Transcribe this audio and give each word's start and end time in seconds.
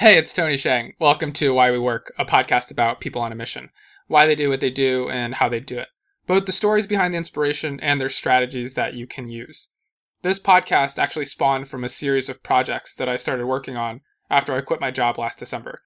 Hey, 0.00 0.16
it's 0.16 0.32
Tony 0.32 0.56
Sheng. 0.56 0.94
Welcome 0.98 1.30
to 1.34 1.52
Why 1.52 1.70
We 1.70 1.78
Work, 1.78 2.14
a 2.18 2.24
podcast 2.24 2.70
about 2.70 3.02
people 3.02 3.20
on 3.20 3.32
a 3.32 3.34
mission, 3.34 3.68
why 4.06 4.24
they 4.24 4.34
do 4.34 4.48
what 4.48 4.60
they 4.60 4.70
do, 4.70 5.10
and 5.10 5.34
how 5.34 5.50
they 5.50 5.60
do 5.60 5.76
it, 5.76 5.88
both 6.26 6.46
the 6.46 6.52
stories 6.52 6.86
behind 6.86 7.12
the 7.12 7.18
inspiration 7.18 7.78
and 7.80 8.00
their 8.00 8.08
strategies 8.08 8.72
that 8.72 8.94
you 8.94 9.06
can 9.06 9.28
use. 9.28 9.68
This 10.22 10.40
podcast 10.40 10.98
actually 10.98 11.26
spawned 11.26 11.68
from 11.68 11.84
a 11.84 11.90
series 11.90 12.30
of 12.30 12.42
projects 12.42 12.94
that 12.94 13.10
I 13.10 13.16
started 13.16 13.44
working 13.44 13.76
on 13.76 14.00
after 14.30 14.54
I 14.54 14.62
quit 14.62 14.80
my 14.80 14.90
job 14.90 15.18
last 15.18 15.38
December. 15.38 15.82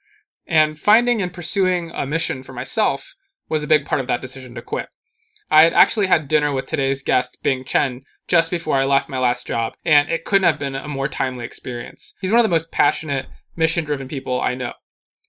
And 0.46 0.78
finding 0.78 1.20
and 1.20 1.32
pursuing 1.32 1.90
a 1.92 2.06
mission 2.06 2.44
for 2.44 2.52
myself 2.52 3.16
was 3.48 3.64
a 3.64 3.66
big 3.66 3.84
part 3.84 4.00
of 4.00 4.06
that 4.06 4.20
decision 4.20 4.54
to 4.54 4.62
quit. 4.62 4.90
I 5.50 5.64
had 5.64 5.72
actually 5.72 6.06
had 6.06 6.28
dinner 6.28 6.52
with 6.52 6.66
today's 6.66 7.02
guest, 7.02 7.38
Bing 7.42 7.64
Chen, 7.64 8.02
just 8.28 8.52
before 8.52 8.76
I 8.76 8.84
left 8.84 9.08
my 9.08 9.18
last 9.18 9.44
job, 9.44 9.72
and 9.84 10.08
it 10.08 10.24
couldn't 10.24 10.46
have 10.46 10.60
been 10.60 10.76
a 10.76 10.86
more 10.86 11.08
timely 11.08 11.44
experience. 11.44 12.14
He's 12.20 12.30
one 12.30 12.38
of 12.38 12.44
the 12.44 12.54
most 12.54 12.70
passionate, 12.70 13.26
mission 13.56 13.84
driven 13.84 14.08
people 14.08 14.40
I 14.40 14.54
know. 14.54 14.72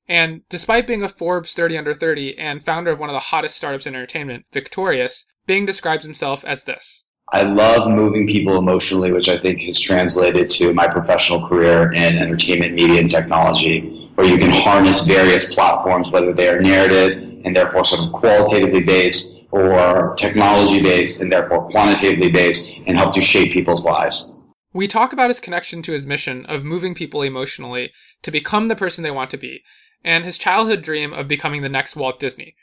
And 0.08 0.42
despite 0.50 0.88
being 0.88 1.04
a 1.04 1.10
Forbes 1.10 1.54
30 1.54 1.78
under 1.78 1.94
30 1.94 2.38
and 2.38 2.64
founder 2.64 2.92
of 2.92 3.00
one 3.00 3.10
of 3.10 3.14
the 3.14 3.20
hottest 3.20 3.58
startups 3.58 3.88
in 3.88 3.96
entertainment, 3.96 4.46
Victorious, 4.54 5.26
Bing 5.48 5.66
describes 5.66 6.04
himself 6.04 6.44
as 6.46 6.64
this. 6.64 7.06
I 7.34 7.42
love 7.42 7.90
moving 7.90 8.28
people 8.28 8.58
emotionally, 8.58 9.12
which 9.12 9.30
I 9.30 9.38
think 9.38 9.62
has 9.62 9.80
translated 9.80 10.48
to 10.52 10.74
my 10.74 10.88
professional 10.88 11.48
career 11.48 11.90
in 11.90 12.18
entertainment, 12.18 12.76
media, 12.76 13.00
and 13.02 13.10
technology, 13.10 14.12
where 14.14 14.28
you 14.28 14.38
can 14.38 14.52
harness 14.52 15.02
various 15.02 15.54
platforms, 15.54 16.12
whether 16.12 16.34
they 16.34 16.48
are 16.50 16.62
narrative 16.62 17.42
and 17.44 17.56
therefore 17.56 17.84
sort 17.84 18.08
of 18.08 18.14
qualitatively 18.14 18.84
based, 18.84 19.40
or 19.50 20.14
technology 20.18 20.82
based 20.82 21.20
and 21.20 21.32
therefore 21.32 21.68
quantitatively 21.70 22.32
based, 22.32 22.80
and 22.86 22.96
help 22.96 23.14
to 23.16 23.22
shape 23.22 23.52
people's 23.52 23.84
lives. 23.84 24.35
We 24.76 24.90
talk 24.90 25.14
about 25.14 25.30
his 25.30 25.40
connection 25.40 25.82
to 25.84 25.94
his 25.94 26.06
mission 26.06 26.46
of 26.48 26.66
moving 26.66 26.94
people 26.96 27.22
emotionally 27.22 27.94
to 28.24 28.30
become 28.30 28.68
the 28.68 28.76
person 28.76 29.06
they 29.06 29.10
want 29.10 29.30
to 29.30 29.38
be, 29.38 29.64
and 30.04 30.26
his 30.26 30.38
childhood 30.38 30.82
dream 30.82 31.14
of 31.14 31.30
becoming 31.30 31.62
the 31.62 31.70
next 31.70 31.96
Walt 31.96 32.20
Disney, 32.20 32.56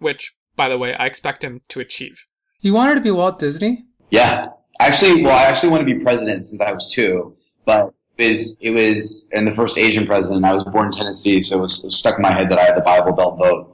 which, 0.00 0.34
by 0.56 0.68
the 0.68 0.76
way, 0.76 0.94
I 0.94 1.06
expect 1.06 1.44
him 1.44 1.60
to 1.68 1.78
achieve. 1.78 2.26
You 2.60 2.74
wanted 2.74 2.96
to 2.96 3.00
be 3.00 3.12
Walt 3.12 3.38
Disney? 3.38 3.84
Yeah. 4.10 4.48
Actually, 4.80 5.22
well, 5.22 5.38
I 5.38 5.44
actually 5.44 5.68
want 5.70 5.86
to 5.86 5.94
be 5.94 6.02
president 6.02 6.44
since 6.44 6.60
I 6.60 6.72
was 6.72 6.90
two, 6.92 7.36
but 7.64 7.94
it 8.18 8.30
was, 8.30 8.58
it 8.60 8.70
was 8.70 9.28
and 9.30 9.46
the 9.46 9.54
first 9.54 9.78
Asian 9.78 10.06
president. 10.06 10.44
I 10.44 10.52
was 10.52 10.64
born 10.64 10.86
in 10.86 10.98
Tennessee, 10.98 11.40
so 11.40 11.58
it 11.58 11.60
was, 11.60 11.84
it 11.84 11.86
was 11.86 11.98
stuck 12.00 12.16
in 12.16 12.22
my 12.22 12.32
head 12.32 12.50
that 12.50 12.58
I 12.58 12.64
had 12.64 12.76
the 12.76 12.80
Bible 12.80 13.12
Belt 13.12 13.38
vote. 13.38 13.69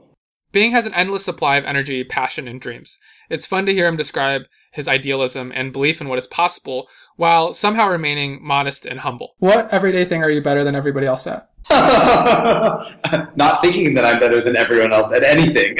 Bing 0.57 0.71
has 0.71 0.87
an 0.87 0.93
endless 0.95 1.23
supply 1.23 1.57
of 1.57 1.65
energy, 1.65 2.03
passion, 2.03 2.47
and 2.47 2.59
dreams. 2.59 2.97
It's 3.29 3.45
fun 3.45 3.67
to 3.67 3.73
hear 3.75 3.87
him 3.87 3.95
describe 3.95 4.47
his 4.71 4.87
idealism 4.87 5.51
and 5.53 5.71
belief 5.71 6.01
in 6.01 6.09
what 6.09 6.17
is 6.17 6.25
possible 6.25 6.89
while 7.15 7.53
somehow 7.53 7.87
remaining 7.87 8.39
modest 8.41 8.83
and 8.83 9.01
humble. 9.01 9.35
What 9.37 9.71
everyday 9.71 10.03
thing 10.03 10.23
are 10.23 10.31
you 10.31 10.41
better 10.41 10.63
than 10.63 10.75
everybody 10.75 11.05
else 11.05 11.27
at? 11.27 11.51
Not 11.69 13.61
thinking 13.61 13.93
that 13.93 14.03
I'm 14.03 14.19
better 14.19 14.41
than 14.41 14.55
everyone 14.55 14.93
else 14.93 15.13
at 15.13 15.21
anything. 15.21 15.77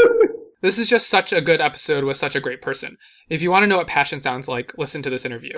this 0.62 0.78
is 0.78 0.88
just 0.88 1.10
such 1.10 1.34
a 1.34 1.42
good 1.42 1.60
episode 1.60 2.04
with 2.04 2.16
such 2.16 2.34
a 2.34 2.40
great 2.40 2.62
person. 2.62 2.96
If 3.28 3.42
you 3.42 3.50
want 3.50 3.64
to 3.64 3.66
know 3.66 3.76
what 3.76 3.88
passion 3.88 4.22
sounds 4.22 4.48
like, 4.48 4.72
listen 4.78 5.02
to 5.02 5.10
this 5.10 5.26
interview. 5.26 5.52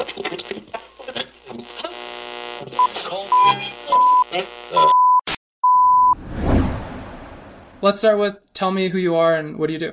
Let's 7.82 7.98
start 7.98 8.18
with 8.18 8.52
tell 8.54 8.70
me 8.70 8.88
who 8.88 8.98
you 8.98 9.16
are 9.16 9.34
and 9.34 9.58
what 9.58 9.66
do 9.66 9.74
you 9.74 9.78
do? 9.78 9.92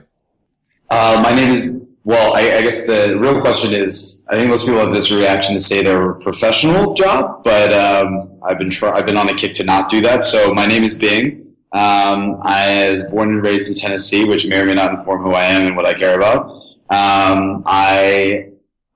Uh, 0.89 1.19
my 1.21 1.33
name 1.33 1.51
is, 1.51 1.81
well, 2.03 2.35
I, 2.35 2.57
I, 2.57 2.61
guess 2.61 2.85
the 2.85 3.17
real 3.19 3.41
question 3.41 3.73
is, 3.73 4.25
I 4.29 4.35
think 4.35 4.49
most 4.49 4.65
people 4.65 4.79
have 4.79 4.93
this 4.93 5.11
reaction 5.11 5.53
to 5.55 5.59
say 5.59 5.83
they're 5.83 6.11
a 6.11 6.21
professional 6.21 6.93
job, 6.93 7.43
but 7.43 7.73
um, 7.73 8.29
I've 8.43 8.57
been 8.57 8.69
try- 8.69 8.91
I've 8.91 9.05
been 9.05 9.17
on 9.17 9.27
a 9.29 9.33
kick 9.33 9.53
to 9.55 9.63
not 9.63 9.89
do 9.89 10.01
that. 10.01 10.23
So 10.23 10.53
my 10.53 10.65
name 10.65 10.83
is 10.83 10.95
Bing. 10.95 11.55
Um, 11.71 12.39
I 12.43 12.91
was 12.91 13.03
born 13.03 13.29
and 13.29 13.41
raised 13.41 13.67
in 13.69 13.75
Tennessee, 13.75 14.23
which 14.23 14.45
may 14.45 14.61
or 14.61 14.65
may 14.65 14.75
not 14.75 14.93
inform 14.93 15.23
who 15.23 15.31
I 15.31 15.45
am 15.45 15.65
and 15.65 15.75
what 15.75 15.85
I 15.85 15.93
care 15.93 16.15
about. 16.15 16.49
Um, 16.89 17.63
I 17.65 18.49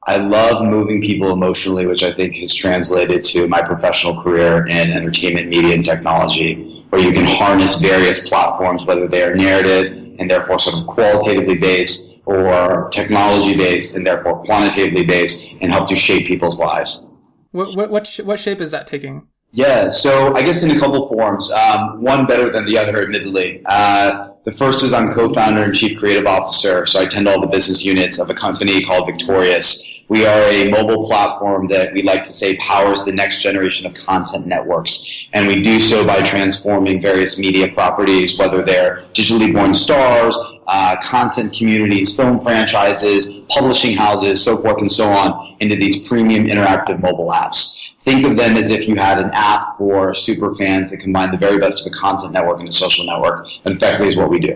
I 0.05 0.17
love 0.17 0.63
moving 0.63 1.01
people 1.01 1.31
emotionally, 1.31 1.87
which 1.87 2.03
I 2.03 2.13
think 2.13 2.35
has 2.35 2.53
translated 2.53 3.23
to 3.25 3.47
my 3.47 3.61
professional 3.61 4.21
career 4.21 4.63
in 4.67 4.91
entertainment, 4.91 5.49
media, 5.49 5.73
and 5.73 5.83
technology, 5.83 6.76
where 6.89 7.01
you 7.01 7.11
can 7.11 7.25
harness 7.25 7.75
various 7.75 8.27
platforms, 8.27 8.85
whether 8.85 9.07
they 9.07 9.23
are 9.23 9.35
narrative 9.35 10.15
and 10.19 10.29
therefore 10.29 10.59
sort 10.59 10.77
of 10.77 10.87
qualitatively 10.87 11.55
based 11.55 12.13
or 12.25 12.89
technology 12.89 13.55
based 13.55 13.95
and 13.95 14.05
therefore 14.05 14.41
quantitatively 14.43 15.05
based 15.05 15.53
and 15.61 15.71
help 15.71 15.87
to 15.87 15.95
shape 15.95 16.27
people's 16.27 16.59
lives. 16.59 17.07
What, 17.51 17.75
what, 17.75 17.89
what, 17.89 18.07
sh- 18.07 18.19
what 18.21 18.39
shape 18.39 18.61
is 18.61 18.71
that 18.71 18.87
taking? 18.87 19.27
Yeah, 19.51 19.87
so 19.89 20.33
I 20.35 20.43
guess 20.43 20.61
in 20.61 20.71
a 20.71 20.79
couple 20.79 21.07
forms. 21.07 21.49
Um, 21.51 22.01
one 22.01 22.25
better 22.25 22.49
than 22.49 22.65
the 22.65 22.77
other, 22.77 23.01
admittedly. 23.01 23.61
Uh, 23.65 24.29
the 24.43 24.51
first 24.51 24.83
is 24.83 24.93
I'm 24.93 25.11
co-founder 25.11 25.63
and 25.63 25.73
chief 25.73 25.97
creative 25.97 26.25
officer, 26.25 26.85
so 26.85 26.99
I 26.99 27.05
tend 27.05 27.27
all 27.27 27.39
the 27.39 27.47
business 27.47 27.83
units 27.83 28.19
of 28.19 28.29
a 28.29 28.33
company 28.33 28.83
called 28.83 29.07
Victorious. 29.07 29.96
We 30.09 30.25
are 30.25 30.41
a 30.43 30.69
mobile 30.69 31.05
platform 31.05 31.67
that 31.67 31.93
we 31.93 32.01
like 32.01 32.23
to 32.23 32.31
say 32.31 32.55
powers 32.57 33.03
the 33.03 33.11
next 33.11 33.41
generation 33.41 33.85
of 33.85 33.93
content 33.93 34.47
networks. 34.47 35.27
And 35.33 35.47
we 35.47 35.61
do 35.61 35.79
so 35.79 36.07
by 36.07 36.21
transforming 36.21 37.01
various 37.01 37.37
media 37.37 37.73
properties, 37.73 38.37
whether 38.37 38.63
they're 38.63 39.03
digitally 39.13 39.53
born 39.53 39.73
stars, 39.73 40.37
uh, 40.67 40.95
content 41.01 41.53
communities, 41.53 42.15
film 42.15 42.39
franchises, 42.39 43.33
publishing 43.49 43.97
houses, 43.97 44.41
so 44.41 44.61
forth 44.61 44.77
and 44.79 44.91
so 44.91 45.09
on, 45.09 45.57
into 45.59 45.75
these 45.75 46.07
premium 46.07 46.45
interactive 46.45 47.01
mobile 47.01 47.29
apps. 47.29 47.77
Think 47.99 48.25
of 48.25 48.37
them 48.37 48.55
as 48.55 48.69
if 48.69 48.87
you 48.87 48.95
had 48.95 49.19
an 49.19 49.29
app 49.33 49.77
for 49.77 50.13
super 50.13 50.53
fans 50.55 50.91
that 50.91 50.99
combine 50.99 51.31
the 51.31 51.37
very 51.37 51.57
best 51.57 51.85
of 51.85 51.91
a 51.91 51.95
content 51.95 52.31
network 52.31 52.59
and 52.59 52.69
a 52.69 52.71
social 52.71 53.05
network. 53.05 53.45
And 53.65 53.75
effectively 53.75 54.07
is 54.07 54.15
what 54.15 54.29
we 54.29 54.39
do. 54.39 54.55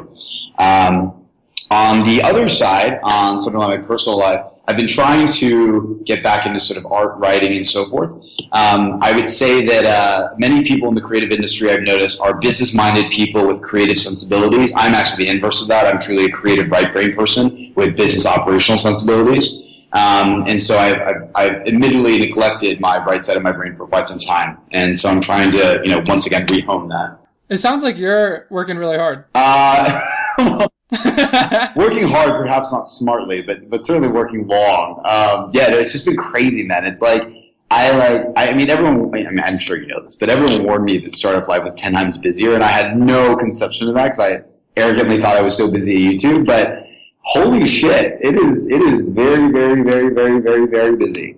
Um, 0.58 1.26
on 1.70 2.04
the 2.04 2.22
other 2.22 2.48
side, 2.48 3.00
on 3.04 3.42
sort 3.42 3.56
of 3.56 3.62
my 3.62 3.78
personal 3.78 4.18
life, 4.18 4.46
I've 4.68 4.78
been 4.78 4.88
trying 4.88 5.30
to 5.34 6.02
get 6.06 6.24
back 6.24 6.46
into 6.46 6.60
sort 6.60 6.78
of 6.78 6.92
art, 6.92 7.18
writing, 7.18 7.58
and 7.58 7.68
so 7.68 7.90
forth. 7.90 8.12
Um, 8.52 9.00
I 9.02 9.12
would 9.14 9.30
say 9.30 9.66
that 9.66 9.86
uh, 9.86 10.30
many 10.38 10.64
people 10.64 10.88
in 10.88 10.96
the 10.96 11.02
creative 11.02 11.32
industry 11.32 11.72
I've 11.72 11.82
noticed 11.82 12.22
are 12.22 12.40
business-minded 12.40 13.12
people 13.12 13.48
with 13.48 13.62
creative 13.62 13.98
sensibilities. 13.98 14.74
I'm 14.76 14.94
actually 14.94 15.26
the 15.26 15.32
inverse 15.32 15.62
of 15.62 15.68
that. 15.70 15.92
I'm 15.92 16.00
truly 16.00 16.26
a 16.26 16.30
creative 16.30 16.70
right 16.70 16.94
brain 16.94 17.16
person 17.16 17.74
with 17.76 17.98
business 17.98 18.26
operational 18.26 18.78
sensibilities. 18.78 19.62
Um, 19.94 20.46
and 20.48 20.62
so 20.62 20.78
I've, 20.78 21.02
I've, 21.02 21.32
I've, 21.36 21.68
admittedly 21.68 22.18
neglected 22.18 22.80
my 22.80 23.04
right 23.04 23.26
side 23.26 23.36
of 23.36 23.44
my 23.44 23.52
brain 23.52 23.76
for 23.76 23.86
quite 23.88 24.08
some 24.08 24.20
time. 24.20 24.58
And 24.72 24.98
so 24.98 25.10
I'm 25.10 25.20
trying 25.20 25.52
to, 25.52 25.82
you 25.84 25.90
know, 25.90 26.02
once 26.06 26.26
again, 26.26 26.48
rehome 26.48 26.88
that. 26.90 27.18
It 27.50 27.58
sounds 27.58 27.84
like 27.84 27.98
you're 27.98 28.48
working 28.50 28.78
really 28.78 28.98
hard. 28.98 29.26
Uh, 29.36 30.68
working 31.76 32.06
hard, 32.06 32.32
perhaps 32.42 32.72
not 32.72 32.84
smartly, 32.84 33.42
but 33.42 33.70
but 33.70 33.86
certainly 33.86 34.10
working 34.10 34.46
long. 34.48 34.98
Um, 35.06 35.52
yeah, 35.54 35.72
it's 35.72 35.94
just 35.94 36.06
been 36.06 36.18
crazy, 36.18 36.64
man. 36.64 36.86
It's 36.86 37.02
like 37.02 37.24
I 37.72 37.92
like. 37.92 38.28
I 38.36 38.54
mean, 38.54 38.70
everyone. 38.70 39.06
I 39.16 39.30
mean, 39.30 39.40
I'm 39.40 39.58
sure 39.58 39.78
you 39.78 39.88
know 39.88 40.02
this, 40.04 40.16
but 40.16 40.30
everyone 40.30 40.66
warned 40.66 40.84
me 40.84 40.98
that 40.98 41.14
startup 41.14 41.48
life 41.48 41.64
was 41.64 41.74
ten 41.76 41.94
times 41.94 42.18
busier, 42.18 42.54
and 42.54 42.64
I 42.64 42.68
had 42.68 42.98
no 42.98 43.38
conception 43.38 43.88
of 43.88 43.96
that 43.96 44.04
because 44.04 44.20
I 44.20 44.44
arrogantly 44.76 45.22
thought 45.22 45.38
I 45.38 45.42
was 45.42 45.56
so 45.56 45.72
busy 45.72 46.08
at 46.08 46.14
YouTube. 46.16 46.46
But 46.46 46.86
holy 47.22 47.66
shit, 47.66 48.20
it 48.22 48.36
is. 48.36 48.70
It 48.70 48.82
is 48.82 49.04
very, 49.04 49.50
very, 49.50 49.84
very, 49.84 50.14
very, 50.14 50.42
very, 50.42 50.68
very 50.68 50.98
busy. 50.98 51.38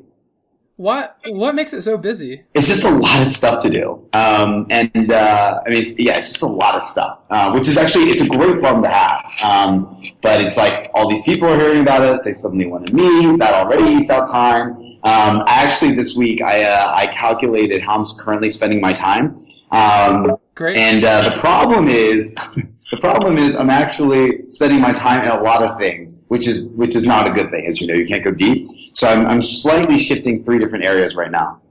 What 0.83 1.17
what 1.27 1.55
makes 1.55 1.71
it 1.71 1.81
so 1.83 1.97
busy? 1.97 2.43
It's 2.53 2.67
just 2.67 2.83
a 2.83 2.89
lot 2.89 3.21
of 3.21 3.29
stuff 3.29 3.63
to 3.63 3.69
do, 3.69 4.05
um, 4.11 4.67
and 4.69 5.13
uh, 5.13 5.61
I 5.65 5.69
mean, 5.69 5.81
it's, 5.81 5.97
yeah, 5.97 6.17
it's 6.17 6.31
just 6.31 6.43
a 6.43 6.45
lot 6.45 6.75
of 6.75 6.83
stuff, 6.83 7.23
uh, 7.29 7.53
which 7.53 7.69
is 7.69 7.77
actually 7.77 8.09
it's 8.09 8.21
a 8.21 8.27
great 8.27 8.59
problem 8.59 8.83
to 8.83 8.89
have. 8.89 9.23
Um, 9.45 10.03
but 10.21 10.41
it's 10.41 10.57
like 10.57 10.91
all 10.93 11.07
these 11.07 11.21
people 11.21 11.47
are 11.47 11.57
hearing 11.57 11.83
about 11.83 12.01
us; 12.01 12.19
they 12.25 12.33
suddenly 12.33 12.65
want 12.65 12.87
to 12.87 12.93
meet. 12.93 13.39
That 13.39 13.53
already 13.53 13.93
eats 13.93 14.09
out 14.09 14.29
time. 14.29 14.75
Um, 15.05 15.45
actually, 15.47 15.93
this 15.93 16.17
week 16.17 16.41
I 16.41 16.65
uh, 16.65 16.91
I 16.93 17.07
calculated 17.07 17.81
how 17.81 17.99
I'm 17.99 18.05
currently 18.19 18.49
spending 18.49 18.81
my 18.81 18.91
time. 18.91 19.47
Um, 19.71 20.35
great. 20.53 20.77
And 20.77 21.05
uh, 21.05 21.29
the 21.29 21.37
problem 21.37 21.87
is. 21.87 22.35
The 22.91 22.99
problem 22.99 23.39
is 23.39 23.55
I'm 23.55 23.71
actually 23.71 24.51
spending 24.51 24.79
my 24.79 24.93
time 24.93 25.23
in 25.23 25.31
a 25.31 25.41
lot 25.41 25.63
of 25.63 25.79
things, 25.79 26.25
which 26.27 26.45
is 26.45 26.65
which 26.65 26.95
is 26.95 27.07
not 27.07 27.25
a 27.25 27.31
good 27.31 27.49
thing. 27.49 27.65
As 27.65 27.81
you 27.81 27.87
know, 27.87 27.95
you 27.95 28.05
can't 28.05 28.23
go 28.23 28.29
deep. 28.29 28.69
So 28.93 29.07
I'm, 29.07 29.25
I'm 29.25 29.41
slightly 29.41 29.97
shifting 29.97 30.43
three 30.43 30.59
different 30.59 30.85
areas 30.85 31.15
right 31.15 31.31
now. 31.31 31.61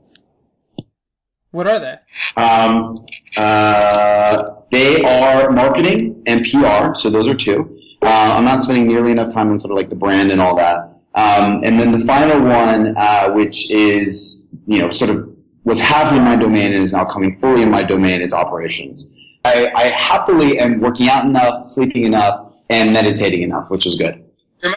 What 1.53 1.67
are 1.67 1.79
they? 1.79 2.43
Um, 2.43 3.07
uh, 3.37 4.55
they 4.71 5.03
are 5.03 5.51
marketing 5.51 6.23
and 6.27 6.45
PR. 6.45 6.95
So 6.95 7.11
those 7.11 7.29
are 7.29 7.35
two. 7.35 7.79
Uh, 8.03 8.35
I'm 8.37 8.45
not 8.45 8.63
spending 8.63 8.89
nearly 8.89 9.13
enough 9.13 9.33
time 9.33 9.51
on 9.51 9.61
sort 9.61 9.71
of 9.71 9.77
like 9.77 9.91
the 9.91 9.97
brand 9.97 10.33
and 10.33 10.41
all 10.41 10.57
that. 10.57 10.79
Um, 11.15 11.63
and 11.63 11.79
then 11.79 11.93
the 11.93 12.05
final 12.07 12.41
one, 12.43 12.95
uh, 12.97 13.31
which 13.33 13.71
is 13.71 14.43
you 14.67 14.81
know 14.81 14.91
sort 14.91 15.11
of 15.11 15.29
was 15.65 15.79
half 15.79 16.13
in 16.13 16.23
my 16.25 16.37
domain 16.37 16.73
and 16.73 16.85
is 16.85 16.93
now 16.93 17.05
coming 17.05 17.39
fully 17.39 17.63
in 17.63 17.71
my 17.71 17.83
domain, 17.83 18.23
is 18.23 18.33
operations. 18.33 19.13
I, 19.45 19.71
I 19.75 19.83
happily 19.85 20.59
am 20.59 20.81
working 20.81 21.09
out 21.09 21.27
enough, 21.27 21.65
sleeping 21.65 22.05
enough, 22.05 22.53
and 22.71 22.93
meditating 22.93 23.43
enough, 23.43 23.71
which 23.71 23.87
is 23.87 23.95
good. 23.95 24.25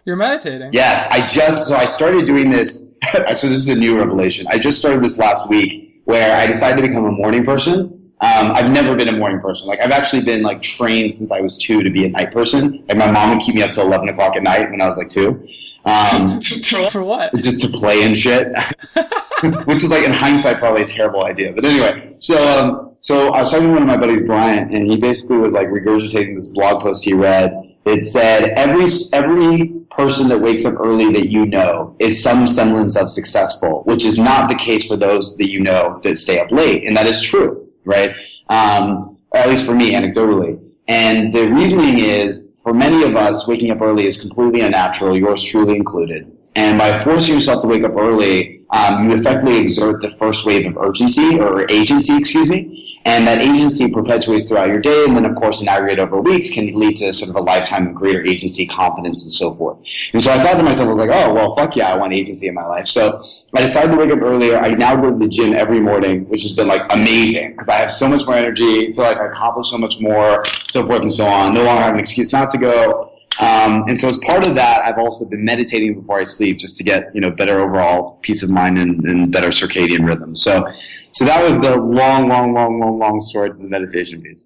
You're 0.06 0.16
meditating. 0.16 0.72
Yes, 0.74 1.10
I 1.12 1.26
just 1.28 1.68
so 1.68 1.76
I 1.76 1.86
started 1.86 2.26
doing 2.26 2.50
this. 2.50 2.90
Actually, 3.04 3.50
this 3.50 3.62
is 3.62 3.68
a 3.68 3.76
new 3.76 3.98
revelation. 3.98 4.48
I 4.50 4.58
just 4.58 4.78
started 4.78 5.04
this 5.04 5.18
last 5.18 5.50
week, 5.50 6.02
where 6.06 6.36
I 6.36 6.48
decided 6.48 6.82
to 6.82 6.88
become 6.88 7.06
a 7.06 7.12
morning 7.12 7.46
person. 7.46 8.02
Um, 8.22 8.54
I've 8.54 8.72
never 8.72 8.96
been 8.96 9.10
a 9.10 9.18
morning 9.18 9.42
person. 9.42 9.68
Like 9.68 9.82
I've 9.82 9.92
actually 9.92 10.24
been 10.24 10.42
like 10.42 10.62
trained 10.62 11.14
since 11.14 11.32
I 11.32 11.42
was 11.42 11.58
two 11.58 11.84
to 11.84 11.90
be 11.90 12.06
a 12.06 12.10
night 12.10 12.32
person. 12.32 12.84
Like 12.88 12.98
my 12.98 13.12
mom 13.12 13.32
would 13.32 13.46
keep 13.46 13.56
me 13.56 13.62
up 13.62 13.72
till 13.72 13.86
eleven 13.86 14.10
o'clock 14.10 14.36
at 14.36 14.44
night 14.44 14.72
when 14.72 14.82
I 14.82 14.88
was 14.88 14.98
like 14.98 15.10
two. 15.10 15.48
Um, 15.86 16.42
for, 16.64 16.90
for 16.90 17.04
what? 17.04 17.36
Just 17.36 17.62
to 17.62 17.68
play 17.68 18.04
and 18.04 18.18
shit. 18.18 18.48
Which 19.66 19.84
is 19.84 19.92
like 19.92 20.04
in 20.04 20.14
hindsight 20.14 20.58
probably 20.58 20.84
a 20.84 20.88
terrible 20.88 21.26
idea. 21.26 21.54
But 21.54 21.66
anyway, 21.66 22.16
so 22.20 22.36
um, 22.58 22.96
so 23.02 23.30
I 23.34 23.42
was 23.42 23.52
talking 23.52 23.68
to 23.68 23.74
one 23.74 23.82
of 23.84 23.88
my 23.88 23.98
buddies, 23.98 24.22
Brian, 24.22 24.74
and 24.74 24.88
he 24.88 24.98
basically 24.98 25.38
was 25.38 25.54
like 25.54 25.68
regurgitating 25.68 26.36
this 26.36 26.48
blog 26.48 26.82
post 26.82 27.04
he 27.04 27.14
read. 27.14 27.52
It 27.86 28.04
said 28.06 28.50
every 28.58 28.86
every 29.14 29.68
person 29.92 30.28
that 30.30 30.40
wakes 30.40 30.66
up 30.66 30.80
early 30.80 31.12
that 31.14 31.30
you 31.30 31.46
know 31.46 31.96
is 32.00 32.22
some 32.22 32.48
semblance 32.48 32.96
of 32.96 33.10
successful, 33.10 33.84
which 33.86 34.06
is 34.06 34.18
not 34.18 34.50
the 34.50 34.56
case 34.56 34.88
for 34.88 34.98
those 34.98 35.38
that 35.38 35.50
you 35.50 35.60
know 35.60 36.00
that 36.04 36.18
stay 36.18 36.40
up 36.40 36.52
late, 36.52 36.84
and 36.84 36.98
that 36.98 37.06
is 37.06 37.22
true, 37.22 37.70
right? 37.86 38.16
Um, 38.50 39.18
at 39.34 39.48
least 39.48 39.66
for 39.66 39.76
me, 39.76 39.92
anecdotally. 39.92 40.60
And 40.88 41.34
the 41.34 41.48
reasoning 41.52 42.00
is, 42.00 42.48
for 42.58 42.74
many 42.74 43.04
of 43.04 43.16
us, 43.16 43.48
waking 43.48 43.72
up 43.72 43.82
early 43.82 44.06
is 44.06 44.20
completely 44.20 44.62
unnatural, 44.62 45.16
yours 45.18 45.44
truly 45.44 45.76
included. 45.76 46.35
And 46.56 46.78
by 46.78 47.04
forcing 47.04 47.36
yourself 47.36 47.62
to 47.62 47.68
wake 47.68 47.84
up 47.84 47.96
early, 47.98 48.66
um, 48.72 49.10
you 49.10 49.16
effectively 49.16 49.58
exert 49.58 50.02
the 50.02 50.10
first 50.10 50.46
wave 50.46 50.66
of 50.66 50.78
urgency 50.78 51.38
or 51.40 51.70
agency, 51.70 52.18
excuse 52.18 52.48
me. 52.48 53.00
And 53.06 53.28
that 53.28 53.40
agency 53.40 53.92
perpetuates 53.92 54.46
throughout 54.46 54.70
your 54.70 54.80
day, 54.80 55.06
and 55.06 55.16
then, 55.16 55.26
of 55.26 55.36
course, 55.36 55.62
in 55.62 55.68
aggregate 55.68 56.00
over 56.00 56.20
weeks, 56.20 56.50
can 56.50 56.78
lead 56.80 56.98
to 56.98 57.14
sort 57.14 57.30
of 57.30 57.36
a 57.36 57.42
lifetime 57.42 57.88
of 57.88 57.94
greater 57.94 58.26
agency, 58.26 58.66
confidence, 58.66 59.24
and 59.24 59.32
so 59.32 59.54
forth. 59.54 59.78
And 60.14 60.24
so 60.24 60.32
I 60.32 60.40
thought 60.40 60.56
to 60.56 60.64
myself, 60.64 60.90
I 60.90 60.94
was 60.94 61.08
like, 61.08 61.12
oh, 61.14 61.34
well, 61.34 61.56
fuck 61.56 61.76
yeah, 61.76 61.94
I 61.94 61.98
want 61.98 62.14
agency 62.14 62.48
in 62.48 62.56
my 62.56 62.66
life. 62.66 62.88
So 62.88 63.22
I 63.54 63.62
decided 63.62 63.92
to 63.92 63.98
wake 63.98 64.12
up 64.12 64.22
earlier. 64.22 64.58
I 64.58 64.70
now 64.70 64.96
go 64.96 65.12
to 65.12 65.18
the 65.18 65.28
gym 65.28 65.54
every 65.54 65.80
morning, 65.80 66.28
which 66.30 66.42
has 66.42 66.54
been 66.54 66.68
like 66.68 66.82
amazing 66.92 67.52
because 67.52 67.70
I 67.70 67.76
have 67.76 67.92
so 67.92 68.08
much 68.08 68.26
more 68.26 68.36
energy, 68.36 68.92
feel 68.94 69.04
like 69.04 69.18
I 69.18 69.28
accomplish 69.28 69.70
so 69.70 69.78
much 69.78 70.00
more, 70.00 70.44
so 70.68 70.86
forth 70.88 71.02
and 71.02 71.12
so 71.12 71.26
on. 71.26 71.54
No 71.54 71.64
longer 71.64 71.84
have 71.84 71.94
an 71.94 72.00
excuse 72.00 72.34
not 72.34 72.50
to 72.52 72.58
go. 72.58 73.15
Um, 73.40 73.84
and 73.88 74.00
so 74.00 74.08
as 74.08 74.18
part 74.18 74.48
of 74.48 74.56
that, 74.56 74.84
I've 74.86 74.98
also 74.98 75.26
been 75.26 75.44
meditating 75.44 75.96
before 75.96 76.20
I 76.20 76.24
sleep 76.24 76.58
just 76.58 76.78
to 76.78 76.84
get, 76.84 77.14
you 77.14 77.20
know, 77.20 77.32
better 77.32 77.60
overall 77.60 78.20
peace 78.22 78.44
of 78.44 78.50
mind 78.50 78.78
and, 78.78 79.04
and 79.04 79.32
better 79.32 79.50
circadian 79.50 80.08
rhythm. 80.08 80.36
So, 80.36 80.66
so 81.12 81.26
that 81.26 81.44
was 81.44 81.60
the 81.60 81.76
long, 81.76 82.30
long, 82.30 82.54
long, 82.54 82.80
long, 82.80 82.98
long 82.98 83.20
story 83.20 83.50
to 83.50 83.56
the 83.56 83.64
meditation 83.64 84.22
piece. 84.22 84.46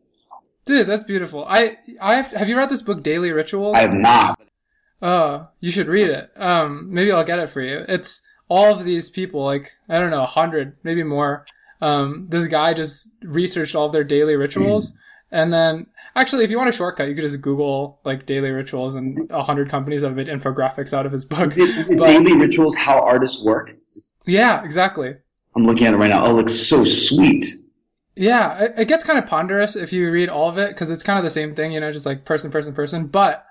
Dude, 0.65 0.87
that's 0.87 1.03
beautiful. 1.03 1.45
I, 1.47 1.77
I 2.01 2.15
have, 2.15 2.27
have 2.31 2.49
you 2.49 2.57
read 2.57 2.69
this 2.69 2.81
book, 2.81 3.03
Daily 3.03 3.31
Rituals? 3.31 3.75
I 3.75 3.81
have 3.81 3.93
not. 3.93 4.39
Oh, 5.01 5.47
you 5.59 5.71
should 5.71 5.87
read 5.87 6.09
it. 6.09 6.31
Um, 6.35 6.91
maybe 6.91 7.11
I'll 7.11 7.23
get 7.23 7.39
it 7.39 7.49
for 7.49 7.61
you. 7.61 7.85
It's 7.87 8.21
all 8.49 8.73
of 8.73 8.85
these 8.85 9.09
people, 9.09 9.43
like, 9.43 9.71
I 9.87 9.99
don't 9.99 10.11
know, 10.11 10.23
a 10.23 10.27
hundred, 10.27 10.77
maybe 10.83 11.03
more. 11.03 11.45
Um, 11.81 12.27
this 12.29 12.47
guy 12.47 12.73
just 12.73 13.07
researched 13.21 13.75
all 13.75 13.85
of 13.85 13.93
their 13.93 14.03
daily 14.03 14.35
rituals. 14.35 14.91
Mm-hmm. 14.91 14.99
And 15.31 15.53
then 15.53 15.87
Actually, 16.15 16.43
if 16.43 16.51
you 16.51 16.57
want 16.57 16.69
a 16.69 16.73
shortcut, 16.73 17.07
you 17.07 17.15
could 17.15 17.21
just 17.21 17.41
Google 17.41 17.99
like 18.03 18.25
daily 18.25 18.49
rituals, 18.49 18.95
and 18.95 19.11
a 19.29 19.43
hundred 19.43 19.69
companies 19.69 20.01
have 20.01 20.15
made 20.15 20.27
infographics 20.27 20.93
out 20.93 21.05
of 21.05 21.11
his 21.11 21.25
book. 21.25 21.51
Is 21.51 21.57
it, 21.57 21.69
is 21.69 21.89
it 21.89 21.97
but, 21.97 22.05
daily 22.05 22.33
rituals? 22.33 22.75
How 22.75 23.01
artists 23.01 23.43
work? 23.43 23.75
Yeah, 24.25 24.63
exactly. 24.63 25.15
I'm 25.55 25.65
looking 25.65 25.87
at 25.87 25.93
it 25.93 25.97
right 25.97 26.09
now. 26.09 26.25
Oh, 26.25 26.31
it 26.31 26.33
looks 26.33 26.53
so 26.53 26.85
sweet. 26.85 27.45
Yeah, 28.15 28.63
it, 28.63 28.73
it 28.77 28.87
gets 28.87 29.03
kind 29.03 29.17
of 29.17 29.25
ponderous 29.25 29.75
if 29.75 29.93
you 29.93 30.11
read 30.11 30.29
all 30.29 30.49
of 30.49 30.57
it 30.57 30.69
because 30.69 30.89
it's 30.89 31.03
kind 31.03 31.17
of 31.17 31.23
the 31.23 31.29
same 31.29 31.55
thing, 31.55 31.71
you 31.71 31.79
know, 31.79 31.91
just 31.91 32.05
like 32.05 32.25
person, 32.25 32.51
person, 32.51 32.73
person. 32.73 33.07
But 33.07 33.45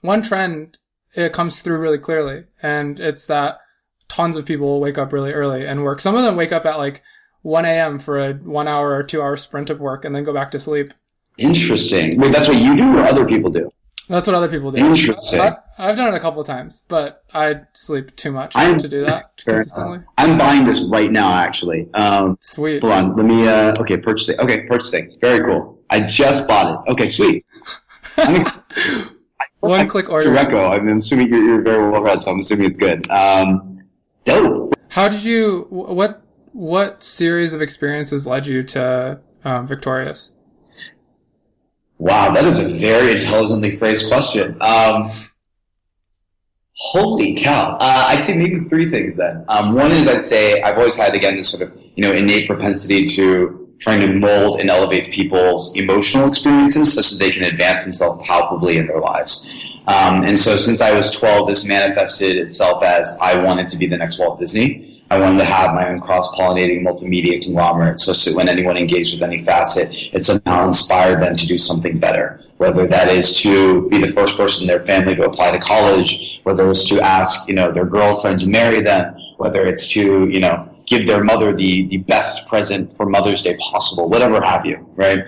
one 0.00 0.22
trend 0.22 0.78
it 1.14 1.32
comes 1.32 1.62
through 1.62 1.78
really 1.78 1.98
clearly, 1.98 2.44
and 2.62 2.98
it's 3.00 3.26
that 3.26 3.60
tons 4.08 4.36
of 4.36 4.44
people 4.44 4.80
wake 4.80 4.98
up 4.98 5.12
really 5.12 5.32
early 5.32 5.66
and 5.66 5.84
work. 5.84 6.00
Some 6.00 6.14
of 6.14 6.22
them 6.22 6.36
wake 6.36 6.52
up 6.52 6.66
at 6.66 6.78
like 6.78 7.02
1 7.42 7.64
a.m. 7.64 7.98
for 7.98 8.18
a 8.18 8.32
one 8.34 8.68
hour 8.68 8.92
or 8.92 9.02
two 9.02 9.22
hour 9.22 9.36
sprint 9.36 9.70
of 9.70 9.80
work 9.80 10.04
and 10.04 10.14
then 10.14 10.24
go 10.24 10.32
back 10.32 10.50
to 10.50 10.58
sleep. 10.58 10.92
Interesting. 11.38 12.18
Wait, 12.18 12.32
that's 12.32 12.48
what 12.48 12.60
you 12.60 12.76
do 12.76 12.98
or 12.98 13.00
other 13.00 13.24
people 13.24 13.50
do? 13.50 13.70
That's 14.08 14.26
what 14.26 14.34
other 14.34 14.48
people 14.48 14.72
do. 14.72 14.84
Interesting. 14.84 15.40
I, 15.40 15.56
have 15.76 15.96
done 15.96 16.12
it 16.12 16.16
a 16.16 16.20
couple 16.20 16.40
of 16.40 16.46
times, 16.46 16.82
but 16.88 17.24
I 17.32 17.60
sleep 17.74 18.16
too 18.16 18.32
much 18.32 18.56
I'm, 18.56 18.78
to 18.78 18.88
do 18.88 19.04
that 19.04 19.36
consistently. 19.36 20.00
I'm 20.16 20.38
buying 20.38 20.64
this 20.64 20.80
right 20.80 21.12
now, 21.12 21.32
actually. 21.34 21.92
Um, 21.92 22.38
sweet. 22.40 22.82
Hold 22.82 22.94
on. 22.94 23.16
Let 23.16 23.26
me, 23.26 23.46
uh, 23.46 23.74
okay, 23.80 23.98
purchasing. 23.98 24.40
Okay, 24.40 24.62
purchasing. 24.62 25.14
Very 25.20 25.44
cool. 25.44 25.78
I 25.90 26.00
just 26.00 26.48
bought 26.48 26.86
it. 26.86 26.90
Okay, 26.92 27.08
sweet. 27.08 27.44
Ex- 28.16 28.58
One 29.60 29.88
click 29.88 30.08
order. 30.08 30.30
Reco. 30.30 30.70
I'm 30.70 30.88
assuming 30.88 31.28
you're, 31.28 31.44
you're, 31.44 31.62
very 31.62 31.90
well 31.90 32.02
read, 32.02 32.22
so 32.22 32.30
I'm 32.30 32.38
assuming 32.38 32.66
it's 32.66 32.76
good. 32.76 33.08
Um, 33.10 33.82
dope. 34.24 34.74
How 34.88 35.08
did 35.08 35.24
you, 35.24 35.66
what, 35.68 36.22
what 36.52 37.02
series 37.02 37.52
of 37.52 37.60
experiences 37.60 38.26
led 38.26 38.46
you 38.46 38.62
to 38.64 39.20
um, 39.44 39.66
Victorious? 39.66 40.32
Wow, 41.98 42.30
that 42.32 42.44
is 42.44 42.58
a 42.60 42.68
very 42.78 43.12
intelligently 43.12 43.76
phrased 43.76 44.08
question. 44.08 44.56
Um, 44.60 45.10
holy 46.74 47.34
cow! 47.34 47.76
Uh, 47.80 48.06
I'd 48.08 48.22
say 48.22 48.38
maybe 48.38 48.60
three 48.60 48.88
things 48.88 49.16
then. 49.16 49.44
Um, 49.48 49.74
one 49.74 49.90
is 49.90 50.06
I'd 50.06 50.22
say 50.22 50.62
I've 50.62 50.78
always 50.78 50.94
had 50.94 51.14
again 51.14 51.36
this 51.36 51.50
sort 51.50 51.68
of 51.68 51.76
you 51.96 52.04
know 52.04 52.12
innate 52.12 52.46
propensity 52.46 53.04
to 53.04 53.68
trying 53.80 54.00
to 54.00 54.12
mold 54.12 54.60
and 54.60 54.70
elevate 54.70 55.10
people's 55.10 55.74
emotional 55.74 56.28
experiences 56.28 56.92
such 56.92 57.10
that 57.10 57.18
they 57.18 57.30
can 57.30 57.44
advance 57.44 57.84
themselves 57.84 58.26
palpably 58.26 58.78
in 58.78 58.86
their 58.86 58.98
lives. 58.98 59.46
Um, 59.86 60.22
and 60.24 60.38
so 60.38 60.56
since 60.56 60.80
I 60.80 60.92
was 60.92 61.10
12, 61.12 61.48
this 61.48 61.64
manifested 61.64 62.36
itself 62.36 62.82
as 62.82 63.16
I 63.22 63.42
wanted 63.42 63.68
to 63.68 63.76
be 63.78 63.86
the 63.86 63.96
next 63.96 64.18
Walt 64.18 64.38
Disney. 64.38 64.97
I 65.10 65.18
wanted 65.18 65.38
to 65.38 65.44
have 65.46 65.74
my 65.74 65.88
own 65.88 66.00
cross-pollinating 66.00 66.82
multimedia 66.82 67.42
conglomerate 67.42 67.98
such 67.98 68.26
that 68.26 68.34
when 68.34 68.48
anyone 68.48 68.76
engaged 68.76 69.18
with 69.18 69.26
any 69.26 69.38
facet, 69.42 69.88
it 70.12 70.22
somehow 70.22 70.66
inspired 70.66 71.22
them 71.22 71.34
to 71.34 71.46
do 71.46 71.56
something 71.56 71.98
better. 71.98 72.40
Whether 72.58 72.86
that 72.88 73.08
is 73.08 73.40
to 73.40 73.88
be 73.88 73.98
the 73.98 74.08
first 74.08 74.36
person 74.36 74.64
in 74.64 74.68
their 74.68 74.80
family 74.80 75.14
to 75.14 75.24
apply 75.24 75.52
to 75.52 75.58
college, 75.58 76.40
whether 76.42 76.70
it's 76.70 76.84
to 76.90 77.00
ask, 77.00 77.48
you 77.48 77.54
know, 77.54 77.72
their 77.72 77.86
girlfriend 77.86 78.40
to 78.40 78.46
marry 78.46 78.82
them, 78.82 79.16
whether 79.38 79.66
it's 79.66 79.88
to, 79.92 80.28
you 80.28 80.40
know, 80.40 80.68
give 80.88 81.06
their 81.06 81.22
mother 81.22 81.54
the, 81.54 81.86
the 81.88 81.98
best 81.98 82.46
present 82.48 82.90
for 82.90 83.04
Mother's 83.06 83.42
Day 83.42 83.56
possible, 83.58 84.08
whatever 84.08 84.40
have 84.40 84.64
you, 84.64 84.88
right? 84.96 85.18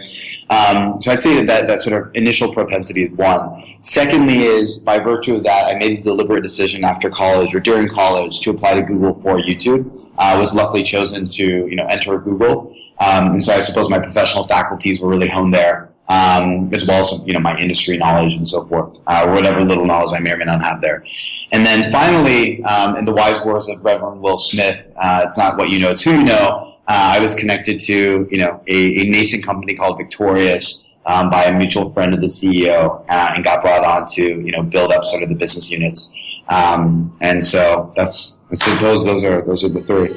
Um, 0.49 1.01
so 1.03 1.11
I'd 1.11 1.21
say 1.21 1.37
that, 1.37 1.47
that 1.47 1.67
that 1.67 1.83
sort 1.83 2.01
of 2.01 2.11
initial 2.17 2.53
propensity 2.53 3.03
is 3.03 3.12
one. 3.12 3.62
Secondly 3.83 4.39
is 4.39 4.79
by 4.79 4.99
virtue 4.99 5.37
of 5.37 5.45
that, 5.45 5.67
I 5.67 5.75
made 5.79 6.01
a 6.01 6.03
deliberate 6.03 6.43
decision 6.43 6.83
after 6.83 7.11
college 7.11 7.55
or 7.55 7.61
during 7.61 7.89
college 7.89 8.41
to 8.41 8.51
apply 8.51 8.75
to 8.75 8.83
Google 8.83 9.15
for 9.15 9.39
YouTube. 9.39 10.11
I 10.17 10.37
was 10.37 10.55
luckily 10.55 10.83
chosen 10.83 11.29
to, 11.29 11.45
you 11.45 11.77
know, 11.77 11.87
enter 11.87 12.19
Google. 12.19 12.75
Um, 12.99 13.33
and 13.33 13.45
so 13.45 13.53
I 13.53 13.61
suppose 13.61 13.89
my 13.89 13.99
professional 13.99 14.45
faculties 14.45 15.01
were 15.01 15.09
really 15.09 15.29
honed 15.29 15.55
there 15.55 15.89
um, 16.11 16.69
as 16.75 16.85
well 16.85 17.00
as 17.00 17.25
you 17.25 17.33
know 17.33 17.38
my 17.38 17.57
industry 17.57 17.97
knowledge 17.97 18.35
and 18.35 18.47
so 18.47 18.64
forth, 18.64 18.99
uh, 19.07 19.31
whatever 19.31 19.62
little 19.62 19.87
knowledge 19.87 20.12
I 20.12 20.19
may 20.19 20.33
or 20.33 20.37
may 20.37 20.45
not 20.45 20.62
have 20.62 20.81
there. 20.81 21.05
And 21.52 21.64
then 21.64 21.90
finally, 21.93 22.62
um, 22.64 22.97
in 22.97 23.05
the 23.05 23.12
wise 23.12 23.40
words 23.45 23.69
of 23.69 23.83
Reverend 23.85 24.21
Will 24.21 24.37
Smith, 24.37 24.85
uh, 24.97 25.23
it's 25.25 25.38
not 25.38 25.57
what 25.57 25.71
you 25.71 25.79
know, 25.79 25.90
it's 25.90 26.02
who 26.02 26.11
you 26.11 26.25
know. 26.25 26.75
Uh, 26.88 27.14
I 27.14 27.21
was 27.21 27.35
connected 27.37 27.79
to 27.81 28.29
you 28.29 28.38
know 28.38 28.61
a, 28.67 29.00
a 29.00 29.05
nascent 29.05 29.45
company 29.45 29.75
called 29.75 29.97
Victorious. 29.97 30.87
Um, 31.07 31.31
by 31.31 31.45
a 31.45 31.57
mutual 31.57 31.88
friend 31.95 32.12
of 32.12 32.21
the 32.21 32.26
CEO, 32.26 33.02
uh, 33.09 33.33
and 33.35 33.43
got 33.43 33.62
brought 33.62 33.87
on 33.87 34.07
to 34.09 34.23
you 34.23 34.52
know 34.52 34.62
build 34.62 34.93
up 34.93 35.02
sort 35.02 35.23
of 35.23 35.31
the 35.31 35.35
business 35.35 35.71
units, 35.71 36.12
um, 36.50 37.17
and 37.23 37.43
so 37.43 37.90
that's 37.97 38.38
I 38.50 38.55
suppose 38.55 39.02
those 39.07 39.25
are 39.25 39.40
those 39.40 39.64
are 39.64 39.71
the 39.71 39.81
three. 39.81 40.14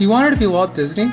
You 0.00 0.08
wanted 0.08 0.30
to 0.30 0.36
be 0.36 0.46
Walt 0.46 0.72
Disney? 0.72 1.10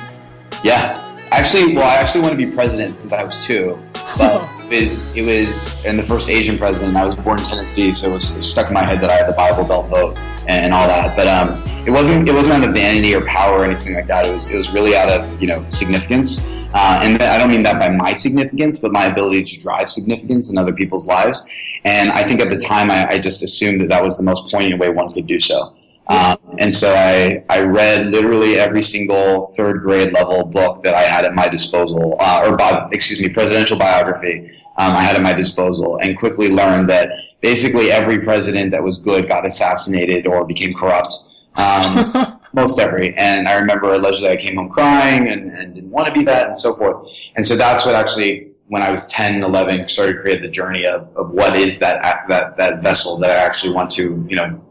Yeah. 0.64 1.04
Actually, 1.30 1.76
well, 1.76 1.86
I 1.86 1.96
actually 1.96 2.22
want 2.22 2.32
to 2.32 2.46
be 2.46 2.50
president 2.50 2.96
since 2.96 3.12
I 3.12 3.22
was 3.22 3.44
two. 3.44 3.78
But 4.16 4.48
it 4.72 4.84
was, 4.84 5.14
it 5.14 5.26
was, 5.26 5.84
and 5.84 5.98
the 5.98 6.02
first 6.04 6.30
Asian 6.30 6.56
president. 6.56 6.96
I 6.96 7.04
was 7.04 7.14
born 7.14 7.38
in 7.38 7.44
Tennessee, 7.44 7.92
so 7.92 8.08
it 8.08 8.14
was, 8.14 8.32
it 8.32 8.38
was 8.38 8.50
stuck 8.50 8.68
in 8.68 8.72
my 8.72 8.86
head 8.86 9.02
that 9.02 9.10
I 9.10 9.16
had 9.16 9.28
the 9.28 9.36
Bible 9.36 9.64
Belt 9.64 9.88
vote 9.88 10.16
and, 10.48 10.64
and 10.64 10.72
all 10.72 10.86
that. 10.86 11.14
But 11.14 11.26
um, 11.26 11.62
it 11.86 11.90
wasn't, 11.90 12.26
it 12.26 12.32
wasn't 12.32 12.54
out 12.54 12.66
of 12.66 12.72
vanity 12.72 13.14
or 13.14 13.26
power 13.26 13.58
or 13.58 13.64
anything 13.66 13.92
like 13.92 14.06
that. 14.06 14.24
It 14.24 14.32
was, 14.32 14.50
it 14.50 14.56
was 14.56 14.72
really 14.72 14.96
out 14.96 15.10
of, 15.10 15.38
you 15.38 15.48
know, 15.48 15.62
significance. 15.68 16.42
Uh, 16.72 17.00
and 17.02 17.22
I 17.22 17.36
don't 17.36 17.50
mean 17.50 17.64
that 17.64 17.78
by 17.78 17.90
my 17.90 18.14
significance, 18.14 18.78
but 18.78 18.90
my 18.90 19.04
ability 19.04 19.44
to 19.44 19.60
drive 19.60 19.90
significance 19.90 20.50
in 20.50 20.56
other 20.56 20.72
people's 20.72 21.04
lives. 21.04 21.46
And 21.84 22.10
I 22.10 22.24
think 22.24 22.40
at 22.40 22.48
the 22.48 22.56
time, 22.58 22.90
I, 22.90 23.06
I 23.06 23.18
just 23.18 23.42
assumed 23.42 23.82
that 23.82 23.90
that 23.90 24.02
was 24.02 24.16
the 24.16 24.22
most 24.22 24.50
poignant 24.50 24.80
way 24.80 24.88
one 24.88 25.12
could 25.12 25.26
do 25.26 25.38
so. 25.38 25.74
Um, 26.08 26.38
and 26.58 26.74
so 26.74 26.94
I, 26.94 27.44
I 27.50 27.60
read 27.60 28.06
literally 28.06 28.58
every 28.58 28.82
single 28.82 29.52
third 29.56 29.82
grade 29.82 30.12
level 30.12 30.44
book 30.44 30.82
that 30.84 30.94
I 30.94 31.02
had 31.02 31.24
at 31.24 31.34
my 31.34 31.48
disposal, 31.48 32.16
uh, 32.18 32.44
or 32.46 32.56
bi- 32.56 32.88
excuse 32.92 33.20
me, 33.20 33.28
presidential 33.28 33.78
biography 33.78 34.50
um, 34.78 34.92
I 34.92 35.02
had 35.02 35.16
at 35.16 35.22
my 35.22 35.34
disposal, 35.34 35.98
and 36.00 36.18
quickly 36.18 36.50
learned 36.50 36.88
that 36.88 37.10
basically 37.40 37.90
every 37.90 38.20
president 38.20 38.70
that 38.70 38.82
was 38.82 38.98
good 38.98 39.28
got 39.28 39.44
assassinated 39.44 40.26
or 40.26 40.46
became 40.46 40.72
corrupt. 40.72 41.14
Um, 41.56 42.40
most 42.54 42.78
every. 42.78 43.14
And 43.16 43.46
I 43.46 43.54
remember 43.54 43.92
allegedly 43.92 44.30
I 44.30 44.36
came 44.36 44.56
home 44.56 44.70
crying 44.70 45.28
and, 45.28 45.50
and 45.52 45.74
didn't 45.74 45.90
want 45.90 46.06
to 46.08 46.14
be 46.14 46.24
that 46.24 46.46
and 46.46 46.56
so 46.56 46.74
forth. 46.76 47.06
And 47.36 47.44
so 47.44 47.56
that's 47.56 47.84
what 47.84 47.94
actually 47.94 48.52
when 48.68 48.82
I 48.82 48.90
was 48.90 49.06
10, 49.06 49.42
11, 49.42 49.88
started 49.88 50.14
to 50.14 50.20
create 50.20 50.42
the 50.42 50.48
journey 50.48 50.84
of, 50.86 51.14
of 51.16 51.30
what 51.30 51.56
is 51.56 51.78
that, 51.78 52.26
that, 52.28 52.56
that 52.58 52.82
vessel 52.82 53.18
that 53.18 53.30
I 53.30 53.34
actually 53.34 53.72
want 53.72 53.90
to, 53.92 54.24
you 54.28 54.36
know, 54.36 54.62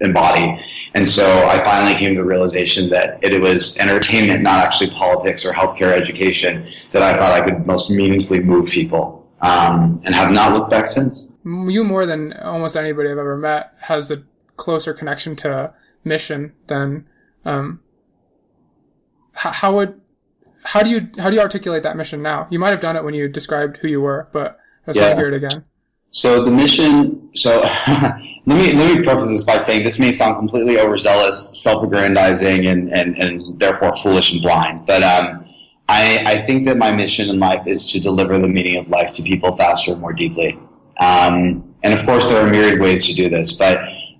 embody. 0.00 0.56
And 0.94 1.08
so 1.08 1.46
I 1.46 1.62
finally 1.64 1.94
came 1.94 2.14
to 2.14 2.22
the 2.22 2.26
realization 2.26 2.90
that 2.90 3.22
it 3.22 3.40
was 3.40 3.78
entertainment, 3.78 4.42
not 4.42 4.64
actually 4.64 4.90
politics 4.90 5.44
or 5.44 5.52
healthcare 5.52 5.92
education, 5.92 6.68
that 6.92 7.02
I 7.02 7.16
thought 7.16 7.32
I 7.32 7.42
could 7.42 7.66
most 7.66 7.90
meaningfully 7.90 8.42
move 8.42 8.68
people. 8.68 9.16
Um, 9.40 10.02
and 10.04 10.16
have 10.16 10.32
not 10.32 10.52
looked 10.52 10.68
back 10.68 10.88
since. 10.88 11.32
You 11.44 11.84
more 11.84 12.04
than 12.04 12.32
almost 12.32 12.76
anybody 12.76 13.08
I've 13.08 13.18
ever 13.18 13.36
met 13.36 13.72
has 13.82 14.10
a 14.10 14.24
closer 14.56 14.92
connection 14.92 15.36
to 15.36 15.72
mission 16.02 16.54
than 16.66 17.06
um, 17.44 17.80
how 19.32 19.76
would 19.76 20.00
how 20.64 20.82
do 20.82 20.90
you 20.90 21.08
how 21.18 21.30
do 21.30 21.36
you 21.36 21.40
articulate 21.40 21.82
that 21.84 21.96
mission 21.96 22.20
now? 22.20 22.48
You 22.50 22.58
might 22.58 22.70
have 22.70 22.80
done 22.80 22.96
it 22.96 23.04
when 23.04 23.14
you 23.14 23.28
described 23.28 23.78
who 23.78 23.88
you 23.88 24.00
were, 24.00 24.28
but 24.32 24.58
I 24.86 24.90
just 24.90 24.98
yeah. 24.98 25.06
want 25.06 25.18
to 25.18 25.20
hear 25.20 25.28
it 25.28 25.34
again. 25.34 25.64
So 26.10 26.44
the 26.44 26.50
mission. 26.50 27.30
So 27.34 27.60
let 27.88 28.46
me 28.46 28.72
let 28.72 28.96
me 28.96 29.02
preface 29.02 29.28
this 29.28 29.42
by 29.42 29.58
saying 29.58 29.84
this 29.84 29.98
may 29.98 30.12
sound 30.12 30.36
completely 30.38 30.78
overzealous, 30.78 31.62
self-aggrandizing, 31.62 32.66
and 32.66 32.92
and, 32.92 33.16
and 33.18 33.58
therefore 33.58 33.94
foolish 33.96 34.32
and 34.32 34.42
blind. 34.42 34.86
But 34.86 35.02
um, 35.02 35.44
I 35.88 36.22
I 36.24 36.46
think 36.46 36.64
that 36.64 36.76
my 36.76 36.92
mission 36.92 37.28
in 37.28 37.38
life 37.38 37.66
is 37.66 37.90
to 37.92 38.00
deliver 38.00 38.38
the 38.38 38.48
meaning 38.48 38.76
of 38.76 38.88
life 38.88 39.12
to 39.12 39.22
people 39.22 39.56
faster 39.56 39.92
and 39.92 40.00
more 40.00 40.12
deeply. 40.12 40.58
Um, 40.98 41.74
and 41.82 41.94
of 41.94 42.04
course, 42.04 42.28
there 42.28 42.44
are 42.44 42.50
myriad 42.50 42.80
ways 42.80 43.06
to 43.06 43.14
do 43.14 43.28
this, 43.28 43.52
but 43.52 43.78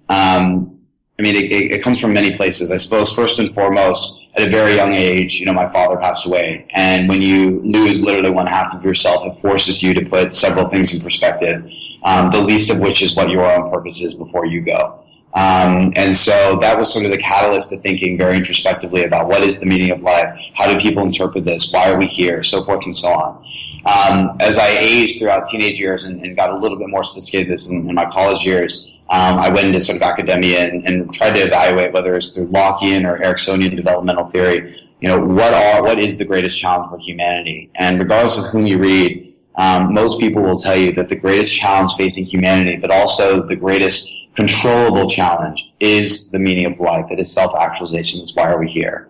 um, 0.08 0.78
I 1.18 1.22
mean, 1.22 1.34
it, 1.34 1.50
it, 1.50 1.72
it 1.72 1.82
comes 1.82 1.98
from 1.98 2.12
many 2.12 2.36
places. 2.36 2.70
I 2.70 2.76
suppose 2.76 3.12
first 3.12 3.40
and 3.40 3.52
foremost, 3.52 4.22
at 4.38 4.46
a 4.46 4.50
very 4.50 4.76
young 4.76 4.92
age, 4.92 5.40
you 5.40 5.46
know, 5.46 5.52
my 5.52 5.68
father 5.72 5.96
passed 5.96 6.26
away. 6.26 6.66
And 6.70 7.08
when 7.08 7.20
you 7.20 7.60
lose 7.60 8.00
literally 8.00 8.30
one 8.30 8.46
half 8.46 8.74
of 8.74 8.84
yourself, 8.84 9.26
it 9.26 9.40
forces 9.40 9.82
you 9.82 9.94
to 9.94 10.04
put 10.04 10.34
several 10.34 10.68
things 10.68 10.94
in 10.94 11.00
perspective. 11.00 11.70
Um, 12.04 12.30
the 12.30 12.40
least 12.40 12.70
of 12.70 12.78
which 12.78 13.02
is 13.02 13.16
what 13.16 13.28
your 13.30 13.44
own 13.44 13.70
purpose 13.70 14.00
is 14.00 14.14
before 14.14 14.46
you 14.46 14.60
go. 14.60 15.00
Um, 15.34 15.92
and 15.94 16.16
so 16.16 16.58
that 16.62 16.78
was 16.78 16.92
sort 16.92 17.04
of 17.04 17.10
the 17.10 17.18
catalyst 17.18 17.70
to 17.70 17.78
thinking 17.78 18.16
very 18.16 18.36
introspectively 18.36 19.04
about 19.04 19.28
what 19.28 19.42
is 19.42 19.60
the 19.60 19.66
meaning 19.66 19.90
of 19.90 20.00
life? 20.00 20.40
How 20.54 20.72
do 20.72 20.78
people 20.78 21.02
interpret 21.02 21.44
this? 21.44 21.70
Why 21.72 21.90
are 21.90 21.98
we 21.98 22.06
here? 22.06 22.42
So 22.42 22.64
forth 22.64 22.84
and 22.84 22.96
so 22.96 23.08
on. 23.08 23.44
Um, 23.84 24.36
as 24.40 24.56
I 24.56 24.68
aged 24.68 25.18
throughout 25.18 25.48
teenage 25.48 25.78
years 25.78 26.04
and, 26.04 26.24
and, 26.24 26.36
got 26.36 26.50
a 26.50 26.56
little 26.56 26.76
bit 26.76 26.88
more 26.88 27.04
sophisticated 27.04 27.52
this 27.52 27.68
in, 27.68 27.88
in 27.88 27.94
my 27.94 28.04
college 28.06 28.44
years, 28.44 28.90
um, 29.10 29.38
I 29.38 29.48
went 29.48 29.66
into 29.66 29.80
sort 29.80 29.96
of 29.96 30.02
academia 30.02 30.68
and, 30.68 30.86
and, 30.86 31.12
tried 31.14 31.34
to 31.34 31.40
evaluate 31.40 31.94
whether 31.94 32.14
it's 32.14 32.28
through 32.28 32.48
Lockean 32.48 33.06
or 33.06 33.18
Eriksonian 33.18 33.74
developmental 33.74 34.26
theory, 34.26 34.76
you 35.00 35.08
know, 35.08 35.24
what 35.24 35.54
are 35.54 35.82
what 35.82 35.98
is 35.98 36.18
the 36.18 36.26
greatest 36.26 36.60
challenge 36.60 36.90
for 36.90 36.98
humanity? 36.98 37.70
And 37.76 37.98
regardless 37.98 38.36
of 38.36 38.50
whom 38.50 38.66
you 38.66 38.78
read, 38.78 39.34
um, 39.56 39.94
most 39.94 40.20
people 40.20 40.42
will 40.42 40.58
tell 40.58 40.76
you 40.76 40.92
that 40.92 41.08
the 41.08 41.16
greatest 41.16 41.54
challenge 41.54 41.94
facing 41.94 42.26
humanity, 42.26 42.76
but 42.76 42.90
also 42.90 43.46
the 43.46 43.56
greatest 43.56 44.10
controllable 44.34 45.08
challenge, 45.08 45.72
is 45.80 46.30
the 46.30 46.38
meaning 46.38 46.66
of 46.66 46.78
life. 46.78 47.06
It 47.10 47.18
is 47.18 47.32
self-actualization. 47.32 48.20
That's 48.20 48.34
why 48.34 48.50
are 48.50 48.58
we 48.58 48.68
here? 48.68 49.08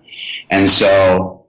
And 0.49 0.71
so, 0.71 1.45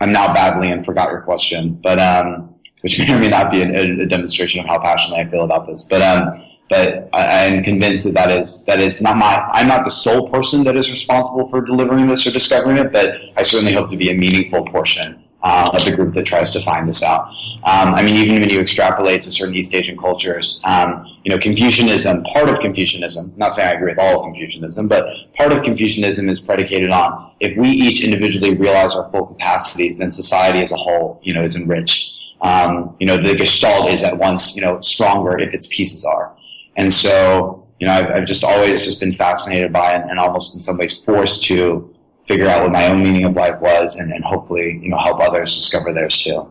I'm 0.00 0.12
now 0.12 0.34
babbling 0.34 0.72
and 0.72 0.84
forgot 0.84 1.10
your 1.10 1.22
question, 1.22 1.74
but 1.82 1.98
um, 1.98 2.54
which 2.82 2.98
may 2.98 3.10
or 3.10 3.18
may 3.18 3.30
not 3.30 3.50
be 3.50 3.62
a, 3.62 4.02
a, 4.02 4.06
demonstration 4.06 4.60
of 4.60 4.66
how 4.66 4.78
passionately 4.78 5.24
I 5.24 5.30
feel 5.30 5.42
about 5.42 5.66
this, 5.66 5.82
but 5.82 6.02
um 6.02 6.44
but 6.68 7.08
I, 7.12 7.44
am 7.44 7.62
convinced 7.62 8.04
that 8.04 8.14
that 8.14 8.30
is 8.30 8.64
that 8.64 8.80
is 8.80 9.00
not 9.00 9.16
my. 9.16 9.36
I'm 9.52 9.68
not 9.68 9.84
the 9.84 9.90
sole 9.90 10.30
person 10.30 10.64
that 10.64 10.76
is 10.76 10.90
responsible 10.90 11.46
for 11.48 11.60
delivering 11.60 12.06
this 12.06 12.26
or 12.26 12.30
discovering 12.30 12.78
it, 12.78 12.92
but 12.92 13.16
I 13.36 13.42
certainly 13.42 13.74
hope 13.74 13.88
to 13.90 13.96
be 13.96 14.10
a 14.10 14.14
meaningful 14.14 14.64
portion 14.64 15.24
uh, 15.44 15.70
of 15.74 15.84
the 15.84 15.94
group 15.94 16.14
that 16.14 16.24
tries 16.24 16.50
to 16.52 16.60
find 16.60 16.88
this 16.88 17.02
out. 17.02 17.28
Um, 17.64 17.94
I 17.94 18.02
mean, 18.02 18.16
even 18.16 18.40
when 18.40 18.48
you 18.48 18.60
extrapolate 18.60 19.22
to 19.22 19.30
certain 19.30 19.54
East 19.54 19.74
Asian 19.74 19.96
cultures, 19.96 20.58
um, 20.64 21.06
you 21.22 21.30
know, 21.30 21.38
Confucianism, 21.38 22.24
part 22.24 22.48
of 22.48 22.60
Confucianism, 22.60 23.34
not 23.36 23.54
saying 23.54 23.68
I 23.68 23.72
agree 23.72 23.92
with 23.92 23.98
all 23.98 24.20
of 24.20 24.24
Confucianism, 24.24 24.88
but 24.88 25.06
part 25.34 25.52
of 25.52 25.62
Confucianism 25.62 26.30
is 26.30 26.40
predicated 26.40 26.90
on 26.90 27.32
if 27.40 27.58
we 27.58 27.68
each 27.68 28.02
individually 28.02 28.54
realize 28.54 28.94
our 28.94 29.08
full 29.10 29.26
capacities, 29.26 29.98
then 29.98 30.10
society 30.10 30.62
as 30.62 30.72
a 30.72 30.76
whole, 30.76 31.20
you 31.22 31.34
know, 31.34 31.42
is 31.42 31.56
enriched. 31.56 32.12
Um, 32.40 32.96
you 32.98 33.06
know, 33.06 33.16
the 33.16 33.34
gestalt 33.34 33.90
is 33.90 34.02
at 34.02 34.18
once, 34.18 34.56
you 34.56 34.62
know, 34.62 34.80
stronger 34.80 35.38
if 35.38 35.54
its 35.54 35.66
pieces 35.66 36.04
are. 36.04 36.34
And 36.76 36.92
so, 36.92 37.66
you 37.78 37.86
know, 37.86 37.92
I've, 37.92 38.10
I've 38.10 38.26
just 38.26 38.44
always 38.44 38.82
just 38.82 39.00
been 39.00 39.12
fascinated 39.12 39.72
by 39.72 39.96
it 39.96 40.04
and 40.08 40.18
almost 40.18 40.54
in 40.54 40.60
some 40.60 40.78
ways 40.78 41.02
forced 41.02 41.44
to 41.44 41.94
figure 42.26 42.48
out 42.48 42.62
what 42.62 42.72
my 42.72 42.86
own 42.86 43.02
meaning 43.02 43.24
of 43.24 43.36
life 43.36 43.60
was 43.60 43.96
and, 43.96 44.12
and 44.12 44.24
hopefully, 44.24 44.80
you 44.82 44.88
know, 44.88 44.98
help 44.98 45.20
others 45.20 45.54
discover 45.54 45.92
theirs 45.92 46.22
too. 46.22 46.50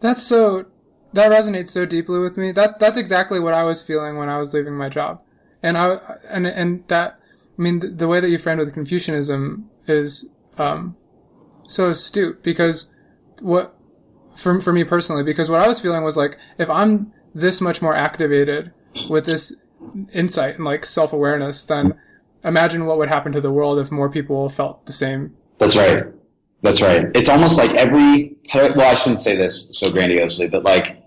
That's 0.00 0.22
so, 0.22 0.66
that 1.12 1.30
resonates 1.30 1.68
so 1.68 1.84
deeply 1.84 2.18
with 2.18 2.36
me. 2.36 2.52
That, 2.52 2.78
that's 2.78 2.96
exactly 2.96 3.40
what 3.40 3.54
I 3.54 3.64
was 3.64 3.82
feeling 3.82 4.16
when 4.16 4.28
I 4.28 4.38
was 4.38 4.54
leaving 4.54 4.74
my 4.74 4.88
job. 4.88 5.20
And 5.62 5.76
I, 5.76 5.98
and, 6.28 6.46
and 6.46 6.86
that, 6.88 7.18
I 7.58 7.62
mean, 7.62 7.80
the, 7.80 7.88
the 7.88 8.08
way 8.08 8.20
that 8.20 8.30
you 8.30 8.38
framed 8.38 8.60
with 8.60 8.72
Confucianism 8.72 9.68
is, 9.86 10.30
um, 10.58 10.96
so 11.66 11.88
astute 11.88 12.42
because 12.42 12.92
what, 13.40 13.74
for, 14.36 14.60
for 14.60 14.72
me 14.72 14.84
personally, 14.84 15.22
because 15.22 15.50
what 15.50 15.60
I 15.60 15.68
was 15.68 15.80
feeling 15.80 16.02
was 16.02 16.16
like, 16.16 16.38
if 16.58 16.68
I'm 16.70 17.12
this 17.34 17.60
much 17.60 17.80
more 17.80 17.94
activated 17.94 18.72
with 19.08 19.26
this 19.26 19.56
insight 20.12 20.56
and 20.56 20.64
like 20.64 20.84
self 20.84 21.12
awareness, 21.12 21.64
then 21.64 21.98
imagine 22.44 22.86
what 22.86 22.98
would 22.98 23.08
happen 23.08 23.32
to 23.32 23.40
the 23.40 23.52
world 23.52 23.78
if 23.78 23.90
more 23.90 24.10
people 24.10 24.48
felt 24.48 24.86
the 24.86 24.92
same. 24.92 25.34
That's 25.58 25.76
right. 25.76 26.04
That's 26.62 26.80
right. 26.80 27.06
It's 27.14 27.28
almost 27.28 27.58
like 27.58 27.74
every, 27.74 28.36
well, 28.54 28.80
I 28.82 28.94
shouldn't 28.94 29.20
say 29.20 29.36
this 29.36 29.76
so 29.76 29.90
grandiosely, 29.90 30.48
but 30.48 30.62
like, 30.62 30.86
I 30.86 31.00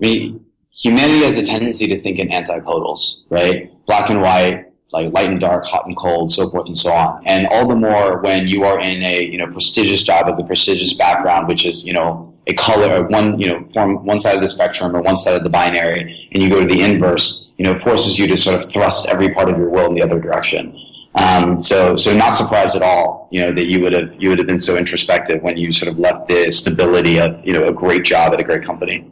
mean, 0.00 0.44
humanity 0.72 1.24
has 1.24 1.36
a 1.36 1.44
tendency 1.44 1.86
to 1.88 2.00
think 2.00 2.18
in 2.18 2.28
antipodals, 2.28 3.22
right? 3.30 3.70
Black 3.86 4.10
and 4.10 4.20
white, 4.20 4.66
like 4.92 5.12
light 5.12 5.30
and 5.30 5.40
dark, 5.40 5.64
hot 5.64 5.86
and 5.86 5.96
cold, 5.96 6.32
so 6.32 6.50
forth 6.50 6.66
and 6.66 6.78
so 6.78 6.92
on. 6.92 7.20
And 7.26 7.46
all 7.48 7.68
the 7.68 7.76
more 7.76 8.20
when 8.20 8.48
you 8.48 8.64
are 8.64 8.78
in 8.80 9.02
a, 9.02 9.22
you 9.22 9.38
know, 9.38 9.46
prestigious 9.46 10.02
job 10.02 10.26
with 10.26 10.38
a 10.40 10.44
prestigious 10.44 10.94
background, 10.94 11.46
which 11.46 11.64
is, 11.64 11.84
you 11.84 11.92
know, 11.92 12.34
a 12.48 12.54
color, 12.54 13.06
one, 13.06 13.38
you 13.38 13.46
know, 13.46 13.64
form 13.66 14.04
one 14.04 14.20
side 14.20 14.34
of 14.34 14.42
the 14.42 14.48
spectrum 14.48 14.96
or 14.96 15.02
one 15.02 15.18
side 15.18 15.36
of 15.36 15.44
the 15.44 15.50
binary, 15.50 16.28
and 16.32 16.42
you 16.42 16.48
go 16.48 16.60
to 16.60 16.66
the 16.66 16.80
inverse, 16.80 17.48
you 17.58 17.64
know, 17.64 17.76
forces 17.76 18.18
you 18.18 18.26
to 18.26 18.36
sort 18.36 18.58
of 18.58 18.70
thrust 18.70 19.06
every 19.06 19.32
part 19.34 19.50
of 19.50 19.58
your 19.58 19.68
will 19.68 19.86
in 19.86 19.94
the 19.94 20.02
other 20.02 20.18
direction. 20.18 20.76
Um, 21.14 21.60
so, 21.60 21.96
so 21.96 22.16
not 22.16 22.36
surprised 22.36 22.74
at 22.74 22.82
all, 22.82 23.28
you 23.30 23.40
know, 23.40 23.52
that 23.52 23.66
you 23.66 23.80
would 23.80 23.92
have, 23.92 24.14
you 24.20 24.30
would 24.30 24.38
have 24.38 24.46
been 24.46 24.60
so 24.60 24.76
introspective 24.76 25.42
when 25.42 25.58
you 25.58 25.72
sort 25.72 25.90
of 25.92 25.98
left 25.98 26.28
the 26.28 26.50
stability 26.50 27.18
of, 27.18 27.44
you 27.44 27.52
know, 27.52 27.66
a 27.66 27.72
great 27.72 28.04
job 28.04 28.32
at 28.32 28.40
a 28.40 28.44
great 28.44 28.62
company. 28.62 29.10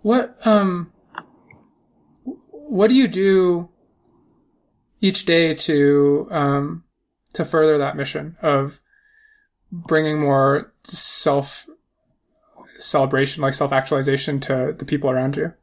What, 0.00 0.36
um, 0.44 0.92
what 2.50 2.88
do 2.88 2.94
you 2.94 3.06
do 3.06 3.68
each 5.00 5.24
day 5.26 5.54
to, 5.54 6.28
um, 6.30 6.84
to 7.34 7.44
further 7.44 7.78
that 7.78 7.94
mission 7.94 8.36
of 8.42 8.80
bringing 9.70 10.20
more 10.20 10.72
self 10.84 11.66
celebration, 12.82 13.42
like 13.42 13.54
self 13.54 13.72
actualization 13.72 14.40
to 14.40 14.74
the 14.76 14.84
people 14.84 15.10
around 15.10 15.36
you? 15.36 15.54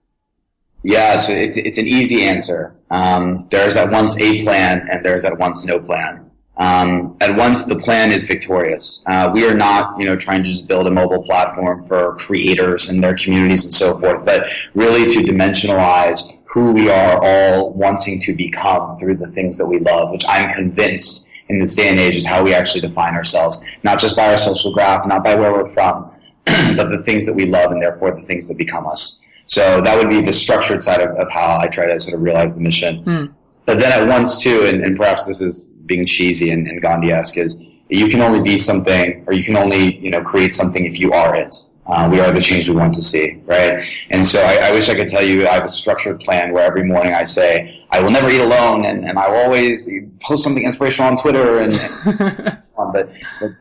Yeah, 0.83 1.17
so 1.17 1.33
it's, 1.33 1.57
it's 1.57 1.77
an 1.77 1.87
easy 1.87 2.23
answer. 2.23 2.75
Um, 2.89 3.47
there's 3.51 3.75
at 3.75 3.91
once 3.91 4.17
a 4.19 4.43
plan 4.43 4.87
and 4.89 5.05
there's 5.05 5.25
at 5.25 5.37
once 5.37 5.65
no 5.65 5.79
plan. 5.79 6.31
Um, 6.57 7.17
at 7.21 7.35
once 7.35 7.65
the 7.65 7.77
plan 7.77 8.11
is 8.11 8.25
victorious. 8.25 9.03
Uh, 9.07 9.31
we 9.33 9.47
are 9.47 9.53
not, 9.53 9.97
you 9.97 10.05
know, 10.05 10.15
trying 10.15 10.43
to 10.43 10.49
just 10.49 10.67
build 10.67 10.87
a 10.87 10.91
mobile 10.91 11.23
platform 11.23 11.87
for 11.87 12.15
creators 12.15 12.89
and 12.89 13.03
their 13.03 13.15
communities 13.15 13.65
and 13.65 13.73
so 13.73 13.97
forth, 13.99 14.25
but 14.25 14.45
really 14.73 15.09
to 15.13 15.19
dimensionalize 15.19 16.21
who 16.45 16.71
we 16.71 16.89
are 16.89 17.19
all 17.23 17.71
wanting 17.73 18.19
to 18.19 18.35
become 18.35 18.97
through 18.97 19.15
the 19.15 19.27
things 19.31 19.57
that 19.57 19.67
we 19.67 19.79
love, 19.79 20.11
which 20.11 20.25
I'm 20.27 20.51
convinced 20.51 21.25
in 21.47 21.59
this 21.59 21.75
day 21.75 21.89
and 21.89 21.99
age 21.99 22.15
is 22.15 22.25
how 22.25 22.43
we 22.43 22.53
actually 22.53 22.81
define 22.81 23.15
ourselves, 23.15 23.63
not 23.83 23.99
just 23.99 24.15
by 24.15 24.29
our 24.29 24.37
social 24.37 24.73
graph, 24.73 25.05
not 25.07 25.23
by 25.23 25.35
where 25.35 25.51
we're 25.51 25.67
from, 25.67 26.11
but 26.77 26.89
the 26.89 27.01
things 27.03 27.25
that 27.25 27.33
we 27.33 27.45
love 27.45 27.71
and 27.71 27.81
therefore 27.81 28.11
the 28.11 28.23
things 28.23 28.47
that 28.47 28.57
become 28.57 28.85
us. 28.87 29.21
So 29.45 29.81
that 29.81 29.97
would 29.97 30.09
be 30.09 30.21
the 30.21 30.33
structured 30.33 30.83
side 30.83 31.01
of, 31.01 31.09
of 31.17 31.29
how 31.31 31.57
I 31.59 31.67
try 31.67 31.87
to 31.87 31.99
sort 31.99 32.13
of 32.13 32.21
realize 32.21 32.55
the 32.55 32.61
mission. 32.61 33.03
Mm. 33.03 33.33
But 33.65 33.79
then 33.79 33.91
at 33.91 34.07
once 34.07 34.39
too, 34.39 34.63
and, 34.65 34.83
and 34.83 34.95
perhaps 34.95 35.25
this 35.25 35.41
is 35.41 35.69
being 35.85 36.05
cheesy 36.05 36.51
and, 36.51 36.67
and 36.67 36.81
Gandhi-esque, 36.81 37.37
is 37.37 37.63
you 37.89 38.07
can 38.07 38.21
only 38.21 38.41
be 38.41 38.57
something 38.57 39.23
or 39.27 39.33
you 39.33 39.43
can 39.43 39.55
only, 39.55 39.97
you 39.97 40.11
know, 40.11 40.21
create 40.21 40.53
something 40.53 40.85
if 40.85 40.99
you 40.99 41.11
are 41.13 41.35
it. 41.35 41.55
Uh, 41.87 42.07
we 42.11 42.19
are 42.19 42.31
the 42.31 42.39
change 42.39 42.69
we 42.69 42.75
want 42.75 42.93
to 42.93 43.01
see, 43.01 43.41
right? 43.45 43.83
And 44.11 44.25
so 44.25 44.39
I, 44.39 44.69
I, 44.69 44.71
wish 44.71 44.89
I 44.89 44.95
could 44.95 45.07
tell 45.07 45.25
you 45.25 45.47
I 45.47 45.53
have 45.53 45.65
a 45.65 45.69
structured 45.69 46.19
plan 46.19 46.53
where 46.53 46.63
every 46.63 46.83
morning 46.83 47.15
I 47.15 47.23
say, 47.23 47.83
I 47.89 47.99
will 47.99 48.11
never 48.11 48.29
eat 48.29 48.41
alone 48.41 48.85
and, 48.85 49.03
and 49.03 49.17
I 49.17 49.27
will 49.27 49.37
always 49.37 49.89
post 50.21 50.43
something 50.43 50.63
inspirational 50.63 51.09
on 51.09 51.17
Twitter 51.17 51.57
and, 51.57 51.73
but, 52.91 53.09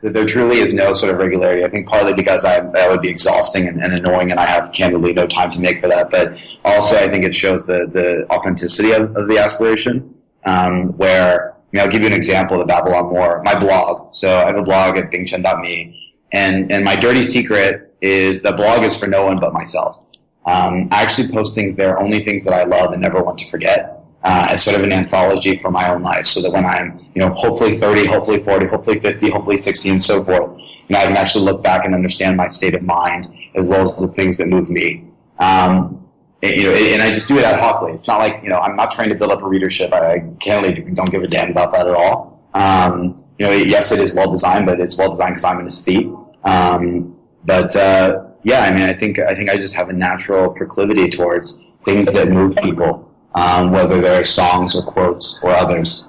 there 0.00 0.24
truly 0.24 0.58
is 0.58 0.72
no 0.72 0.92
sort 0.92 1.12
of 1.12 1.18
regularity. 1.18 1.64
I 1.64 1.68
think 1.68 1.88
partly 1.88 2.12
because 2.12 2.44
I, 2.44 2.60
that 2.60 2.90
would 2.90 3.00
be 3.00 3.08
exhausting 3.08 3.66
and, 3.68 3.82
and, 3.82 3.94
annoying 3.94 4.30
and 4.30 4.40
I 4.40 4.46
have 4.46 4.72
candidly 4.72 5.12
no 5.12 5.26
time 5.26 5.50
to 5.52 5.60
make 5.60 5.78
for 5.78 5.88
that. 5.88 6.10
But 6.10 6.42
also 6.64 6.96
I 6.96 7.08
think 7.08 7.24
it 7.24 7.34
shows 7.34 7.66
the, 7.66 7.86
the 7.86 8.26
authenticity 8.30 8.92
of, 8.92 9.16
of 9.16 9.28
the 9.28 9.38
aspiration, 9.38 10.14
um, 10.44 10.96
where, 10.96 11.52
I 11.52 11.56
mean, 11.72 11.82
I'll 11.82 11.90
give 11.90 12.02
you 12.02 12.08
an 12.08 12.14
example 12.14 12.60
of 12.60 12.66
the 12.66 12.72
Babylon 12.72 13.06
More. 13.12 13.42
My 13.42 13.58
blog. 13.58 14.14
So 14.14 14.38
I 14.38 14.46
have 14.46 14.56
a 14.56 14.62
blog 14.62 14.96
at 14.96 15.10
bingchen.me 15.10 16.14
and, 16.32 16.70
and 16.70 16.84
my 16.84 16.96
dirty 16.96 17.22
secret 17.22 17.94
is 18.00 18.42
the 18.42 18.52
blog 18.52 18.84
is 18.84 18.96
for 18.96 19.06
no 19.06 19.24
one 19.24 19.38
but 19.38 19.52
myself. 19.52 20.04
Um, 20.46 20.88
I 20.92 21.02
actually 21.02 21.28
post 21.28 21.54
things 21.54 21.76
there, 21.76 21.98
only 22.00 22.24
things 22.24 22.44
that 22.44 22.54
I 22.54 22.64
love 22.64 22.92
and 22.92 23.02
never 23.02 23.22
want 23.22 23.38
to 23.38 23.46
forget. 23.46 23.97
Uh, 24.24 24.48
as 24.50 24.62
sort 24.62 24.76
of 24.76 24.82
an 24.82 24.92
anthology 24.92 25.56
for 25.56 25.70
my 25.70 25.90
own 25.90 26.02
life, 26.02 26.26
so 26.26 26.42
that 26.42 26.52
when 26.52 26.64
I'm, 26.64 26.98
you 27.14 27.22
know, 27.22 27.32
hopefully 27.34 27.78
30, 27.78 28.06
hopefully 28.06 28.38
40, 28.38 28.66
hopefully 28.66 29.00
50, 29.00 29.30
hopefully 29.30 29.56
60, 29.56 29.90
and 29.90 30.02
so 30.02 30.24
forth, 30.24 30.58
you 30.58 30.94
know, 30.94 30.98
I 30.98 31.06
can 31.06 31.16
actually 31.16 31.44
look 31.44 31.62
back 31.62 31.84
and 31.84 31.94
understand 31.94 32.36
my 32.36 32.48
state 32.48 32.74
of 32.74 32.82
mind 32.82 33.32
as 33.54 33.66
well 33.66 33.82
as 33.82 33.98
the 33.98 34.08
things 34.08 34.38
that 34.38 34.48
move 34.48 34.70
me. 34.70 35.04
Um, 35.38 36.08
and, 36.42 36.56
you 36.56 36.64
know, 36.64 36.72
and 36.72 37.02
I 37.02 37.10
just 37.10 37.28
do 37.28 37.38
it 37.38 37.44
ad 37.44 37.58
hocly. 37.58 37.92
It's 37.92 38.06
not 38.06 38.18
like 38.18 38.42
you 38.42 38.48
know, 38.48 38.58
I'm 38.58 38.76
not 38.76 38.90
trying 38.90 39.08
to 39.08 39.14
build 39.14 39.32
up 39.32 39.42
a 39.42 39.48
readership. 39.48 39.92
I, 39.92 40.20
can't, 40.40 40.64
I 40.64 40.68
candidly 40.68 40.94
don't 40.94 41.10
give 41.10 41.22
a 41.22 41.26
damn 41.26 41.50
about 41.50 41.72
that 41.72 41.86
at 41.86 41.94
all. 41.94 42.40
Um, 42.54 43.24
you 43.38 43.46
know, 43.46 43.52
yes, 43.52 43.92
it 43.92 44.00
is 44.00 44.12
well 44.12 44.30
designed, 44.30 44.66
but 44.66 44.80
it's 44.80 44.96
well 44.96 45.08
designed 45.08 45.32
because 45.32 45.44
I'm 45.44 45.58
an 45.58 45.66
aesthete. 45.66 46.06
Um, 46.44 47.16
but 47.44 47.74
uh, 47.76 48.24
yeah, 48.42 48.60
I 48.60 48.72
mean, 48.72 48.84
I 48.84 48.92
think 48.92 49.18
I 49.18 49.34
think 49.34 49.50
I 49.50 49.56
just 49.56 49.74
have 49.74 49.88
a 49.88 49.92
natural 49.92 50.50
proclivity 50.50 51.08
towards 51.08 51.66
things 51.84 52.12
that 52.12 52.28
move 52.28 52.56
people, 52.56 53.07
um, 53.38 53.70
whether 53.70 54.00
they're 54.00 54.24
songs 54.24 54.74
or 54.74 54.82
quotes 54.82 55.40
or 55.42 55.50
others. 55.50 56.06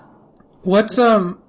What's 0.63 0.97
um, 0.97 1.41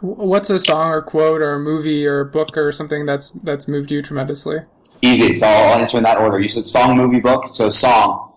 what's 0.00 0.50
a 0.50 0.60
song 0.60 0.90
or 0.90 1.00
quote 1.00 1.40
or 1.40 1.54
a 1.54 1.58
movie 1.58 2.06
or 2.06 2.20
a 2.20 2.26
book 2.26 2.56
or 2.56 2.70
something 2.70 3.06
that's 3.06 3.30
that's 3.42 3.66
moved 3.66 3.90
you 3.90 4.02
tremendously? 4.02 4.58
Easy. 5.00 5.32
So 5.32 5.46
I'll 5.46 5.80
answer 5.80 5.96
in 5.96 6.04
that 6.04 6.18
order. 6.18 6.38
You 6.38 6.48
said 6.48 6.64
song, 6.64 6.96
movie, 6.96 7.20
book. 7.20 7.46
So 7.46 7.70
song. 7.70 8.34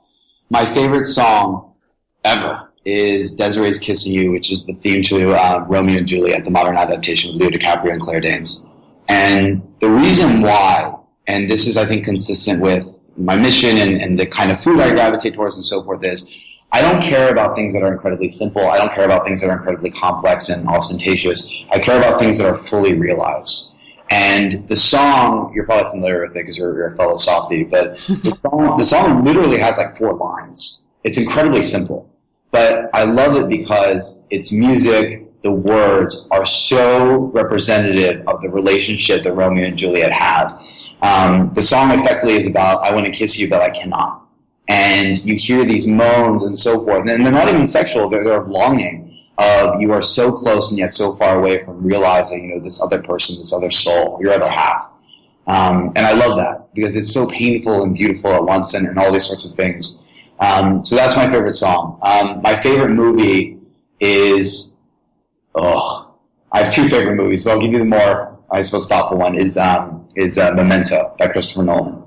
My 0.50 0.66
favorite 0.66 1.04
song 1.04 1.74
ever 2.24 2.72
is 2.86 3.34
Des'ree's 3.34 3.80
Kissing 3.80 4.14
You, 4.14 4.32
which 4.32 4.52
is 4.52 4.66
the 4.66 4.74
theme 4.74 5.04
to 5.04 5.34
uh, 5.34 5.66
Romeo 5.68 5.98
and 5.98 6.08
Juliet, 6.08 6.46
the 6.46 6.52
modern 6.52 6.78
adaptation 6.78 7.34
with 7.34 7.42
Leo 7.42 7.50
DiCaprio 7.50 7.92
and 7.92 8.02
Claire 8.02 8.22
Danes. 8.22 8.64
And 9.08 9.62
the 9.80 9.90
reason 9.90 10.42
why, 10.42 10.96
and 11.28 11.50
this 11.50 11.66
is, 11.66 11.78
I 11.78 11.86
think, 11.86 12.06
consistent 12.06 12.62
with 12.62 12.86
my 13.18 13.36
mission 13.36 13.78
and, 13.78 14.00
and 14.02 14.20
the 14.20 14.28
kind 14.28 14.52
of 14.52 14.60
food 14.62 14.80
I 14.80 14.92
gravitate 14.92 15.34
towards 15.34 15.56
and 15.56 15.66
so 15.66 15.84
forth 15.84 16.04
is, 16.04 16.32
I 16.72 16.82
don't 16.82 17.02
care 17.02 17.32
about 17.32 17.56
things 17.56 17.74
that 17.74 17.84
are 17.84 17.94
incredibly 17.94 18.28
simple. 18.28 18.68
I 18.68 18.78
don't 18.78 18.94
care 18.94 19.06
about 19.06 19.26
things 19.26 19.42
that 19.42 19.50
are 19.50 19.58
incredibly 19.58 19.92
complex 19.92 20.50
and 20.50 20.68
ostentatious. 20.68 21.52
I 21.72 21.80
care 21.80 21.98
about 21.98 22.20
things 22.20 22.38
that 22.38 22.48
are 22.48 22.58
fully 22.58 22.94
realized. 22.94 23.72
And 24.12 24.68
the 24.68 24.76
song, 24.76 25.52
you're 25.56 25.66
probably 25.66 25.90
familiar 25.90 26.22
with 26.22 26.32
it 26.32 26.42
because 26.42 26.58
you're, 26.58 26.76
you're, 26.76 26.88
a 26.94 26.96
fellow 26.96 27.18
softie, 27.18 27.64
but 27.64 27.98
the 27.98 28.38
song, 28.50 28.78
the 28.78 28.84
song 28.84 29.24
literally 29.24 29.58
has 29.58 29.78
like 29.78 29.98
four 29.98 30.14
lines. 30.14 30.84
It's 31.04 31.18
incredibly 31.18 31.64
simple, 31.64 32.10
but 32.52 32.90
I 32.94 33.04
love 33.04 33.36
it 33.36 33.48
because 33.48 34.24
it's 34.30 34.52
music. 34.52 35.42
The 35.42 35.52
words 35.52 36.28
are 36.32 36.46
so 36.46 37.18
representative 37.34 38.28
of 38.28 38.42
the 38.42 38.50
relationship 38.50 39.24
that 39.24 39.34
Romeo 39.34 39.66
and 39.66 39.78
Juliet 39.78 40.12
had. 40.12 40.50
Um, 41.02 41.54
the 41.54 41.62
song 41.62 41.92
effectively 41.92 42.34
is 42.34 42.48
about, 42.48 42.84
I 42.84 42.94
want 42.94 43.06
to 43.06 43.12
kiss 43.12 43.38
you, 43.38 43.50
but 43.50 43.62
I 43.62 43.70
cannot. 43.70 44.25
And 44.68 45.24
you 45.24 45.36
hear 45.36 45.64
these 45.64 45.88
moans 45.88 46.42
and 46.44 46.58
so 46.58 46.84
forth. 46.84 47.08
And 47.08 47.26
they're 47.26 47.32
not 47.32 47.50
even 47.50 47.68
sexual, 47.68 48.10
they're, 48.10 48.24
they're 48.24 48.42
of 48.42 48.48
longing 48.48 49.06
of 49.38 49.82
you 49.82 49.92
are 49.92 50.02
so 50.02 50.32
close 50.32 50.72
and 50.72 50.80
yet 50.80 50.92
so 50.92 51.16
far 51.18 51.38
away 51.38 51.64
from 51.64 51.84
realizing, 51.84 52.50
you 52.50 52.56
know, 52.56 52.62
this 52.64 52.82
other 52.82 53.02
person, 53.02 53.38
this 53.38 53.54
other 53.54 53.70
soul, 53.70 54.18
your 54.22 54.34
other 54.34 54.48
half. 54.48 54.92
Um, 55.48 55.92
and 55.96 56.06
I 56.06 56.14
love 56.14 56.38
that 56.38 56.74
because 56.74 56.96
it's 56.96 57.14
so 57.14 57.28
painful 57.28 57.84
and 57.84 57.94
beautiful 57.94 58.34
at 58.34 58.44
once 58.44 58.74
and, 58.74 58.88
and 58.88 58.98
all 58.98 59.12
these 59.12 59.26
sorts 59.26 59.46
of 59.46 59.56
things. 59.56 60.02
Um, 60.40 60.84
so 60.84 60.96
that's 60.96 61.16
my 61.16 61.30
favorite 61.30 61.54
song. 61.54 62.00
Um, 62.02 62.42
my 62.42 62.56
favorite 62.56 62.90
movie 62.90 63.60
is, 64.00 64.78
oh, 65.54 66.14
I 66.52 66.64
have 66.64 66.74
two 66.74 66.88
favorite 66.88 67.16
movies, 67.16 67.44
but 67.44 67.52
I'll 67.52 67.62
give 67.62 67.72
you 67.72 67.80
the 67.80 67.86
more, 67.86 68.40
I 68.50 68.62
suppose, 68.62 68.88
thoughtful 68.88 69.18
one 69.18 69.36
is, 69.36 69.58
um, 69.58 70.08
is 70.16 70.38
uh, 70.38 70.52
Memento 70.52 71.14
by 71.20 71.28
Christopher 71.28 71.64
Nolan. 71.64 72.04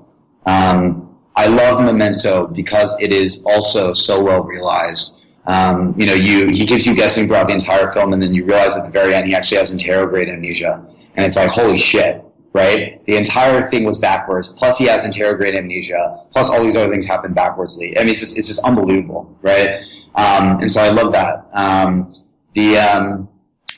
I 1.39 1.47
love 1.47 1.83
Memento 1.83 2.47
because 2.47 2.99
it 2.99 3.11
is 3.13 3.43
also 3.45 3.93
so 3.93 4.23
well 4.23 4.43
realized 4.43 5.19
um, 5.49 5.95
you 5.97 6.05
know, 6.05 6.13
you 6.13 6.47
he 6.49 6.63
gives 6.63 6.85
you 6.85 6.95
guessing 6.95 7.25
throughout 7.25 7.47
the 7.47 7.55
entire 7.55 7.91
film, 7.91 8.13
and 8.13 8.21
then 8.21 8.35
you 8.35 8.45
realize 8.45 8.77
at 8.77 8.85
the 8.85 8.91
very 8.91 9.15
end 9.15 9.25
he 9.25 9.33
actually 9.33 9.57
has 9.57 9.73
anterograde 9.73 10.31
amnesia, 10.31 10.85
and 11.15 11.25
it's 11.25 11.35
like 11.35 11.49
holy 11.49 11.79
shit, 11.79 12.23
right? 12.53 13.03
The 13.05 13.17
entire 13.17 13.67
thing 13.71 13.83
was 13.83 13.97
backwards. 13.97 14.49
Plus 14.49 14.77
he 14.77 14.85
has 14.85 15.03
anterograde 15.03 15.57
amnesia. 15.57 16.23
Plus 16.31 16.51
all 16.51 16.61
these 16.61 16.77
other 16.77 16.91
things 16.91 17.07
happen 17.07 17.33
backwardsly. 17.33 17.97
I 17.97 18.01
mean, 18.01 18.09
it's 18.09 18.19
just 18.19 18.37
it's 18.37 18.47
just 18.47 18.63
unbelievable, 18.63 19.35
right? 19.41 19.79
Um, 20.13 20.59
and 20.61 20.71
so 20.71 20.83
I 20.83 20.89
love 20.89 21.13
that. 21.13 21.47
Um, 21.53 22.13
the 22.53 22.77
um, 22.77 23.27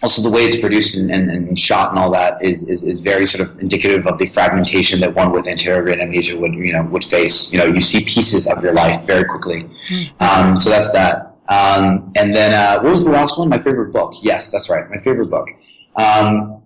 also 0.01 0.21
the 0.21 0.29
way 0.29 0.45
it's 0.45 0.59
produced 0.59 0.95
and, 0.95 1.11
and, 1.11 1.29
and, 1.29 1.59
shot 1.59 1.91
and 1.91 1.99
all 1.99 2.11
that 2.11 2.43
is, 2.43 2.67
is, 2.67 2.83
is 2.83 3.01
very 3.01 3.25
sort 3.25 3.47
of 3.47 3.59
indicative 3.59 4.07
of 4.07 4.17
the 4.17 4.25
fragmentation 4.25 4.99
that 4.99 5.13
one 5.13 5.31
with 5.31 5.45
anterograde 5.45 6.01
amnesia 6.01 6.37
would 6.37 6.53
you 6.53 6.73
know 6.73 6.83
would 6.85 7.05
face. 7.05 7.53
You 7.53 7.59
know, 7.59 7.65
you 7.65 7.81
see 7.81 8.03
pieces 8.03 8.47
of 8.47 8.63
your 8.63 8.73
life 8.73 9.05
very 9.05 9.25
quickly. 9.25 9.69
Hmm. 9.87 10.03
Um, 10.19 10.59
so 10.59 10.69
that's 10.69 10.91
that. 10.93 11.37
Um, 11.49 12.13
and 12.15 12.35
then, 12.35 12.53
uh, 12.53 12.81
what 12.81 12.91
was 12.91 13.03
the 13.03 13.11
last 13.11 13.37
one? 13.37 13.49
My 13.49 13.59
favorite 13.59 13.91
book. 13.91 14.13
Yes, 14.21 14.51
that's 14.51 14.69
right. 14.69 14.89
My 14.89 14.99
favorite 14.99 15.29
book. 15.29 15.49
Um, 15.97 16.63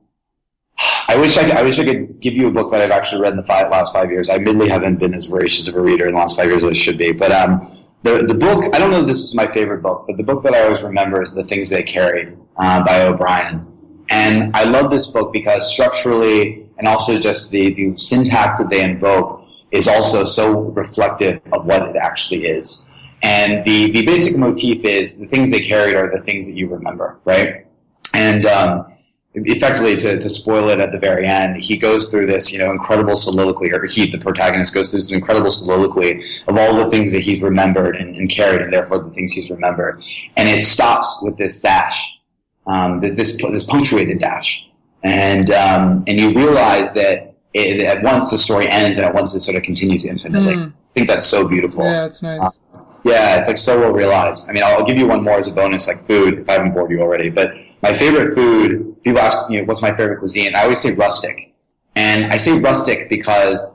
I 1.08 1.16
wish 1.16 1.38
I, 1.38 1.44
could, 1.44 1.54
I 1.54 1.64
wish 1.64 1.80
I 1.80 1.86
could 1.86 2.20
give 2.20 2.34
you 2.34 2.48
a 2.48 2.52
book 2.52 2.72
that 2.72 2.82
I've 2.82 2.92
actually 2.92 3.22
read 3.22 3.32
in 3.32 3.38
the 3.38 3.44
five, 3.44 3.72
last 3.72 3.94
five 3.94 4.12
years. 4.12 4.30
I 4.30 4.36
admittedly 4.36 4.70
haven't 4.70 4.98
been 4.98 5.14
as 5.14 5.26
voracious 5.26 5.68
of 5.68 5.76
a 5.76 5.82
reader 5.82 6.08
in 6.08 6.14
the 6.14 6.20
last 6.20 6.36
five 6.36 6.48
years 6.48 6.64
as 6.64 6.72
I 6.72 6.74
should 6.74 6.98
be. 6.98 7.12
But 7.12 7.32
um, 7.32 7.84
the 8.04 8.24
the 8.28 8.34
book, 8.34 8.76
I 8.76 8.80
don't 8.80 8.92
know 8.92 9.02
if 9.02 9.08
this 9.08 9.24
is 9.24 9.34
my 9.34 9.48
favorite 9.48 9.82
book, 9.82 10.06
but 10.08 10.18
the 10.18 10.24
book 10.24 10.44
that 10.44 10.54
I 10.54 10.62
always 10.64 10.82
remember 10.84 11.22
is 11.22 11.34
The 11.34 11.44
Things 11.44 11.70
They 11.70 11.84
Carried 11.84 12.38
uh, 12.58 12.84
by 12.84 13.04
O'Brien. 13.04 13.66
And 14.10 14.56
I 14.56 14.66
love 14.66 14.92
this 14.92 15.08
book 15.08 15.34
because 15.34 15.72
structurally 15.72 16.66
and 16.78 16.88
also 16.88 17.20
just 17.20 17.52
the, 17.52 17.74
the 17.74 17.96
syntax 17.96 18.58
that 18.58 18.70
they 18.70 18.84
invoke 18.84 19.44
is 19.72 19.88
also 19.88 20.24
so 20.24 20.60
reflective 20.72 21.42
of 21.52 21.66
what 21.66 21.84
it 21.84 21.96
actually 21.96 22.46
is. 22.46 22.88
And 23.24 23.66
the, 23.66 23.92
the 23.92 24.06
basic 24.06 24.38
motif 24.38 24.84
is 24.84 25.18
the 25.18 25.26
things 25.28 25.52
they 25.52 25.62
carried 25.62 25.96
are 25.96 26.12
the 26.12 26.22
things 26.22 26.48
that 26.48 26.58
you 26.58 26.68
remember, 26.68 27.18
right? 27.26 27.66
And 28.14 28.46
um, 28.46 28.86
effectively, 29.34 29.98
to, 29.98 30.20
to 30.20 30.30
spoil 30.30 30.70
it 30.70 30.80
at 30.80 30.92
the 30.92 31.00
very 31.00 31.26
end, 31.26 31.58
he 31.58 31.76
goes 31.76 32.10
through 32.12 32.28
this, 32.28 32.52
you 32.52 32.60
know, 32.60 32.72
incredible 32.72 33.16
soliloquy, 33.16 33.72
or 33.74 33.86
he, 33.86 34.10
the 34.10 34.20
protagonist, 34.20 34.74
goes 34.74 34.92
through 34.92 35.00
this 35.00 35.12
incredible 35.12 35.52
soliloquy 35.52 36.24
of 36.48 36.58
all 36.58 36.76
the 36.76 36.90
things 36.90 37.12
that 37.12 37.22
he's 37.22 37.42
remembered 37.42 37.96
and, 37.96 38.16
and 38.16 38.30
carried, 38.30 38.62
and 38.62 38.72
therefore 38.72 39.00
the 39.00 39.12
things 39.12 39.34
he's 39.34 39.50
remembered. 39.50 40.02
And 40.38 40.48
it 40.48 40.64
stops 40.64 41.20
with 41.22 41.38
this 41.38 41.60
dash, 41.60 42.15
um, 42.68 43.02
this 43.02 43.38
this 43.38 43.64
punctuated 43.64 44.20
dash, 44.20 44.68
and 45.04 45.52
um, 45.52 46.04
and 46.08 46.20
you 46.20 46.34
realize 46.34 46.92
that 46.94 47.36
it, 47.54 47.80
at 47.82 48.04
once 48.04 48.30
the 48.30 48.38
story 48.38 48.68
ends 48.68 48.98
and 48.98 49.06
at 49.06 49.14
once 49.14 49.34
it 49.34 49.40
sort 49.40 49.56
of 49.56 49.64
continues 49.64 50.06
infinitely. 50.06 50.56
Mm. 50.56 50.74
I 50.74 50.82
think 50.94 51.08
that's 51.08 51.26
so 51.26 51.48
beautiful. 51.48 51.84
Yeah, 51.84 52.06
it's 52.06 52.22
nice. 52.22 52.60
Uh, 52.74 52.80
yeah, 53.06 53.38
it's 53.38 53.48
like 53.48 53.58
so 53.58 53.80
well 53.80 53.92
realized. 53.92 54.50
I 54.50 54.54
mean, 54.54 54.64
I'll, 54.64 54.80
I'll, 54.80 54.86
give 54.86 54.98
you 54.98 55.08
one 55.08 55.24
more 55.24 55.38
as 55.38 55.48
a 55.48 55.52
bonus, 55.52 55.88
like 55.88 56.06
food, 56.06 56.40
if 56.40 56.50
I 56.50 56.54
haven't 56.54 56.74
bored 56.74 56.92
you 56.92 57.02
already. 57.02 57.30
But 57.30 57.54
my 57.82 57.94
favorite 57.94 58.34
food, 58.34 59.02
people 59.04 59.20
ask, 59.20 59.50
you 59.50 59.60
know, 59.60 59.66
what's 59.66 59.82
my 59.82 59.96
favorite 59.96 60.18
cuisine? 60.18 60.56
I 60.56 60.64
always 60.64 60.80
say 60.80 60.94
rustic. 60.96 61.54
And 61.96 62.34
I 62.34 62.38
say 62.38 62.60
rustic 62.60 63.08
because, 63.10 63.66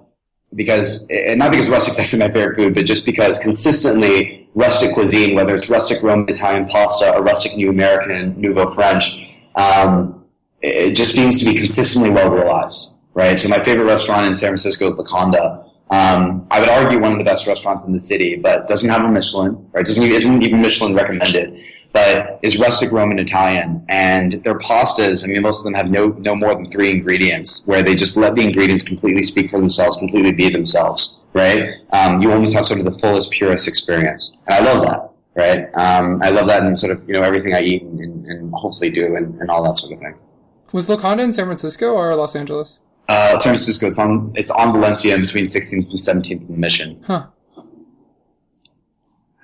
because, 0.54 1.08
and 1.08 1.38
not 1.38 1.52
because 1.52 1.68
rustic 1.68 1.94
is 1.94 1.98
actually 2.00 2.18
my 2.18 2.30
favorite 2.32 2.56
food, 2.56 2.74
but 2.74 2.84
just 2.84 3.06
because 3.06 3.38
consistently 3.38 4.39
rustic 4.54 4.94
cuisine, 4.94 5.34
whether 5.34 5.54
it's 5.54 5.68
rustic 5.68 6.02
Roman 6.02 6.28
Italian 6.28 6.66
pasta 6.66 7.14
or 7.14 7.22
rustic 7.22 7.56
New 7.56 7.70
American, 7.70 8.40
Nouveau 8.40 8.68
French, 8.68 9.26
um, 9.54 10.24
it 10.60 10.92
just 10.92 11.12
seems 11.12 11.38
to 11.38 11.44
be 11.44 11.54
consistently 11.54 12.10
well 12.10 12.30
realized, 12.30 12.94
right? 13.14 13.38
So 13.38 13.48
my 13.48 13.58
favorite 13.58 13.84
restaurant 13.84 14.26
in 14.26 14.34
San 14.34 14.48
Francisco 14.48 14.88
is 14.88 14.94
Locanda. 14.96 15.66
Um, 15.90 16.46
I 16.50 16.60
would 16.60 16.68
argue 16.68 17.00
one 17.00 17.12
of 17.12 17.18
the 17.18 17.24
best 17.24 17.46
restaurants 17.46 17.84
in 17.86 17.92
the 17.92 18.00
city, 18.00 18.36
but 18.36 18.68
doesn't 18.68 18.88
have 18.88 19.02
a 19.02 19.08
Michelin, 19.10 19.68
right? 19.72 19.84
Doesn't 19.84 20.02
isn't 20.04 20.42
even 20.42 20.60
Michelin 20.60 20.94
recommended, 20.94 21.58
but 21.92 22.38
is 22.42 22.58
rustic 22.58 22.92
Roman 22.92 23.18
Italian, 23.18 23.84
and 23.88 24.34
their 24.44 24.56
pastas. 24.58 25.24
I 25.24 25.26
mean, 25.26 25.42
most 25.42 25.60
of 25.60 25.64
them 25.64 25.74
have 25.74 25.90
no 25.90 26.08
no 26.10 26.36
more 26.36 26.54
than 26.54 26.70
three 26.70 26.92
ingredients, 26.92 27.66
where 27.66 27.82
they 27.82 27.96
just 27.96 28.16
let 28.16 28.36
the 28.36 28.42
ingredients 28.42 28.84
completely 28.84 29.24
speak 29.24 29.50
for 29.50 29.58
themselves, 29.58 29.96
completely 29.96 30.30
be 30.30 30.48
themselves, 30.48 31.19
right? 31.32 31.74
Um, 31.92 32.20
you 32.22 32.32
almost 32.32 32.54
have 32.54 32.66
sort 32.66 32.80
of 32.80 32.86
the 32.86 32.98
fullest, 32.98 33.30
purest 33.30 33.68
experience, 33.68 34.38
and 34.46 34.54
I 34.54 34.72
love 34.72 34.84
that, 34.84 35.10
right? 35.34 35.74
Um, 35.74 36.22
I 36.22 36.30
love 36.30 36.46
that 36.48 36.64
in 36.64 36.76
sort 36.76 36.92
of 36.92 37.06
you 37.06 37.14
know 37.14 37.22
everything 37.22 37.54
I 37.54 37.60
eat 37.62 37.82
and, 37.82 38.26
and 38.26 38.52
hopefully 38.54 38.90
do 38.90 39.16
and, 39.16 39.40
and 39.40 39.50
all 39.50 39.62
that 39.64 39.76
sort 39.76 39.92
of 39.94 40.00
thing. 40.00 40.14
Was 40.72 40.88
Locanda 40.88 41.20
in 41.20 41.32
San 41.32 41.46
Francisco 41.46 41.92
or 41.92 42.14
Los 42.14 42.36
Angeles? 42.36 42.80
Uh, 43.08 43.38
San 43.40 43.54
Francisco. 43.54 43.86
It's 43.86 43.98
on 43.98 44.32
it's 44.36 44.50
on 44.50 44.72
Valencia 44.72 45.14
in 45.14 45.22
between 45.22 45.46
16th 45.46 45.72
and 45.72 45.84
17th 46.24 46.48
Mission. 46.48 47.02
Huh. 47.06 47.26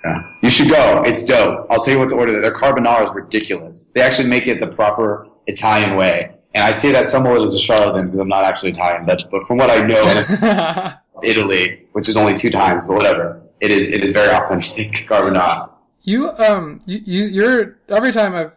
Yeah. 0.05 0.23
You 0.43 0.51
should 0.51 0.69
go. 0.69 1.03
It's 1.05 1.25
dope. 1.25 1.67
I'll 1.69 1.83
tell 1.83 1.95
you 1.95 1.99
what 1.99 2.11
to 2.11 2.15
order. 2.15 2.41
Their 2.41 2.55
carbonara 2.55 3.09
is 3.09 3.11
ridiculous. 3.13 3.91
They 3.93 4.03
actually 4.03 4.29
make 4.29 4.47
it 4.47 4.61
the 4.61 4.69
proper 4.69 5.27
Italian 5.49 5.97
way. 5.97 6.37
And 6.55 6.65
I 6.65 6.73
say 6.73 6.93
that 6.93 7.07
somewhat 7.07 7.43
as 7.43 7.55
a 7.55 7.59
charlatan 7.59 8.07
because 8.07 8.21
I'm 8.21 8.29
not 8.29 8.45
actually 8.45 8.71
Italian, 8.71 9.05
but, 9.05 9.25
but 9.31 9.43
from 9.43 9.59
what 9.59 9.69
I 9.69 9.85
know 9.85 10.05
Italy, 11.23 11.87
which 11.93 12.09
is 12.09 12.17
only 12.17 12.35
two 12.35 12.51
times, 12.51 12.87
but 12.87 12.95
whatever, 12.95 13.43
it 13.61 13.71
is 13.71 13.91
it 13.91 14.03
is 14.03 14.13
very 14.13 14.35
authentic 14.35 14.93
carbonara. 15.09 15.71
You 16.03 16.31
um 16.31 16.81
you, 16.87 17.01
you're 17.25 17.79
every 17.89 18.13
time 18.13 18.35
I've 18.35 18.57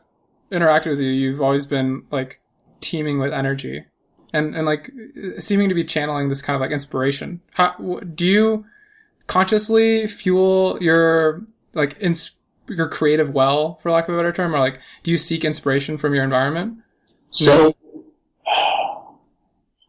interacted 0.51 0.91
with 0.91 0.99
you, 0.99 1.09
you've 1.09 1.41
always 1.41 1.65
been 1.65 2.03
like 2.11 2.41
teeming 2.81 3.19
with 3.19 3.33
energy 3.33 3.85
and 4.33 4.55
and 4.55 4.65
like 4.65 4.91
seeming 5.39 5.69
to 5.69 5.75
be 5.75 5.83
channeling 5.83 6.29
this 6.29 6.41
kind 6.41 6.55
of 6.55 6.61
like 6.61 6.71
inspiration. 6.71 7.41
How 7.53 7.71
do 8.15 8.27
you 8.27 8.65
consciously 9.27 10.07
fuel 10.07 10.77
your 10.81 11.45
like 11.73 11.95
ins- 11.99 12.31
your 12.67 12.87
creative 12.87 13.31
well, 13.31 13.75
for 13.81 13.91
lack 13.91 14.07
of 14.07 14.15
a 14.15 14.17
better 14.17 14.33
term, 14.33 14.53
or 14.53 14.59
like 14.59 14.79
do 15.03 15.11
you 15.11 15.17
seek 15.17 15.43
inspiration 15.43 15.97
from 15.97 16.13
your 16.13 16.23
environment? 16.23 16.77
So 17.31 17.75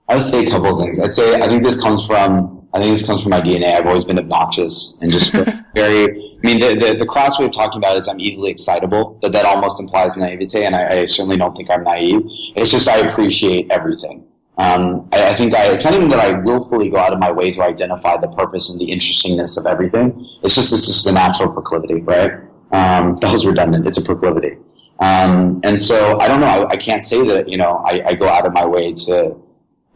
I 0.09 0.15
would 0.15 0.23
say 0.23 0.45
a 0.45 0.51
couple 0.51 0.75
of 0.75 0.85
things. 0.85 0.99
I'd 0.99 1.11
say 1.11 1.41
I 1.41 1.49
think 1.49 1.63
this 1.63 1.81
comes 1.81 2.07
from 2.07 2.60
I 2.73 2.79
think 2.81 2.93
this 2.97 3.05
comes 3.05 3.23
from 3.23 3.31
my 3.31 3.41
DNA. 3.41 3.77
I've 3.77 3.87
always 3.87 4.05
been 4.05 4.19
obnoxious 4.19 4.97
and 5.01 5.11
just 5.11 5.33
very. 5.75 6.05
I 6.05 6.47
mean, 6.47 6.61
the, 6.61 6.75
the 6.75 6.97
the 6.99 7.07
class 7.07 7.39
way 7.39 7.47
of 7.47 7.53
talking 7.53 7.79
about 7.79 7.97
it 7.97 8.01
is 8.01 8.09
I'm 8.09 8.21
easily 8.21 8.51
excitable, 8.51 9.19
but 9.21 9.33
that 9.33 9.45
almost 9.45 9.81
implies 9.81 10.17
naivete, 10.17 10.65
and 10.65 10.77
I, 10.77 11.01
I 11.01 11.05
certainly 11.07 11.37
don't 11.37 11.55
think 11.57 11.71
I'm 11.71 11.83
naive. 11.83 12.23
It's 12.57 12.71
just 12.71 12.89
I 12.89 12.99
appreciate 12.99 13.71
everything. 13.71 14.27
Um, 14.59 15.09
I, 15.13 15.31
I, 15.31 15.35
think 15.35 15.55
I, 15.55 15.73
it's 15.73 15.85
not 15.85 15.95
even 15.95 16.11
that 16.11 16.21
I 16.21 16.33
willfully 16.33 16.91
go 16.91 16.99
out 16.99 17.15
of 17.15 17.19
my 17.19 17.33
way 17.33 17.51
to 17.51 17.63
identify 17.63 18.19
the 18.19 18.29
purpose 18.29 18.69
and 18.69 18.79
the 18.79 18.91
interestingness 18.93 19.57
of 19.57 19.65
everything. 19.65 20.15
It's 20.43 20.55
just 20.55 20.73
it's 20.73 20.87
just 20.87 21.07
a 21.07 21.13
natural 21.13 21.51
proclivity, 21.51 22.03
right? 22.03 22.33
Um, 22.71 23.19
that 23.21 23.33
was 23.33 23.47
redundant. 23.47 23.87
It's 23.87 23.99
a 23.99 24.03
proclivity. 24.03 24.59
Um, 25.01 25.61
and 25.65 25.83
so 25.83 26.21
I 26.21 26.29
don't 26.29 26.41
know. 26.41 26.47
I, 26.47 26.73
I, 26.73 26.77
can't 26.77 27.03
say 27.03 27.27
that 27.27 27.49
you 27.49 27.57
know 27.57 27.83
I, 27.87 28.03
I, 28.09 28.15
go 28.15 28.29
out 28.29 28.45
of 28.45 28.53
my 28.53 28.67
way 28.67 28.93
to 28.93 29.35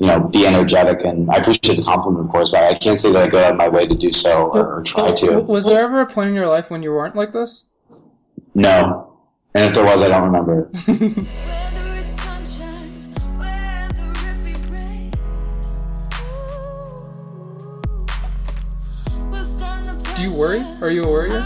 you 0.04 0.10
know 0.10 0.20
be 0.20 0.46
energetic, 0.46 1.02
and 1.04 1.30
I 1.30 1.36
appreciate 1.36 1.76
the 1.76 1.82
compliment, 1.82 2.26
of 2.26 2.30
course, 2.30 2.50
but 2.50 2.62
I 2.62 2.74
can't 2.74 2.98
say 2.98 3.10
that 3.12 3.22
I 3.22 3.26
go 3.26 3.42
out 3.42 3.52
of 3.52 3.56
my 3.56 3.68
way 3.68 3.86
to 3.86 3.94
do 3.94 4.12
so 4.12 4.48
or, 4.48 4.74
or 4.74 4.82
try 4.82 5.12
to. 5.12 5.40
Was 5.40 5.64
there 5.64 5.82
ever 5.82 6.02
a 6.02 6.06
point 6.06 6.28
in 6.28 6.34
your 6.34 6.46
life 6.46 6.70
when 6.70 6.82
you 6.82 6.92
weren't 6.92 7.16
like 7.16 7.32
this? 7.32 7.64
No, 8.54 9.16
and 9.54 9.64
if 9.64 9.74
there 9.74 9.84
was, 9.84 10.02
I 10.02 10.08
don't 10.08 10.24
remember. 10.24 10.70
Do 20.14 20.22
you 20.22 20.38
worry? 20.38 20.60
Are 20.80 20.90
you 20.90 21.02
a 21.02 21.08
worrier? 21.10 21.40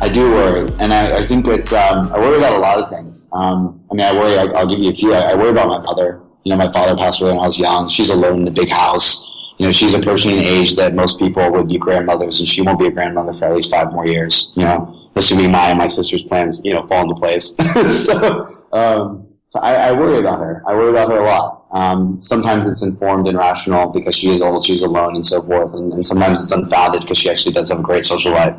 I 0.00 0.08
do 0.08 0.30
worry, 0.30 0.68
and 0.78 0.92
I, 0.92 1.18
I 1.18 1.26
think 1.26 1.46
it's. 1.46 1.72
Um, 1.72 2.12
I 2.12 2.18
worry 2.18 2.36
about 2.36 2.52
a 2.54 2.58
lot 2.58 2.78
of 2.78 2.90
things. 2.90 3.28
Um, 3.32 3.80
I 3.90 3.94
mean, 3.94 4.06
I 4.06 4.12
worry. 4.12 4.38
I'll, 4.38 4.56
I'll 4.56 4.66
give 4.66 4.78
you 4.78 4.90
a 4.90 4.94
few. 4.94 5.14
I, 5.14 5.32
I, 5.32 5.34
worry 5.34 5.50
about 5.50 5.68
my 5.68 5.80
mother. 5.80 6.20
You 6.44 6.50
know, 6.50 6.56
my 6.56 6.70
father 6.72 6.96
passed 6.96 7.20
away 7.20 7.30
when 7.30 7.40
I 7.40 7.46
was 7.46 7.58
young. 7.58 7.88
She's 7.88 8.10
alone 8.10 8.40
in 8.40 8.44
the 8.44 8.50
big 8.50 8.68
house. 8.68 9.28
You 9.58 9.66
know, 9.66 9.72
she's 9.72 9.94
approaching 9.94 10.32
an 10.32 10.40
age 10.40 10.76
that 10.76 10.94
most 10.94 11.18
people 11.18 11.50
would 11.52 11.68
be 11.68 11.78
grandmothers, 11.78 12.40
and 12.40 12.48
she 12.48 12.62
won't 12.62 12.78
be 12.78 12.86
a 12.86 12.90
grandmother 12.90 13.32
for 13.32 13.44
at 13.44 13.54
least 13.54 13.70
five 13.70 13.92
more 13.92 14.06
years. 14.06 14.52
You 14.56 14.64
know, 14.64 15.10
assuming 15.14 15.50
my 15.50 15.70
and 15.70 15.78
my 15.78 15.86
sister's 15.86 16.24
plans, 16.24 16.60
you 16.64 16.72
know, 16.72 16.86
fall 16.86 17.02
into 17.02 17.14
place. 17.14 17.54
so, 18.04 18.66
um, 18.72 19.28
so 19.50 19.60
I, 19.60 19.74
I, 19.74 19.92
worry 19.92 20.18
about 20.18 20.40
her. 20.40 20.62
I 20.66 20.74
worry 20.74 20.90
about 20.90 21.10
her 21.10 21.18
a 21.18 21.24
lot. 21.24 21.66
Um, 21.72 22.20
sometimes 22.20 22.66
it's 22.66 22.82
informed 22.82 23.28
and 23.28 23.36
rational 23.36 23.88
because 23.90 24.16
she 24.16 24.30
is 24.30 24.40
old, 24.40 24.64
she's 24.64 24.82
alone, 24.82 25.14
and 25.14 25.24
so 25.24 25.42
forth. 25.42 25.74
And, 25.74 25.92
and 25.92 26.04
sometimes 26.04 26.42
it's 26.42 26.52
unfounded 26.52 27.02
because 27.02 27.18
she 27.18 27.30
actually 27.30 27.52
does 27.52 27.68
have 27.68 27.80
a 27.80 27.82
great 27.82 28.04
social 28.04 28.32
life. 28.32 28.56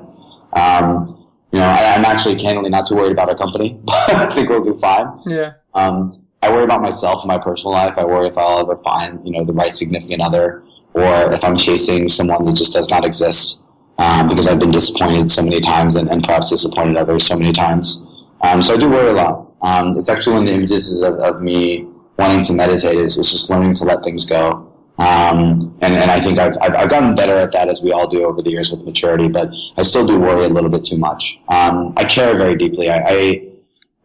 Um, 0.53 1.27
you 1.51 1.59
know, 1.59 1.65
I, 1.65 1.95
am 1.95 2.05
actually 2.05 2.35
candidly 2.35 2.69
not 2.69 2.87
too 2.87 2.95
worried 2.95 3.11
about 3.11 3.29
our 3.29 3.37
company. 3.37 3.79
I 3.87 4.31
think 4.33 4.49
we'll 4.49 4.63
do 4.63 4.77
fine. 4.79 5.07
Yeah. 5.25 5.53
Um, 5.73 6.22
I 6.43 6.51
worry 6.51 6.65
about 6.65 6.81
myself 6.81 7.21
and 7.21 7.29
my 7.29 7.37
personal 7.37 7.71
life. 7.71 7.93
I 7.97 8.03
worry 8.03 8.27
if 8.27 8.37
I'll 8.37 8.59
ever 8.59 8.75
find, 8.75 9.25
you 9.25 9.31
know, 9.31 9.45
the 9.45 9.53
right 9.53 9.73
significant 9.73 10.21
other, 10.21 10.63
or 10.93 11.31
if 11.31 11.41
I'm 11.43 11.55
chasing 11.55 12.09
someone 12.09 12.43
that 12.45 12.55
just 12.55 12.73
does 12.73 12.89
not 12.89 13.05
exist. 13.05 13.61
Um, 13.97 14.27
because 14.27 14.47
I've 14.47 14.59
been 14.59 14.71
disappointed 14.71 15.31
so 15.31 15.43
many 15.43 15.61
times, 15.61 15.95
and, 15.95 16.09
and 16.09 16.23
perhaps 16.23 16.49
disappointed 16.49 16.97
others 16.97 17.25
so 17.25 17.37
many 17.37 17.51
times. 17.51 18.05
Um, 18.41 18.61
so 18.61 18.73
I 18.73 18.77
do 18.77 18.89
worry 18.89 19.11
a 19.11 19.13
lot. 19.13 19.51
Um, 19.61 19.95
it's 19.97 20.09
actually 20.09 20.33
one 20.33 20.43
of 20.43 20.49
the 20.49 20.55
images 20.55 21.01
of, 21.01 21.15
of 21.19 21.41
me 21.41 21.87
wanting 22.17 22.43
to 22.45 22.53
meditate 22.53 22.97
is, 22.97 23.17
is 23.17 23.31
just 23.31 23.49
learning 23.49 23.75
to 23.75 23.85
let 23.85 24.03
things 24.03 24.25
go. 24.25 24.69
Um, 24.97 25.75
and, 25.81 25.95
and 25.95 26.11
I 26.11 26.19
think 26.19 26.39
I've, 26.39 26.57
I've, 26.61 26.75
I've, 26.75 26.89
gotten 26.89 27.15
better 27.15 27.35
at 27.35 27.51
that 27.53 27.67
as 27.67 27.81
we 27.81 27.91
all 27.91 28.07
do 28.07 28.25
over 28.25 28.41
the 28.41 28.51
years 28.51 28.69
with 28.69 28.81
maturity, 28.81 29.27
but 29.27 29.49
I 29.77 29.83
still 29.83 30.05
do 30.05 30.19
worry 30.19 30.45
a 30.45 30.49
little 30.49 30.69
bit 30.69 30.85
too 30.85 30.97
much. 30.97 31.39
Um, 31.47 31.93
I 31.97 32.03
care 32.03 32.37
very 32.37 32.55
deeply. 32.55 32.89
I, 32.89 33.03
I, 33.07 33.52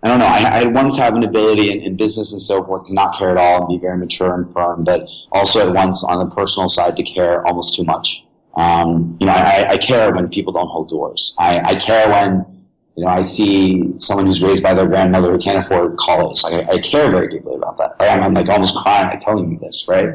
I 0.02 0.08
don't 0.08 0.20
know. 0.20 0.26
I, 0.26 0.60
I 0.60 0.64
once 0.66 0.96
have 0.96 1.14
an 1.16 1.24
ability 1.24 1.72
in, 1.72 1.80
in, 1.80 1.96
business 1.96 2.32
and 2.32 2.40
so 2.40 2.64
forth 2.64 2.86
to 2.86 2.94
not 2.94 3.18
care 3.18 3.30
at 3.30 3.36
all 3.36 3.62
and 3.62 3.68
be 3.68 3.78
very 3.78 3.98
mature 3.98 4.32
and 4.32 4.48
firm, 4.52 4.84
but 4.84 5.08
also 5.32 5.66
at 5.66 5.74
once 5.74 6.04
on 6.04 6.20
the 6.20 6.32
personal 6.32 6.68
side 6.68 6.96
to 6.96 7.02
care 7.02 7.44
almost 7.44 7.74
too 7.74 7.82
much. 7.82 8.22
Um, 8.54 9.16
you 9.20 9.26
know, 9.26 9.32
I, 9.32 9.70
I 9.70 9.76
care 9.76 10.12
when 10.12 10.28
people 10.28 10.52
don't 10.52 10.68
hold 10.68 10.88
doors. 10.88 11.34
I, 11.38 11.60
I 11.60 11.74
care 11.74 12.08
when 12.10 12.58
you 12.98 13.04
know, 13.04 13.10
I 13.10 13.22
see 13.22 13.94
someone 13.98 14.26
who's 14.26 14.42
raised 14.42 14.60
by 14.60 14.74
their 14.74 14.88
grandmother 14.88 15.30
who 15.30 15.38
can't 15.38 15.64
afford 15.64 15.96
college. 15.98 16.42
Like, 16.42 16.68
I, 16.68 16.78
care 16.78 17.08
very 17.08 17.28
deeply 17.28 17.54
about 17.54 17.78
that. 17.78 17.94
I'm, 18.00 18.24
I'm, 18.24 18.34
like 18.34 18.48
almost 18.48 18.74
crying 18.74 19.06
like 19.06 19.20
telling 19.20 19.52
you 19.52 19.58
this, 19.60 19.86
right? 19.88 20.14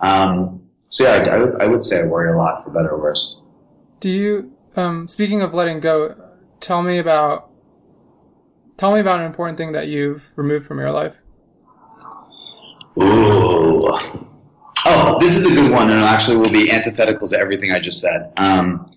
Um, 0.00 0.68
so 0.88 1.04
yeah, 1.04 1.30
I, 1.30 1.36
I, 1.36 1.38
would, 1.38 1.62
I 1.62 1.66
would 1.68 1.84
say 1.84 2.00
I 2.00 2.06
worry 2.06 2.32
a 2.32 2.36
lot 2.36 2.64
for 2.64 2.70
better 2.70 2.88
or 2.88 3.00
worse. 3.00 3.38
Do 4.00 4.10
you, 4.10 4.52
um, 4.74 5.06
speaking 5.06 5.42
of 5.42 5.54
letting 5.54 5.78
go, 5.78 6.16
tell 6.58 6.82
me 6.82 6.98
about, 6.98 7.47
tell 8.78 8.92
me 8.92 9.00
about 9.00 9.18
an 9.18 9.26
important 9.26 9.58
thing 9.58 9.72
that 9.72 9.88
you've 9.88 10.32
removed 10.36 10.66
from 10.66 10.78
your 10.78 10.92
life. 10.92 11.22
Ooh. 12.98 13.86
Oh, 14.86 15.18
this 15.20 15.36
is 15.36 15.44
a 15.44 15.50
good 15.50 15.70
one, 15.70 15.90
and 15.90 16.00
it 16.00 16.04
actually 16.04 16.36
will 16.36 16.50
be 16.50 16.72
antithetical 16.72 17.28
to 17.28 17.38
everything 17.38 17.72
I 17.72 17.80
just 17.80 18.00
said. 18.00 18.32
Um, 18.38 18.96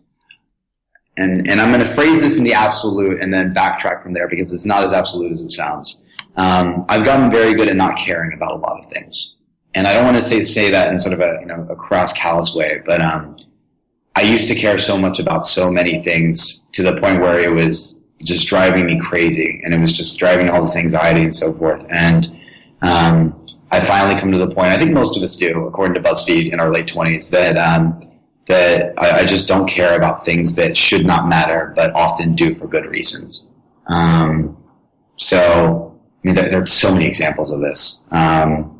and, 1.18 1.50
and 1.50 1.60
I'm 1.60 1.74
going 1.74 1.86
to 1.86 1.94
phrase 1.94 2.22
this 2.22 2.38
in 2.38 2.44
the 2.44 2.54
absolute 2.54 3.22
and 3.22 3.34
then 3.34 3.54
backtrack 3.54 4.02
from 4.02 4.14
there 4.14 4.30
because 4.30 4.54
it's 4.54 4.66
not 4.66 4.84
as 4.84 4.94
absolute 4.94 5.32
as 5.32 5.42
it 5.42 5.52
sounds. 5.52 6.06
Um, 6.38 6.86
I've 6.88 7.04
gotten 7.04 7.30
very 7.30 7.54
good 7.54 7.68
at 7.68 7.76
not 7.76 7.98
caring 7.98 8.34
about 8.34 8.54
a 8.54 8.56
lot 8.56 8.80
of 8.80 8.90
things. 8.92 9.42
And 9.74 9.88
I 9.88 9.94
don't 9.94 10.06
want 10.06 10.16
to 10.16 10.22
say, 10.22 10.42
say 10.42 10.72
that 10.72 10.92
in 10.94 11.00
sort 11.00 11.14
of 11.14 11.20
a, 11.20 11.38
you 11.42 11.48
know, 11.48 11.68
a 11.70 11.76
cross 11.76 12.14
callous 12.14 12.56
way, 12.56 12.82
but, 12.86 13.02
um, 13.02 13.38
I 14.16 14.22
used 14.22 14.50
to 14.50 14.56
care 14.56 14.78
so 14.78 14.98
much 14.98 15.20
about 15.20 15.46
so 15.46 15.72
many 15.72 16.04
things 16.04 16.68
to 16.74 16.84
the 16.84 17.00
point 17.00 17.22
where 17.22 17.40
it 17.40 17.52
was 17.52 18.01
just 18.24 18.48
driving 18.48 18.86
me 18.86 19.00
crazy 19.00 19.62
and 19.64 19.74
it 19.74 19.80
was 19.80 19.96
just 19.96 20.18
driving 20.18 20.50
all 20.50 20.62
this 20.62 20.76
anxiety 20.76 21.24
and 21.24 21.36
so 21.36 21.54
forth. 21.54 21.86
And, 21.90 22.30
um, 22.82 23.38
I 23.72 23.80
finally 23.80 24.20
come 24.20 24.32
to 24.32 24.38
the 24.38 24.48
point, 24.54 24.68
I 24.68 24.78
think 24.78 24.92
most 24.92 25.16
of 25.16 25.24
us 25.24 25.36
do, 25.36 25.66
according 25.66 25.94
to 26.02 26.02
BuzzFeed 26.02 26.52
in 26.52 26.60
our 26.60 26.72
late 26.72 26.88
twenties, 26.88 27.30
that, 27.30 27.58
um, 27.58 28.02
that 28.48 28.94
I, 28.98 29.20
I, 29.20 29.26
just 29.26 29.48
don't 29.48 29.68
care 29.68 29.96
about 29.96 30.26
things 30.26 30.56
that 30.56 30.76
should 30.76 31.06
not 31.06 31.30
matter, 31.30 31.72
but 31.76 31.96
often 31.96 32.36
do 32.36 32.54
for 32.54 32.68
good 32.68 32.86
reasons. 32.86 33.48
Um, 33.88 34.58
so, 35.16 35.98
I 36.24 36.28
mean, 36.28 36.36
there, 36.36 36.50
there, 36.50 36.62
are 36.62 36.68
so 36.68 36.92
many 36.92 37.06
examples 37.06 37.52
of 37.52 37.62
this. 37.62 38.04
Um, 38.12 38.78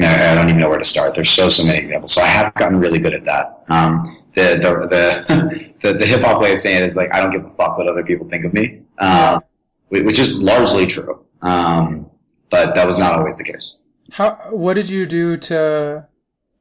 I 0.00 0.34
don't 0.34 0.48
even 0.48 0.60
know 0.60 0.68
where 0.68 0.78
to 0.78 0.84
start. 0.84 1.14
There's 1.14 1.30
so, 1.30 1.48
so 1.48 1.64
many 1.64 1.78
examples. 1.78 2.12
So 2.12 2.20
I 2.20 2.26
have 2.26 2.52
gotten 2.54 2.78
really 2.78 2.98
good 2.98 3.14
at 3.14 3.24
that. 3.24 3.64
Um, 3.68 4.18
the, 4.34 4.58
the, 4.60 4.86
the, 4.88 5.71
the, 5.82 5.94
the 5.94 6.06
hip 6.06 6.22
hop 6.22 6.40
way 6.40 6.52
of 6.52 6.60
saying 6.60 6.82
it 6.82 6.86
is 6.86 6.96
like, 6.96 7.12
I 7.12 7.20
don't 7.20 7.32
give 7.32 7.44
a 7.44 7.50
fuck 7.50 7.78
what 7.78 7.88
other 7.88 8.04
people 8.04 8.28
think 8.28 8.44
of 8.44 8.52
me. 8.52 8.82
Um, 8.98 9.42
which 9.88 10.18
is 10.18 10.42
largely 10.42 10.86
true. 10.86 11.24
Um, 11.42 12.10
but 12.48 12.74
that 12.74 12.86
was 12.86 12.98
not 12.98 13.14
always 13.14 13.36
the 13.36 13.44
case. 13.44 13.78
How, 14.12 14.34
what 14.50 14.74
did 14.74 14.88
you 14.88 15.06
do 15.06 15.36
to 15.38 16.08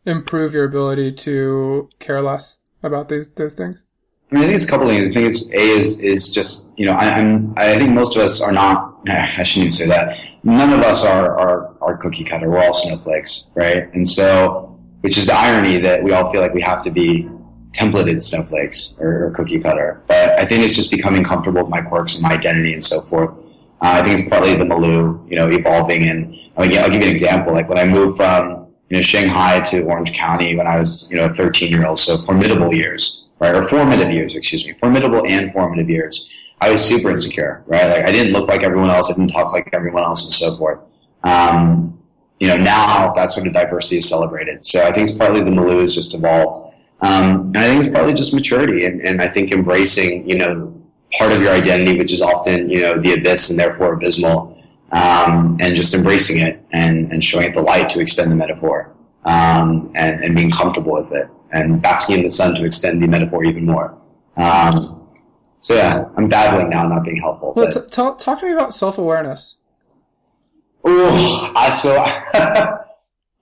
improve 0.06 0.54
your 0.54 0.66
ability 0.66 1.12
to 1.12 1.90
care 2.00 2.20
less 2.20 2.60
about 2.84 3.10
these 3.10 3.30
those 3.32 3.56
things? 3.56 3.84
I 4.32 4.36
mean, 4.36 4.44
I 4.44 4.48
think 4.48 4.56
it's 4.56 4.66
a 4.66 4.68
couple 4.68 4.90
of 4.90 4.94
things. 4.94 5.10
I 5.10 5.14
think 5.14 5.28
it's 5.28 5.54
a 5.54 5.80
is 5.80 6.00
is 6.00 6.30
just 6.30 6.72
you 6.78 6.86
know 6.86 6.94
I, 6.94 7.20
am 7.20 7.54
I 7.58 7.78
think 7.78 7.92
most 7.92 8.16
of 8.16 8.22
us 8.22 8.42
are 8.42 8.52
not. 8.52 9.00
I 9.08 9.44
shouldn't 9.44 9.66
even 9.66 9.72
say 9.72 9.88
that. 9.88 10.18
None 10.44 10.74
of 10.74 10.80
us 10.82 11.06
are 11.06 11.38
are 11.38 11.76
are 11.82 11.98
cookie 11.98 12.24
cutter. 12.24 12.50
We're 12.50 12.64
all 12.64 12.74
snowflakes, 12.74 13.52
right? 13.56 13.94
And 13.94 14.08
so, 14.08 14.80
which 15.02 15.18
is 15.18 15.28
the 15.28 15.36
irony 15.36 15.78
that 15.80 16.04
we 16.04 16.12
all 16.12 16.32
feel 16.32 16.42
like 16.42 16.54
we 16.54 16.62
have 16.62 16.82
to 16.84 16.92
be 16.92 17.30
templated 17.74 18.22
snowflakes 18.22 18.96
or, 19.00 19.26
or 19.26 19.32
cookie 19.32 19.60
cutter. 19.60 20.02
But 20.08 20.40
I 20.40 20.46
think 20.46 20.64
it's 20.64 20.74
just 20.74 20.92
becoming 20.92 21.24
comfortable 21.24 21.62
with 21.62 21.70
my 21.70 21.82
quirks 21.82 22.16
and 22.16 22.24
my 22.24 22.34
identity 22.34 22.74
and 22.74 22.84
so 22.84 23.02
forth. 23.04 23.32
Uh, 23.82 24.00
I 24.00 24.04
think 24.04 24.20
it's 24.20 24.30
partly 24.30 24.56
the 24.56 24.66
milieu, 24.66 25.20
you 25.28 25.36
know, 25.36 25.50
evolving. 25.50 26.04
And 26.04 26.36
I 26.58 26.68
mean, 26.68 26.78
I'll 26.78 26.90
give 26.90 27.02
you 27.02 27.08
an 27.08 27.12
example. 27.12 27.54
Like 27.54 27.70
when 27.70 27.78
I 27.78 27.86
moved 27.86 28.18
from 28.18 28.68
you 28.90 28.98
know, 28.98 29.02
Shanghai 29.02 29.62
to 29.62 29.84
Orange 29.84 30.12
County 30.14 30.56
when 30.56 30.68
I 30.68 30.78
was, 30.78 31.08
you 31.10 31.16
know, 31.16 31.26
a 31.26 31.34
13 31.34 31.72
year 31.72 31.86
old. 31.86 31.98
So 31.98 32.22
formidable 32.24 32.74
years, 32.74 33.30
right? 33.40 33.56
Or 33.56 33.62
formative 33.62 34.12
years, 34.12 34.36
excuse 34.36 34.66
me. 34.66 34.74
Formidable 34.74 35.26
and 35.26 35.52
formative 35.54 35.90
years. 35.90 36.30
I 36.60 36.70
was 36.70 36.84
super 36.84 37.10
insecure, 37.10 37.64
right? 37.68 37.88
Like 37.88 38.06
I 38.06 38.12
didn't 38.12 38.34
look 38.34 38.50
like 38.50 38.64
everyone 38.64 38.90
else. 38.90 39.10
I 39.10 39.16
didn't 39.16 39.32
talk 39.32 39.54
like 39.54 39.70
everyone 39.72 40.04
else 40.04 40.26
and 40.26 40.34
so 40.34 40.58
forth. 40.58 40.80
Um, 41.24 41.98
you 42.42 42.48
know, 42.48 42.58
now 42.58 43.14
that 43.14 43.32
sort 43.32 43.48
of 43.48 43.54
diversity 43.54 43.98
is 43.98 44.10
celebrated. 44.10 44.66
So 44.66 44.84
I 44.84 44.92
think 44.92 45.08
it's 45.08 45.18
partly 45.18 45.42
the 45.42 45.52
milieu 45.52 45.80
has 45.80 45.96
just 45.96 46.14
evolved. 46.14 46.71
Um, 47.02 47.48
and 47.48 47.58
I 47.58 47.68
think 47.68 47.84
it's 47.84 47.94
partly 47.94 48.14
just 48.14 48.34
maturity 48.34 48.86
and, 48.86 49.02
and 49.02 49.22
I 49.22 49.28
think 49.28 49.52
embracing, 49.52 50.30
you 50.30 50.38
know, 50.38 50.74
part 51.18 51.32
of 51.32 51.42
your 51.42 51.52
identity, 51.52 51.98
which 51.98 52.14
is 52.14 52.22
often, 52.22 52.70
you 52.70 52.82
know, 52.82 53.00
the 53.00 53.14
abyss 53.14 53.50
and 53.50 53.58
therefore 53.60 53.94
abysmal 53.94 54.58
um, 54.92 55.58
and 55.60 55.76
just 55.76 55.94
embracing 55.94 56.40
it 56.40 56.64
and, 56.72 57.12
and 57.12 57.24
showing 57.24 57.48
it 57.48 57.54
the 57.54 57.62
light 57.62 57.90
to 57.90 58.00
extend 58.00 58.32
the 58.32 58.36
metaphor 58.36 58.94
um, 59.26 59.92
and, 59.96 60.24
and 60.24 60.36
being 60.36 60.52
comfortable 60.52 60.94
with 60.94 61.12
it 61.12 61.28
and 61.52 61.82
basking 61.82 62.20
in 62.20 62.24
the 62.24 62.32
sun 62.32 62.56
to 62.56 62.66
extend 62.66 63.02
the 63.02 63.08
metaphor 63.08 63.44
even 63.44 63.66
more. 63.66 63.98
Um, 64.38 65.08
so 65.60 65.76
yeah, 65.76 66.06
I'm 66.18 66.28
dabbling 66.30 66.70
now, 66.70 66.88
not 66.88 67.04
being 67.04 67.18
helpful. 67.18 67.54
Well, 67.56 67.72
t- 67.72 67.82
talk, 67.90 68.20
talk 68.20 68.40
to 68.40 68.46
me 68.46 68.52
about 68.52 68.74
self 68.74 68.98
awareness. 68.98 69.58
Oh, 70.84 71.52
I 71.56 71.70
so 71.76 71.96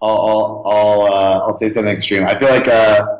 I'll 0.02 0.18
I'll 0.18 0.64
I'll, 0.66 1.02
uh, 1.02 1.40
I'll 1.46 1.54
say 1.54 1.70
something 1.70 1.94
extreme. 1.94 2.26
I 2.26 2.38
feel 2.38 2.50
like 2.50 2.68
uh, 2.68 3.19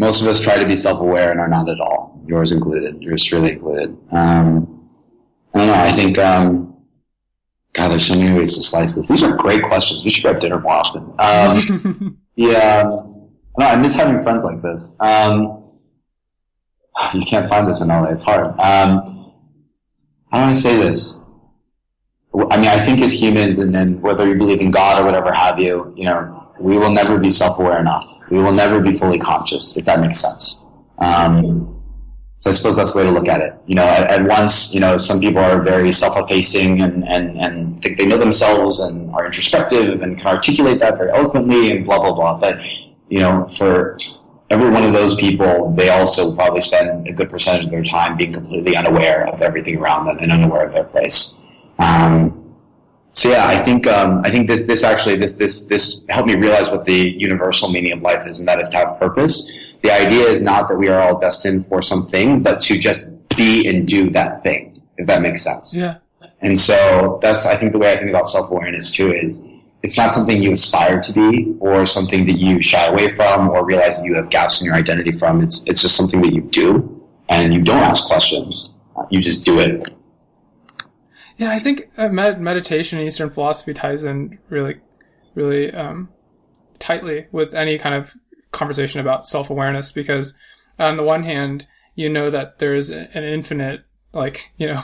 most 0.00 0.22
of 0.22 0.26
us 0.28 0.40
try 0.40 0.56
to 0.56 0.66
be 0.66 0.74
self 0.74 0.98
aware 0.98 1.30
and 1.30 1.38
are 1.38 1.48
not 1.48 1.68
at 1.68 1.78
all 1.78 2.18
yours 2.26 2.52
included, 2.52 3.02
yours 3.02 3.22
truly 3.22 3.52
included. 3.52 3.90
Um, 4.10 4.88
I 5.52 5.58
don't 5.58 5.66
know. 5.66 5.74
I 5.74 5.92
think, 5.92 6.16
um, 6.16 6.74
God, 7.74 7.88
there's 7.88 8.06
so 8.06 8.16
many 8.16 8.32
ways 8.36 8.54
to 8.54 8.62
slice 8.62 8.94
this. 8.94 9.08
These 9.08 9.22
are 9.22 9.36
great 9.36 9.62
questions. 9.62 10.02
We 10.02 10.10
should 10.10 10.24
have 10.24 10.40
dinner 10.40 10.58
more 10.58 10.72
often. 10.72 11.12
Um, 11.18 12.18
yeah, 12.34 12.82
no, 12.82 13.66
I 13.66 13.76
miss 13.76 13.94
having 13.94 14.22
friends 14.22 14.42
like 14.42 14.62
this. 14.62 14.96
Um, 15.00 15.70
you 17.12 17.26
can't 17.26 17.50
find 17.50 17.68
this 17.68 17.82
in 17.82 17.88
LA. 17.88 18.04
It's 18.04 18.22
hard. 18.22 18.46
Um, 18.58 19.32
how 20.32 20.44
do 20.46 20.50
I 20.50 20.54
say 20.54 20.76
this? 20.76 21.18
I 22.34 22.56
mean, 22.56 22.68
I 22.68 22.84
think 22.86 23.00
as 23.00 23.12
humans, 23.12 23.58
and, 23.58 23.76
and 23.76 24.00
whether 24.00 24.26
you 24.26 24.36
believe 24.36 24.60
in 24.60 24.70
God 24.70 24.98
or 24.98 25.04
whatever 25.04 25.32
have 25.32 25.58
you, 25.58 25.92
you 25.94 26.04
know, 26.04 26.39
we 26.60 26.78
will 26.78 26.90
never 26.90 27.18
be 27.18 27.30
self-aware 27.30 27.80
enough. 27.80 28.06
We 28.30 28.38
will 28.38 28.52
never 28.52 28.80
be 28.80 28.92
fully 28.92 29.18
conscious, 29.18 29.76
if 29.76 29.84
that 29.86 30.00
makes 30.00 30.18
sense. 30.18 30.64
Um, 30.98 31.80
so 32.36 32.48
I 32.48 32.52
suppose 32.52 32.76
that's 32.76 32.92
the 32.92 33.00
way 33.00 33.04
to 33.04 33.10
look 33.10 33.28
at 33.28 33.42
it. 33.42 33.54
You 33.66 33.74
know, 33.74 33.84
at, 33.84 34.08
at, 34.08 34.26
once, 34.26 34.72
you 34.72 34.80
know, 34.80 34.96
some 34.96 35.20
people 35.20 35.42
are 35.42 35.60
very 35.60 35.92
self-effacing 35.92 36.80
and, 36.80 37.06
and, 37.06 37.38
and 37.38 37.82
think 37.82 37.98
they 37.98 38.06
know 38.06 38.16
themselves 38.16 38.80
and 38.80 39.10
are 39.14 39.26
introspective 39.26 40.00
and 40.00 40.16
can 40.16 40.26
articulate 40.26 40.80
that 40.80 40.96
very 40.96 41.10
eloquently 41.10 41.70
and 41.70 41.84
blah, 41.84 41.98
blah, 41.98 42.14
blah. 42.14 42.38
But, 42.38 42.60
you 43.08 43.18
know, 43.18 43.46
for 43.58 43.98
every 44.48 44.70
one 44.70 44.84
of 44.84 44.92
those 44.92 45.16
people, 45.16 45.72
they 45.76 45.90
also 45.90 46.34
probably 46.34 46.62
spend 46.62 47.06
a 47.06 47.12
good 47.12 47.28
percentage 47.28 47.66
of 47.66 47.70
their 47.70 47.84
time 47.84 48.16
being 48.16 48.32
completely 48.32 48.74
unaware 48.74 49.26
of 49.28 49.42
everything 49.42 49.78
around 49.78 50.06
them 50.06 50.18
and 50.20 50.32
unaware 50.32 50.66
of 50.66 50.72
their 50.72 50.84
place. 50.84 51.38
Um, 51.78 52.39
so 53.12 53.30
yeah, 53.30 53.46
I 53.46 53.62
think 53.62 53.86
um, 53.86 54.22
I 54.24 54.30
think 54.30 54.48
this 54.48 54.66
this 54.66 54.84
actually 54.84 55.16
this 55.16 55.34
this 55.34 55.64
this 55.64 56.04
helped 56.08 56.28
me 56.28 56.36
realize 56.36 56.70
what 56.70 56.84
the 56.84 57.14
universal 57.18 57.70
meaning 57.70 57.92
of 57.92 58.02
life 58.02 58.26
is, 58.26 58.38
and 58.38 58.48
that 58.48 58.60
is 58.60 58.68
to 58.70 58.76
have 58.76 58.98
purpose. 58.98 59.50
The 59.82 59.90
idea 59.90 60.24
is 60.24 60.42
not 60.42 60.68
that 60.68 60.76
we 60.76 60.88
are 60.88 61.00
all 61.00 61.18
destined 61.18 61.66
for 61.66 61.82
something, 61.82 62.42
but 62.42 62.60
to 62.62 62.78
just 62.78 63.08
be 63.36 63.68
and 63.68 63.86
do 63.86 64.10
that 64.10 64.42
thing, 64.42 64.82
if 64.98 65.06
that 65.06 65.22
makes 65.22 65.42
sense. 65.42 65.74
Yeah. 65.74 65.98
And 66.40 66.58
so 66.58 67.18
that's 67.22 67.46
I 67.46 67.56
think 67.56 67.72
the 67.72 67.78
way 67.78 67.92
I 67.92 67.96
think 67.96 68.10
about 68.10 68.26
self 68.26 68.50
awareness 68.50 68.92
too 68.92 69.12
is 69.12 69.46
it's 69.82 69.96
not 69.96 70.12
something 70.12 70.42
you 70.42 70.52
aspire 70.52 71.00
to 71.02 71.12
be 71.12 71.56
or 71.58 71.86
something 71.86 72.26
that 72.26 72.38
you 72.38 72.60
shy 72.60 72.86
away 72.86 73.08
from 73.08 73.48
or 73.48 73.64
realize 73.64 73.98
that 73.98 74.06
you 74.06 74.14
have 74.14 74.30
gaps 74.30 74.60
in 74.60 74.66
your 74.66 74.74
identity 74.74 75.12
from. 75.12 75.40
It's 75.40 75.64
it's 75.68 75.82
just 75.82 75.96
something 75.96 76.20
that 76.22 76.32
you 76.32 76.42
do 76.42 77.04
and 77.28 77.52
you 77.52 77.62
don't 77.62 77.82
ask 77.82 78.06
questions. 78.06 78.74
You 79.10 79.20
just 79.20 79.44
do 79.44 79.58
it 79.58 79.92
yeah, 81.40 81.52
I 81.52 81.58
think 81.58 81.90
uh, 81.96 82.10
med- 82.10 82.38
meditation 82.38 82.98
and 82.98 83.08
Eastern 83.08 83.30
philosophy 83.30 83.72
ties 83.72 84.04
in 84.04 84.38
really, 84.50 84.78
really 85.34 85.72
um, 85.72 86.10
tightly 86.78 87.28
with 87.32 87.54
any 87.54 87.78
kind 87.78 87.94
of 87.94 88.14
conversation 88.52 89.00
about 89.00 89.26
self 89.26 89.48
awareness 89.48 89.90
because, 89.90 90.34
on 90.78 90.98
the 90.98 91.02
one 91.02 91.24
hand, 91.24 91.66
you 91.94 92.10
know 92.10 92.28
that 92.28 92.58
there's 92.58 92.90
an 92.90 93.24
infinite, 93.24 93.84
like, 94.12 94.52
you 94.58 94.66
know, 94.66 94.82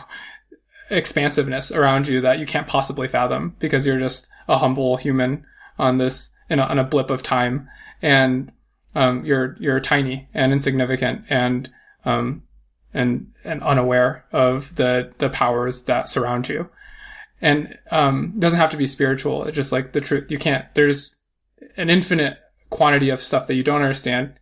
expansiveness 0.88 1.70
around 1.70 2.08
you 2.08 2.22
that 2.22 2.38
you 2.38 2.46
can't 2.46 2.66
possibly 2.66 3.06
fathom 3.06 3.54
because 3.58 3.86
you're 3.86 3.98
just 3.98 4.30
a 4.48 4.56
humble 4.56 4.96
human 4.96 5.44
on 5.78 5.98
this, 5.98 6.34
in 6.48 6.58
a, 6.58 6.62
on 6.62 6.78
a 6.78 6.84
blip 6.84 7.10
of 7.10 7.22
time. 7.22 7.68
And 8.00 8.50
um, 8.94 9.26
you're, 9.26 9.58
you're 9.60 9.78
tiny 9.78 10.26
and 10.32 10.54
insignificant. 10.54 11.26
And 11.28 11.68
um, 12.06 12.44
and 12.96 13.32
and 13.44 13.62
unaware 13.62 14.24
of 14.32 14.74
the 14.76 15.12
the 15.18 15.30
powers 15.30 15.82
that 15.82 16.08
surround 16.08 16.48
you. 16.48 16.70
And 17.40 17.78
um 17.90 18.34
doesn't 18.38 18.58
have 18.58 18.70
to 18.70 18.76
be 18.76 18.86
spiritual. 18.86 19.44
It's 19.44 19.56
just 19.56 19.72
like 19.72 19.92
the 19.92 20.00
truth. 20.00 20.30
You 20.30 20.38
can't 20.38 20.64
there's 20.74 21.16
an 21.76 21.90
infinite 21.90 22.38
quantity 22.70 23.10
of 23.10 23.20
stuff 23.20 23.46
that 23.46 23.54
you 23.54 23.62
don't 23.62 23.82
understand 23.82 24.34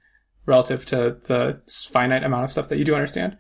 relative 0.47 0.85
to 0.87 1.19
the 1.27 1.61
finite 1.91 2.23
amount 2.23 2.45
of 2.45 2.53
stuff 2.53 2.69
that 2.69 2.79
you 2.79 2.85
do 2.85 2.95
understand. 2.95 3.37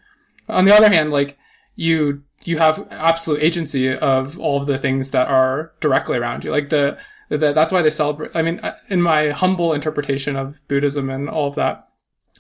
On 0.48 0.64
the 0.64 0.74
other 0.74 0.88
hand 0.88 1.10
like 1.10 1.38
you 1.76 2.22
you 2.44 2.58
have 2.58 2.86
absolute 2.90 3.42
agency 3.42 3.96
of 3.96 4.38
all 4.38 4.60
of 4.60 4.66
the 4.66 4.78
things 4.78 5.12
that 5.12 5.28
are 5.28 5.72
directly 5.80 6.18
around 6.18 6.44
you. 6.44 6.50
Like 6.50 6.68
the, 6.68 6.98
the 7.30 7.52
that's 7.52 7.72
why 7.72 7.82
they 7.82 7.90
celebrate 7.90 8.30
i 8.34 8.42
mean 8.42 8.60
in 8.88 9.00
my 9.00 9.30
humble 9.30 9.72
interpretation 9.72 10.36
of 10.36 10.60
buddhism 10.68 11.10
and 11.10 11.28
all 11.28 11.48
of 11.48 11.54
that 11.54 11.88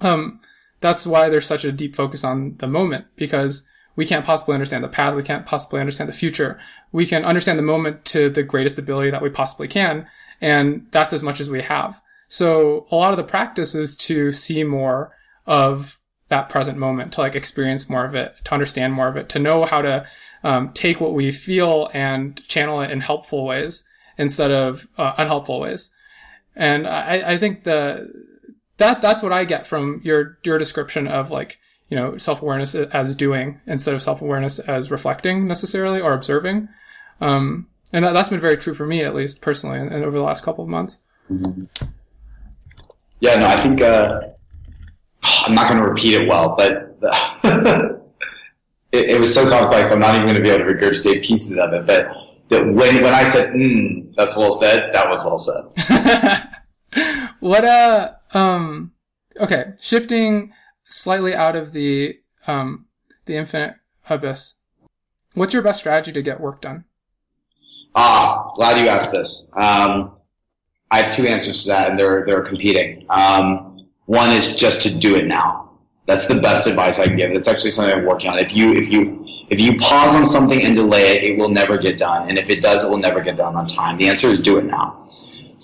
um 0.00 0.40
that's 0.84 1.06
why 1.06 1.30
there's 1.30 1.46
such 1.46 1.64
a 1.64 1.72
deep 1.72 1.96
focus 1.96 2.24
on 2.24 2.56
the 2.58 2.66
moment 2.66 3.06
because 3.16 3.66
we 3.96 4.04
can't 4.04 4.26
possibly 4.26 4.52
understand 4.52 4.84
the 4.84 4.88
past. 4.88 5.16
We 5.16 5.22
can't 5.22 5.46
possibly 5.46 5.80
understand 5.80 6.10
the 6.10 6.14
future. 6.14 6.60
We 6.92 7.06
can 7.06 7.24
understand 7.24 7.58
the 7.58 7.62
moment 7.62 8.04
to 8.06 8.28
the 8.28 8.42
greatest 8.42 8.78
ability 8.78 9.10
that 9.10 9.22
we 9.22 9.30
possibly 9.30 9.66
can. 9.66 10.06
And 10.42 10.86
that's 10.90 11.14
as 11.14 11.22
much 11.22 11.40
as 11.40 11.48
we 11.48 11.62
have. 11.62 12.02
So 12.28 12.86
a 12.90 12.96
lot 12.96 13.12
of 13.12 13.16
the 13.16 13.24
practice 13.24 13.74
is 13.74 13.96
to 14.08 14.30
see 14.30 14.62
more 14.62 15.16
of 15.46 15.98
that 16.28 16.50
present 16.50 16.76
moment, 16.76 17.14
to 17.14 17.22
like 17.22 17.34
experience 17.34 17.88
more 17.88 18.04
of 18.04 18.14
it, 18.14 18.34
to 18.44 18.52
understand 18.52 18.92
more 18.92 19.08
of 19.08 19.16
it, 19.16 19.30
to 19.30 19.38
know 19.38 19.64
how 19.64 19.80
to 19.80 20.06
um, 20.42 20.70
take 20.74 21.00
what 21.00 21.14
we 21.14 21.32
feel 21.32 21.88
and 21.94 22.46
channel 22.46 22.82
it 22.82 22.90
in 22.90 23.00
helpful 23.00 23.46
ways 23.46 23.84
instead 24.18 24.50
of 24.50 24.86
uh, 24.98 25.14
unhelpful 25.16 25.60
ways. 25.60 25.90
And 26.54 26.86
I, 26.86 27.32
I 27.32 27.38
think 27.38 27.64
the 27.64 28.33
that 28.78 29.00
that's 29.00 29.22
what 29.22 29.32
I 29.32 29.44
get 29.44 29.66
from 29.66 30.00
your 30.04 30.38
your 30.44 30.58
description 30.58 31.06
of 31.06 31.30
like 31.30 31.58
you 31.88 31.96
know 31.96 32.16
self 32.16 32.42
awareness 32.42 32.74
as 32.74 33.14
doing 33.14 33.60
instead 33.66 33.94
of 33.94 34.02
self 34.02 34.20
awareness 34.22 34.58
as 34.58 34.90
reflecting 34.90 35.46
necessarily 35.46 36.00
or 36.00 36.12
observing, 36.12 36.68
um, 37.20 37.68
and 37.92 38.04
that, 38.04 38.12
that's 38.12 38.30
been 38.30 38.40
very 38.40 38.56
true 38.56 38.74
for 38.74 38.86
me 38.86 39.02
at 39.02 39.14
least 39.14 39.40
personally, 39.40 39.78
and, 39.78 39.92
and 39.92 40.04
over 40.04 40.16
the 40.16 40.22
last 40.22 40.42
couple 40.42 40.64
of 40.64 40.70
months. 40.70 41.02
Mm-hmm. 41.30 41.64
Yeah, 43.20 43.36
no, 43.36 43.46
I 43.46 43.62
think 43.62 43.80
uh, 43.80 44.20
I'm 45.22 45.54
not 45.54 45.68
going 45.68 45.80
to 45.80 45.88
repeat 45.88 46.14
it 46.14 46.28
well, 46.28 46.54
but 46.56 46.98
it, 48.92 49.10
it, 49.10 49.20
was 49.20 49.32
so 49.32 49.48
complex. 49.48 49.92
I'm 49.92 50.00
not 50.00 50.14
even 50.14 50.26
going 50.26 50.36
to 50.36 50.42
be 50.42 50.50
able 50.50 50.64
to 50.64 50.72
regurgitate 50.74 51.24
pieces 51.24 51.58
of 51.58 51.72
it. 51.72 51.86
But 51.86 52.08
when 52.50 53.02
when 53.02 53.14
I 53.14 53.24
said 53.24 53.52
mm, 53.54 54.14
"that's 54.16 54.36
well 54.36 54.52
said," 54.52 54.92
that 54.92 55.08
was 55.08 55.20
well 55.24 55.38
said. 55.38 56.48
what 57.44 57.62
uh 57.62 58.12
um, 58.32 58.92
okay, 59.38 59.74
shifting 59.78 60.52
slightly 60.82 61.34
out 61.34 61.56
of 61.56 61.72
the 61.72 62.18
um, 62.46 62.86
the 63.26 63.36
infinite 63.36 63.74
abyss. 64.08 64.54
What's 65.34 65.52
your 65.52 65.62
best 65.62 65.80
strategy 65.80 66.12
to 66.12 66.22
get 66.22 66.40
work 66.40 66.62
done? 66.62 66.84
Ah, 67.94 68.52
glad 68.56 68.78
you 68.78 68.88
asked 68.88 69.12
this. 69.12 69.48
Um, 69.52 70.16
I 70.90 71.02
have 71.02 71.14
two 71.14 71.26
answers 71.26 71.64
to 71.64 71.68
that, 71.68 71.90
and 71.90 71.98
they're 71.98 72.24
they're 72.24 72.42
competing. 72.42 73.04
Um, 73.10 73.88
one 74.06 74.30
is 74.30 74.56
just 74.56 74.82
to 74.84 74.98
do 74.98 75.14
it 75.14 75.26
now. 75.26 75.70
That's 76.06 76.26
the 76.26 76.40
best 76.40 76.66
advice 76.66 76.98
I 76.98 77.06
can 77.06 77.16
give. 77.16 77.32
That's 77.34 77.48
actually 77.48 77.70
something 77.70 77.94
I'm 77.94 78.06
working 78.06 78.30
on. 78.30 78.38
If 78.38 78.56
you 78.56 78.72
if 78.72 78.88
you 78.90 79.22
if 79.50 79.60
you 79.60 79.76
pause 79.76 80.14
on 80.14 80.26
something 80.26 80.64
and 80.64 80.74
delay 80.74 81.18
it, 81.18 81.24
it 81.24 81.38
will 81.38 81.50
never 81.50 81.76
get 81.76 81.98
done. 81.98 82.26
And 82.30 82.38
if 82.38 82.48
it 82.48 82.62
does, 82.62 82.84
it 82.84 82.90
will 82.90 82.98
never 82.98 83.20
get 83.20 83.36
done 83.36 83.54
on 83.54 83.66
time. 83.66 83.98
The 83.98 84.08
answer 84.08 84.28
is 84.28 84.38
do 84.38 84.56
it 84.56 84.64
now. 84.64 85.06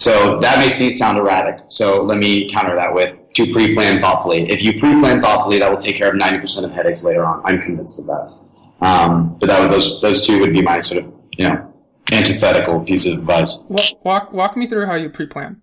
So 0.01 0.41
that 0.41 0.59
makes 0.59 0.81
me 0.81 0.91
sound 0.91 1.19
erratic. 1.19 1.61
So 1.69 2.03
let 2.03 2.17
me 2.17 2.49
counter 2.51 2.75
that 2.75 2.95
with 2.95 3.19
to 3.35 3.53
pre-plan 3.53 4.01
thoughtfully. 4.01 4.51
If 4.51 4.63
you 4.63 4.73
pre-plan 4.81 5.21
thoughtfully, 5.21 5.59
that 5.59 5.71
will 5.71 5.77
take 5.77 5.97
care 5.97 6.09
of 6.09 6.15
90% 6.19 6.65
of 6.65 6.71
headaches 6.71 7.05
later 7.05 7.27
on. 7.27 7.43
I'm 7.45 7.61
convinced 7.61 8.01
of 8.01 8.07
that. 8.07 8.33
Um, 8.81 9.37
but 9.39 9.49
that 9.49 9.61
would, 9.61 9.71
those, 9.71 10.01
those 10.01 10.27
two 10.27 10.41
would 10.41 10.55
be 10.55 10.63
my 10.63 10.81
sort 10.81 11.05
of, 11.05 11.13
you 11.37 11.47
know, 11.47 11.71
antithetical 12.13 12.81
piece 12.83 13.05
of 13.05 13.19
advice. 13.19 13.63
Walk, 14.03 14.33
walk 14.33 14.57
me 14.57 14.67
through 14.67 14.87
how 14.87 14.95
you 14.95 15.11
pre-plan. 15.11 15.61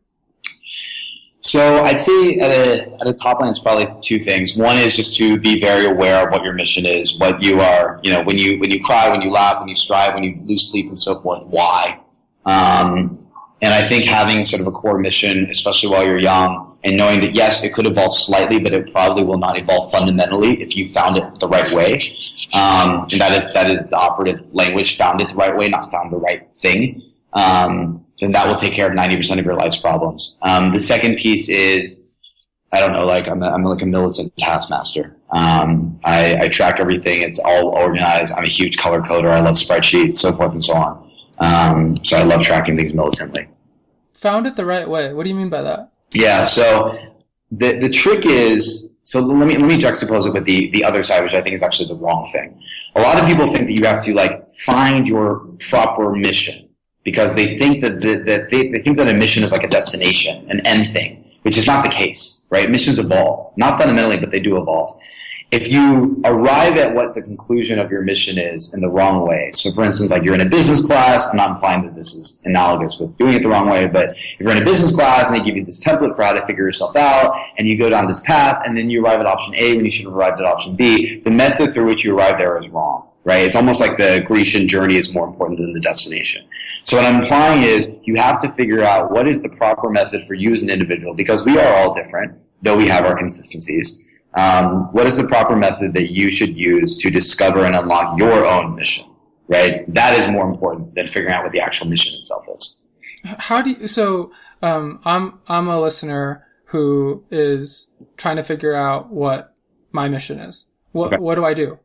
So 1.39 1.81
I'd 1.81 1.99
say 1.99 2.37
at 2.37 2.51
a, 2.51 2.93
at 3.01 3.07
a 3.07 3.13
top 3.13 3.39
line, 3.39 3.49
it's 3.49 3.57
probably 3.57 3.91
two 4.03 4.23
things. 4.23 4.55
One 4.55 4.77
is 4.77 4.95
just 4.95 5.17
to 5.17 5.39
be 5.39 5.59
very 5.59 5.87
aware 5.87 6.27
of 6.27 6.31
what 6.31 6.43
your 6.43 6.53
mission 6.53 6.85
is, 6.85 7.17
what 7.17 7.41
you 7.41 7.59
are, 7.59 7.99
you 8.03 8.11
know, 8.11 8.21
when 8.21 8.37
you, 8.37 8.59
when 8.59 8.69
you 8.69 8.83
cry, 8.83 9.09
when 9.09 9.23
you 9.23 9.31
laugh, 9.31 9.59
when 9.59 9.67
you 9.67 9.75
strive, 9.75 10.13
when 10.13 10.23
you 10.23 10.39
lose 10.45 10.69
sleep 10.69 10.89
and 10.89 10.99
so 10.99 11.19
forth, 11.21 11.43
why? 11.47 12.01
Um, 12.45 13.26
and 13.61 13.73
I 13.73 13.87
think 13.87 14.05
having 14.05 14.45
sort 14.45 14.61
of 14.61 14.67
a 14.67 14.71
core 14.71 14.99
mission, 14.99 15.49
especially 15.49 15.89
while 15.89 16.05
you're 16.05 16.19
young, 16.19 16.77
and 16.83 16.95
knowing 16.95 17.21
that 17.21 17.33
yes, 17.33 17.63
it 17.63 17.73
could 17.73 17.87
evolve 17.87 18.15
slightly, 18.15 18.59
but 18.59 18.73
it 18.73 18.91
probably 18.91 19.23
will 19.23 19.39
not 19.39 19.57
evolve 19.57 19.91
fundamentally 19.91 20.61
if 20.61 20.75
you 20.75 20.87
found 20.87 21.17
it 21.17 21.39
the 21.39 21.47
right 21.47 21.71
way. 21.73 22.15
Um, 22.53 23.07
and 23.11 23.19
that 23.19 23.31
is 23.31 23.51
that 23.53 23.69
is 23.69 23.87
the 23.87 23.97
operative 23.97 24.53
language: 24.53 24.97
found 24.97 25.21
it 25.21 25.29
the 25.29 25.35
right 25.35 25.55
way, 25.55 25.69
not 25.69 25.91
found 25.91 26.13
the 26.13 26.17
right 26.17 26.47
thing. 26.53 27.01
Um, 27.33 28.05
then 28.21 28.31
that 28.31 28.47
will 28.47 28.55
take 28.55 28.73
care 28.73 28.87
of 28.87 28.93
ninety 28.93 29.15
percent 29.15 29.39
of 29.39 29.45
your 29.45 29.55
life's 29.55 29.77
problems. 29.77 30.37
Um, 30.43 30.71
the 30.71 30.79
second 30.79 31.17
piece 31.17 31.49
is, 31.49 32.01
I 32.71 32.79
don't 32.79 32.93
know, 32.93 33.05
like 33.05 33.27
I'm, 33.27 33.41
a, 33.41 33.49
I'm 33.49 33.63
like 33.63 33.81
a 33.81 33.85
militant 33.85 34.37
taskmaster. 34.37 35.15
Um, 35.31 35.99
I, 36.03 36.37
I 36.43 36.47
track 36.47 36.79
everything; 36.79 37.21
it's 37.21 37.39
all 37.39 37.69
organized. 37.69 38.33
I'm 38.33 38.43
a 38.43 38.47
huge 38.47 38.77
color 38.77 39.01
coder. 39.01 39.31
I 39.31 39.39
love 39.39 39.55
spreadsheets, 39.55 40.17
so 40.17 40.31
forth 40.35 40.53
and 40.53 40.63
so 40.63 40.75
on. 40.75 41.06
Um, 41.39 42.03
so 42.03 42.17
I 42.17 42.23
love 42.23 42.41
tracking 42.41 42.77
things 42.77 42.93
militantly. 42.93 43.47
Found 44.13 44.47
it 44.47 44.55
the 44.55 44.65
right 44.65 44.89
way. 44.89 45.13
What 45.13 45.23
do 45.23 45.29
you 45.29 45.35
mean 45.35 45.49
by 45.49 45.61
that? 45.61 45.91
Yeah. 46.11 46.43
So 46.43 46.97
the 47.51 47.77
the 47.77 47.89
trick 47.89 48.25
is 48.25 48.89
so 49.03 49.21
let 49.21 49.47
me 49.47 49.57
let 49.57 49.67
me 49.67 49.77
juxtapose 49.77 50.25
it 50.25 50.33
with 50.33 50.45
the 50.45 50.69
the 50.71 50.83
other 50.83 51.03
side, 51.03 51.23
which 51.23 51.33
I 51.33 51.41
think 51.41 51.53
is 51.53 51.63
actually 51.63 51.87
the 51.87 51.95
wrong 51.95 52.27
thing. 52.31 52.61
A 52.95 53.01
lot 53.01 53.21
of 53.21 53.27
people 53.27 53.47
think 53.47 53.67
that 53.67 53.73
you 53.73 53.85
have 53.85 54.03
to 54.05 54.13
like 54.13 54.53
find 54.55 55.07
your 55.07 55.47
proper 55.69 56.11
mission 56.11 56.67
because 57.03 57.35
they 57.35 57.57
think 57.57 57.81
that 57.81 58.01
the, 58.01 58.17
that 58.25 58.49
they, 58.49 58.69
they 58.69 58.81
think 58.81 58.97
that 58.97 59.07
a 59.07 59.13
mission 59.13 59.43
is 59.43 59.53
like 59.53 59.63
a 59.63 59.69
destination, 59.69 60.45
an 60.49 60.59
end 60.65 60.91
thing, 60.91 61.23
which 61.43 61.57
is 61.57 61.65
not 61.65 61.83
the 61.83 61.89
case, 61.89 62.41
right? 62.49 62.69
Missions 62.69 62.99
evolve, 62.99 63.53
not 63.55 63.79
fundamentally, 63.79 64.17
but 64.17 64.31
they 64.31 64.41
do 64.41 64.57
evolve. 64.57 64.99
If 65.49 65.71
you 65.71 66.21
arrive 66.25 66.77
at 66.77 66.93
what 66.93 67.13
the 67.13 67.21
conclusion 67.21 67.79
of 67.79 67.89
your 67.89 68.01
mission 68.01 68.37
is 68.37 68.73
in 68.73 68.81
the 68.81 68.89
wrong 68.89 69.25
way, 69.25 69.51
so 69.55 69.71
for 69.71 69.83
instance, 69.83 70.11
like 70.11 70.23
you're 70.23 70.35
in 70.35 70.41
a 70.41 70.49
business 70.49 70.85
class, 70.85 71.29
I'm 71.29 71.37
not 71.37 71.51
implying 71.51 71.85
that 71.85 71.95
this 71.95 72.13
is 72.13 72.41
analogous 72.43 72.97
with 72.99 73.17
doing 73.17 73.33
it 73.33 73.43
the 73.43 73.49
wrong 73.49 73.69
way, 73.69 73.87
but 73.87 74.09
if 74.11 74.39
you're 74.39 74.51
in 74.51 74.61
a 74.61 74.65
business 74.65 74.93
class 74.93 75.27
and 75.27 75.35
they 75.35 75.43
give 75.43 75.55
you 75.55 75.63
this 75.63 75.81
template 75.81 76.15
for 76.17 76.23
how 76.23 76.33
to 76.33 76.45
figure 76.45 76.65
yourself 76.65 76.95
out, 76.97 77.33
and 77.57 77.67
you 77.67 77.77
go 77.77 77.89
down 77.89 78.07
this 78.07 78.19
path, 78.21 78.61
and 78.65 78.77
then 78.77 78.89
you 78.89 79.03
arrive 79.03 79.21
at 79.21 79.25
option 79.25 79.55
A 79.55 79.75
when 79.75 79.85
you 79.85 79.91
should 79.91 80.05
have 80.05 80.13
arrived 80.13 80.39
at 80.41 80.45
option 80.45 80.75
B, 80.75 81.21
the 81.21 81.31
method 81.31 81.73
through 81.73 81.85
which 81.85 82.03
you 82.03 82.17
arrive 82.17 82.37
there 82.37 82.57
is 82.59 82.67
wrong. 82.69 83.07
Right? 83.23 83.45
It's 83.45 83.57
almost 83.57 83.81
like 83.81 83.97
the 83.97 84.23
Grecian 84.25 84.69
journey 84.69 84.95
is 84.95 85.13
more 85.13 85.27
important 85.27 85.59
than 85.59 85.73
the 85.73 85.81
destination. 85.81 86.45
So 86.85 86.95
what 86.95 87.05
I'm 87.05 87.21
implying 87.23 87.61
is 87.61 87.93
you 88.03 88.15
have 88.15 88.39
to 88.39 88.49
figure 88.49 88.83
out 88.83 89.11
what 89.11 89.27
is 89.27 89.41
the 89.43 89.49
proper 89.49 89.89
method 89.89 90.25
for 90.25 90.33
you 90.33 90.53
as 90.53 90.61
an 90.61 90.69
individual, 90.69 91.13
because 91.13 91.43
we 91.43 91.59
are 91.59 91.73
all 91.75 91.93
different, 91.93 92.37
though 92.61 92.77
we 92.77 92.87
have 92.87 93.03
our 93.03 93.17
consistencies 93.17 94.01
um, 94.37 94.91
what 94.93 95.07
is 95.07 95.17
the 95.17 95.27
proper 95.27 95.55
method 95.55 95.93
that 95.93 96.11
you 96.11 96.31
should 96.31 96.55
use 96.55 96.95
to 96.97 97.09
discover 97.09 97.65
and 97.65 97.75
unlock 97.75 98.17
your 98.19 98.45
own 98.45 98.75
mission? 98.75 99.05
Right? 99.47 99.91
That 99.93 100.17
is 100.17 100.27
more 100.27 100.49
important 100.49 100.95
than 100.95 101.07
figuring 101.07 101.33
out 101.33 101.43
what 101.43 101.53
the 101.53 101.61
actual 101.61 101.87
mission 101.87 102.15
itself 102.15 102.45
is. 102.55 102.81
How 103.23 103.61
do 103.61 103.71
you, 103.71 103.87
so, 103.87 104.31
um, 104.61 104.99
I'm, 105.05 105.29
I'm 105.47 105.67
a 105.67 105.79
listener 105.79 106.45
who 106.65 107.23
is 107.31 107.89
trying 108.17 108.35
to 108.35 108.43
figure 108.43 108.73
out 108.73 109.09
what 109.09 109.55
my 109.91 110.07
mission 110.07 110.39
is. 110.39 110.65
What, 110.91 111.13
okay. 111.13 111.17
what 111.17 111.35
do 111.35 111.45
I 111.45 111.53
do? 111.53 111.79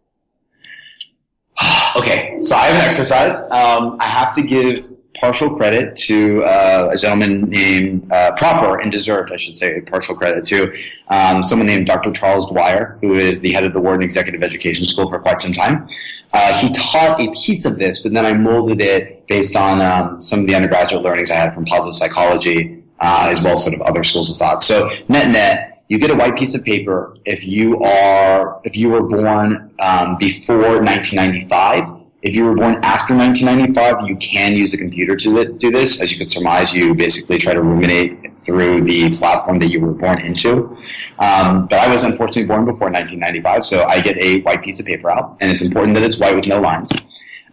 okay. 1.96 2.36
So 2.40 2.56
I 2.56 2.66
have 2.66 2.74
an 2.76 2.82
exercise. 2.82 3.36
Um, 3.50 3.96
I 4.00 4.06
have 4.06 4.34
to 4.34 4.42
give 4.42 4.90
partial 5.22 5.54
credit 5.54 5.94
to 5.94 6.42
uh, 6.42 6.90
a 6.92 6.96
gentleman 6.96 7.42
named 7.48 8.12
uh, 8.12 8.32
proper 8.32 8.80
and 8.80 8.90
deserved, 8.90 9.30
I 9.30 9.36
should 9.36 9.56
say, 9.56 9.80
partial 9.82 10.16
credit 10.16 10.44
to 10.46 10.76
um, 11.10 11.44
someone 11.44 11.68
named 11.68 11.86
Dr. 11.86 12.10
Charles 12.10 12.50
Dwyer, 12.50 12.98
who 13.00 13.14
is 13.14 13.38
the 13.38 13.52
head 13.52 13.62
of 13.62 13.72
the 13.72 13.80
Wharton 13.80 14.02
Executive 14.02 14.42
Education 14.42 14.84
School 14.84 15.08
for 15.08 15.20
quite 15.20 15.40
some 15.40 15.52
time. 15.52 15.88
Uh, 16.32 16.58
he 16.58 16.72
taught 16.72 17.20
a 17.20 17.30
piece 17.30 17.64
of 17.64 17.78
this, 17.78 18.02
but 18.02 18.12
then 18.12 18.26
I 18.26 18.32
molded 18.32 18.80
it 18.82 19.28
based 19.28 19.54
on 19.54 19.80
um, 19.80 20.20
some 20.20 20.40
of 20.40 20.48
the 20.48 20.56
undergraduate 20.56 21.04
learnings 21.04 21.30
I 21.30 21.36
had 21.36 21.54
from 21.54 21.66
positive 21.66 21.94
psychology, 21.94 22.82
uh, 22.98 23.28
as 23.30 23.40
well 23.40 23.54
as 23.54 23.62
sort 23.62 23.76
of 23.76 23.82
other 23.82 24.02
schools 24.02 24.28
of 24.28 24.38
thought. 24.38 24.64
So 24.64 24.90
net 25.08 25.28
net, 25.28 25.84
you 25.86 25.98
get 25.98 26.10
a 26.10 26.16
white 26.16 26.36
piece 26.36 26.56
of 26.56 26.64
paper 26.64 27.16
if 27.24 27.44
you 27.44 27.80
are 27.80 28.60
if 28.64 28.76
you 28.76 28.88
were 28.88 29.02
born 29.02 29.72
um, 29.78 30.16
before 30.18 30.82
1995 30.82 31.91
if 32.22 32.36
you 32.36 32.44
were 32.44 32.54
born 32.54 32.76
after 32.84 33.16
1995, 33.16 34.08
you 34.08 34.16
can 34.16 34.54
use 34.54 34.72
a 34.72 34.78
computer 34.78 35.16
to 35.16 35.44
do 35.54 35.72
this. 35.72 36.00
As 36.00 36.12
you 36.12 36.18
could 36.18 36.30
surmise, 36.30 36.72
you 36.72 36.94
basically 36.94 37.36
try 37.36 37.52
to 37.52 37.60
ruminate 37.60 38.38
through 38.38 38.84
the 38.84 39.10
platform 39.16 39.58
that 39.58 39.66
you 39.66 39.80
were 39.80 39.92
born 39.92 40.20
into. 40.20 40.76
Um, 41.18 41.66
but 41.66 41.80
I 41.80 41.88
was 41.88 42.04
unfortunately 42.04 42.44
born 42.44 42.64
before 42.64 42.90
1995, 42.90 43.64
so 43.64 43.84
I 43.84 44.00
get 44.00 44.16
a 44.18 44.40
white 44.42 44.62
piece 44.62 44.78
of 44.78 44.86
paper 44.86 45.10
out, 45.10 45.36
and 45.40 45.50
it's 45.50 45.62
important 45.62 45.94
that 45.94 46.04
it's 46.04 46.18
white 46.18 46.36
with 46.36 46.46
no 46.46 46.60
lines. 46.60 46.92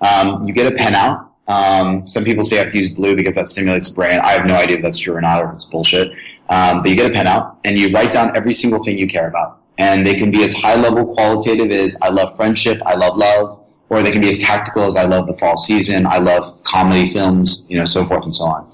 Um, 0.02 0.44
you 0.44 0.54
get 0.54 0.72
a 0.72 0.76
pen 0.76 0.94
out. 0.94 1.32
Um, 1.48 2.08
some 2.08 2.24
people 2.24 2.46
say 2.46 2.60
I 2.60 2.64
have 2.64 2.72
to 2.72 2.78
use 2.78 2.90
blue 2.90 3.16
because 3.16 3.34
that 3.36 3.48
stimulates 3.48 3.90
the 3.90 3.96
brain. 3.96 4.20
I 4.20 4.34
have 4.34 4.46
no 4.46 4.54
idea 4.54 4.78
if 4.78 4.84
that's 4.84 5.00
true 5.00 5.16
or 5.16 5.22
not, 5.22 5.42
or 5.42 5.50
if 5.50 5.56
it's 5.56 5.66
bullshit. 5.66 6.12
Um, 6.50 6.84
but 6.84 6.90
you 6.90 6.96
get 6.96 7.10
a 7.10 7.14
pen 7.14 7.26
out, 7.26 7.58
and 7.64 7.76
you 7.76 7.92
write 7.92 8.12
down 8.12 8.38
every 8.38 8.54
single 8.54 8.84
thing 8.84 9.00
you 9.00 9.08
care 9.08 9.28
about. 9.28 9.60
And 9.80 10.06
they 10.06 10.14
can 10.14 10.30
be 10.30 10.44
as 10.44 10.54
high 10.54 10.76
level 10.76 11.12
qualitative 11.16 11.72
as 11.72 11.98
I 12.04 12.10
love 12.10 12.36
friendship, 12.36 12.80
I 12.86 12.94
love 12.96 13.18
love, 13.18 13.64
or 13.90 14.04
they 14.04 14.12
can 14.12 14.22
be 14.22 14.30
as 14.30 14.38
tactical 14.38 14.84
as 14.84 14.96
I 14.96 15.06
love 15.06 15.28
the 15.28 15.34
fall 15.34 15.58
season, 15.58 16.06
I 16.06 16.20
love 16.20 16.64
comedy 16.64 17.12
films, 17.12 17.66
you 17.68 17.78
know, 17.78 17.86
so 17.86 18.06
forth 18.06 18.24
and 18.24 18.34
so 18.34 18.46
on. 18.46 18.72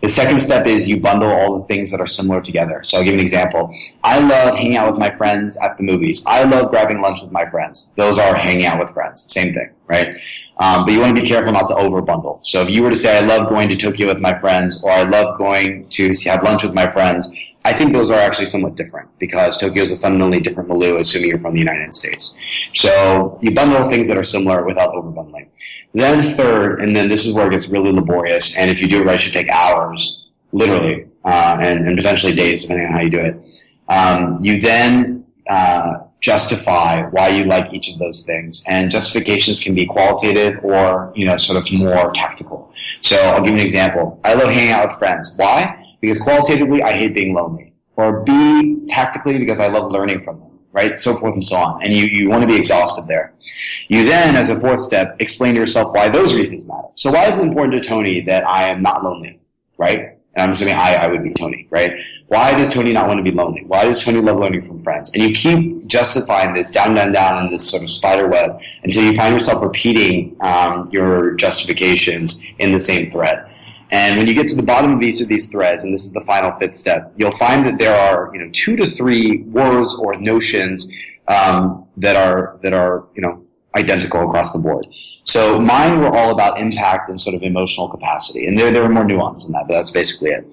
The 0.00 0.08
second 0.08 0.40
step 0.40 0.66
is 0.66 0.88
you 0.88 0.98
bundle 0.98 1.30
all 1.30 1.58
the 1.58 1.64
things 1.66 1.90
that 1.90 2.00
are 2.00 2.06
similar 2.06 2.40
together. 2.40 2.82
So 2.82 2.98
I'll 2.98 3.04
give 3.04 3.14
you 3.14 3.20
an 3.20 3.24
example. 3.24 3.74
I 4.02 4.18
love 4.18 4.56
hanging 4.56 4.76
out 4.76 4.90
with 4.90 4.98
my 4.98 5.10
friends 5.10 5.56
at 5.58 5.76
the 5.76 5.84
movies. 5.84 6.24
I 6.26 6.44
love 6.44 6.70
grabbing 6.70 7.00
lunch 7.00 7.20
with 7.22 7.30
my 7.30 7.46
friends. 7.46 7.90
Those 7.96 8.18
are 8.18 8.34
hanging 8.34 8.66
out 8.66 8.78
with 8.78 8.90
friends. 8.90 9.32
Same 9.32 9.54
thing, 9.54 9.70
right? 9.86 10.16
Um, 10.58 10.84
but 10.84 10.92
you 10.92 11.00
want 11.00 11.14
to 11.16 11.22
be 11.22 11.26
careful 11.26 11.52
not 11.52 11.68
to 11.68 11.76
over 11.76 12.02
bundle. 12.02 12.40
So 12.42 12.62
if 12.62 12.70
you 12.70 12.82
were 12.82 12.90
to 12.90 12.96
say, 12.96 13.18
I 13.18 13.20
love 13.20 13.48
going 13.48 13.68
to 13.68 13.76
Tokyo 13.76 14.08
with 14.08 14.18
my 14.18 14.38
friends, 14.38 14.82
or 14.82 14.90
I 14.90 15.02
love 15.02 15.38
going 15.38 15.88
to 15.90 16.12
have 16.26 16.42
lunch 16.42 16.62
with 16.62 16.74
my 16.74 16.88
friends, 16.90 17.32
I 17.64 17.72
think 17.72 17.92
those 17.92 18.10
are 18.10 18.18
actually 18.18 18.46
somewhat 18.46 18.74
different 18.74 19.08
because 19.18 19.56
Tokyo 19.56 19.84
is 19.84 19.92
a 19.92 19.96
fundamentally 19.96 20.40
different 20.40 20.68
milieu, 20.68 20.98
assuming 20.98 21.28
you're 21.30 21.38
from 21.38 21.54
the 21.54 21.60
United 21.60 21.94
States. 21.94 22.36
So 22.74 23.38
you 23.40 23.52
bundle 23.52 23.88
things 23.88 24.08
that 24.08 24.16
are 24.16 24.24
similar 24.24 24.64
without 24.64 24.94
overbundling. 24.94 25.48
Then 25.94 26.34
third, 26.36 26.80
and 26.80 26.96
then 26.96 27.08
this 27.08 27.26
is 27.26 27.34
where 27.34 27.48
it 27.48 27.50
gets 27.50 27.68
really 27.68 27.92
laborious, 27.92 28.56
and 28.56 28.70
if 28.70 28.80
you 28.80 28.88
do 28.88 29.02
it 29.02 29.04
right, 29.04 29.16
it 29.16 29.20
should 29.20 29.34
take 29.34 29.50
hours, 29.50 30.26
literally, 30.50 31.06
uh, 31.24 31.58
and, 31.60 31.86
and, 31.86 31.96
potentially 31.96 32.34
days, 32.34 32.62
depending 32.62 32.86
on 32.86 32.92
how 32.94 33.00
you 33.00 33.10
do 33.10 33.20
it. 33.20 33.36
Um, 33.88 34.42
you 34.42 34.60
then 34.60 35.26
uh, 35.48 35.98
justify 36.20 37.02
why 37.10 37.28
you 37.28 37.44
like 37.44 37.74
each 37.74 37.92
of 37.92 37.98
those 37.98 38.22
things, 38.22 38.64
and 38.66 38.90
justifications 38.90 39.60
can 39.60 39.74
be 39.74 39.84
qualitative 39.84 40.64
or 40.64 41.12
you 41.14 41.26
know 41.26 41.36
sort 41.36 41.58
of 41.58 41.70
more 41.70 42.10
tactical. 42.12 42.72
So 43.00 43.16
I'll 43.16 43.42
give 43.42 43.50
you 43.50 43.58
an 43.58 43.64
example. 43.64 44.18
I 44.24 44.32
love 44.32 44.48
hanging 44.48 44.72
out 44.72 44.88
with 44.88 44.98
friends. 44.98 45.34
Why? 45.36 45.81
Because 46.02 46.18
qualitatively 46.18 46.82
I 46.82 46.92
hate 46.92 47.14
being 47.14 47.32
lonely. 47.32 47.72
Or 47.96 48.22
B, 48.22 48.84
tactically 48.88 49.38
because 49.38 49.60
I 49.60 49.68
love 49.68 49.90
learning 49.90 50.20
from 50.20 50.40
them, 50.40 50.58
right? 50.72 50.98
So 50.98 51.16
forth 51.16 51.34
and 51.34 51.44
so 51.44 51.56
on. 51.56 51.82
And 51.82 51.94
you, 51.94 52.04
you 52.06 52.28
want 52.28 52.42
to 52.42 52.46
be 52.46 52.56
exhausted 52.56 53.06
there. 53.06 53.34
You 53.88 54.04
then, 54.04 54.34
as 54.34 54.50
a 54.50 54.58
fourth 54.58 54.82
step, 54.82 55.16
explain 55.20 55.54
to 55.54 55.60
yourself 55.60 55.94
why 55.94 56.08
those 56.08 56.34
reasons 56.34 56.66
matter. 56.66 56.88
So 56.96 57.12
why 57.12 57.26
is 57.26 57.38
it 57.38 57.42
important 57.42 57.80
to 57.80 57.88
Tony 57.88 58.20
that 58.22 58.46
I 58.46 58.64
am 58.64 58.82
not 58.82 59.04
lonely, 59.04 59.40
right? 59.78 60.18
And 60.34 60.44
I'm 60.44 60.50
assuming 60.50 60.74
I, 60.74 60.94
I 60.94 61.06
would 61.08 61.22
be 61.22 61.34
Tony, 61.34 61.68
right? 61.70 61.92
Why 62.28 62.54
does 62.54 62.70
Tony 62.70 62.94
not 62.94 63.06
want 63.06 63.18
to 63.18 63.22
be 63.22 63.30
lonely? 63.30 63.64
Why 63.66 63.84
does 63.84 64.02
Tony 64.02 64.20
love 64.20 64.38
learning 64.38 64.62
from 64.62 64.82
friends? 64.82 65.12
And 65.12 65.22
you 65.22 65.34
keep 65.34 65.86
justifying 65.86 66.54
this 66.54 66.70
down, 66.70 66.94
down, 66.94 67.12
down 67.12 67.44
in 67.44 67.52
this 67.52 67.68
sort 67.68 67.82
of 67.82 67.90
spider 67.90 68.26
web 68.26 68.60
until 68.82 69.04
you 69.04 69.14
find 69.14 69.34
yourself 69.34 69.62
repeating 69.62 70.34
um, 70.40 70.88
your 70.90 71.34
justifications 71.34 72.42
in 72.58 72.72
the 72.72 72.80
same 72.80 73.10
thread. 73.10 73.46
And 73.92 74.16
when 74.16 74.26
you 74.26 74.32
get 74.32 74.48
to 74.48 74.56
the 74.56 74.62
bottom 74.62 74.94
of 74.94 75.02
each 75.02 75.20
of 75.20 75.28
these 75.28 75.46
threads, 75.48 75.84
and 75.84 75.92
this 75.92 76.04
is 76.04 76.12
the 76.12 76.22
final 76.22 76.50
fifth 76.50 76.72
step, 76.72 77.12
you'll 77.16 77.30
find 77.30 77.66
that 77.66 77.78
there 77.78 77.94
are, 77.94 78.30
you 78.32 78.40
know, 78.40 78.48
two 78.50 78.74
to 78.76 78.86
three 78.86 79.42
words 79.42 79.94
or 79.94 80.16
notions 80.16 80.90
um, 81.28 81.86
that 81.98 82.16
are 82.16 82.58
that 82.62 82.72
are, 82.72 83.06
you 83.14 83.20
know, 83.20 83.44
identical 83.76 84.26
across 84.26 84.50
the 84.52 84.58
board. 84.58 84.86
So 85.24 85.60
mine 85.60 86.00
were 86.00 86.08
all 86.08 86.30
about 86.30 86.58
impact 86.58 87.10
and 87.10 87.20
sort 87.20 87.36
of 87.36 87.42
emotional 87.42 87.86
capacity, 87.86 88.46
and 88.46 88.58
there 88.58 88.72
there 88.72 88.82
are 88.82 88.88
more 88.88 89.04
nuance 89.04 89.46
in 89.46 89.52
that, 89.52 89.66
but 89.68 89.74
that's 89.74 89.90
basically 89.90 90.30
it. 90.30 90.46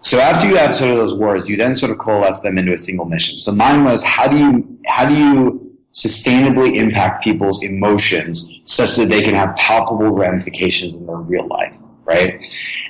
So 0.00 0.18
after 0.18 0.48
you 0.48 0.56
have 0.56 0.74
sort 0.74 0.92
of 0.92 0.96
those 0.96 1.14
words, 1.14 1.46
you 1.50 1.58
then 1.58 1.74
sort 1.74 1.92
of 1.92 1.98
coalesce 1.98 2.40
them 2.40 2.56
into 2.56 2.72
a 2.72 2.78
single 2.78 3.04
mission. 3.04 3.38
So 3.38 3.52
mine 3.52 3.84
was 3.84 4.02
how 4.02 4.26
do 4.26 4.38
you 4.38 4.78
how 4.86 5.06
do 5.06 5.18
you 5.18 5.76
sustainably 5.92 6.76
impact 6.76 7.22
people's 7.22 7.62
emotions 7.62 8.54
such 8.64 8.96
that 8.96 9.10
they 9.10 9.20
can 9.20 9.34
have 9.34 9.54
palpable 9.56 10.12
ramifications 10.12 10.94
in 10.94 11.04
their 11.04 11.16
real 11.16 11.46
life 11.46 11.76
right? 12.10 12.44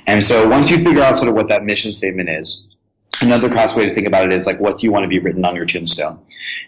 And 0.07 0.23
so 0.23 0.47
once 0.47 0.71
you 0.71 0.77
figure 0.77 1.03
out 1.03 1.15
sort 1.15 1.29
of 1.29 1.35
what 1.35 1.47
that 1.47 1.63
mission 1.63 1.91
statement 1.91 2.27
is, 2.29 2.67
another 3.21 3.49
cross 3.49 3.75
way 3.75 3.85
to 3.85 3.93
think 3.93 4.07
about 4.07 4.25
it 4.25 4.33
is 4.33 4.47
like, 4.47 4.59
what 4.59 4.79
do 4.79 4.85
you 4.85 4.91
want 4.91 5.03
to 5.03 5.07
be 5.07 5.19
written 5.19 5.45
on 5.45 5.55
your 5.55 5.65
tombstone? 5.65 6.19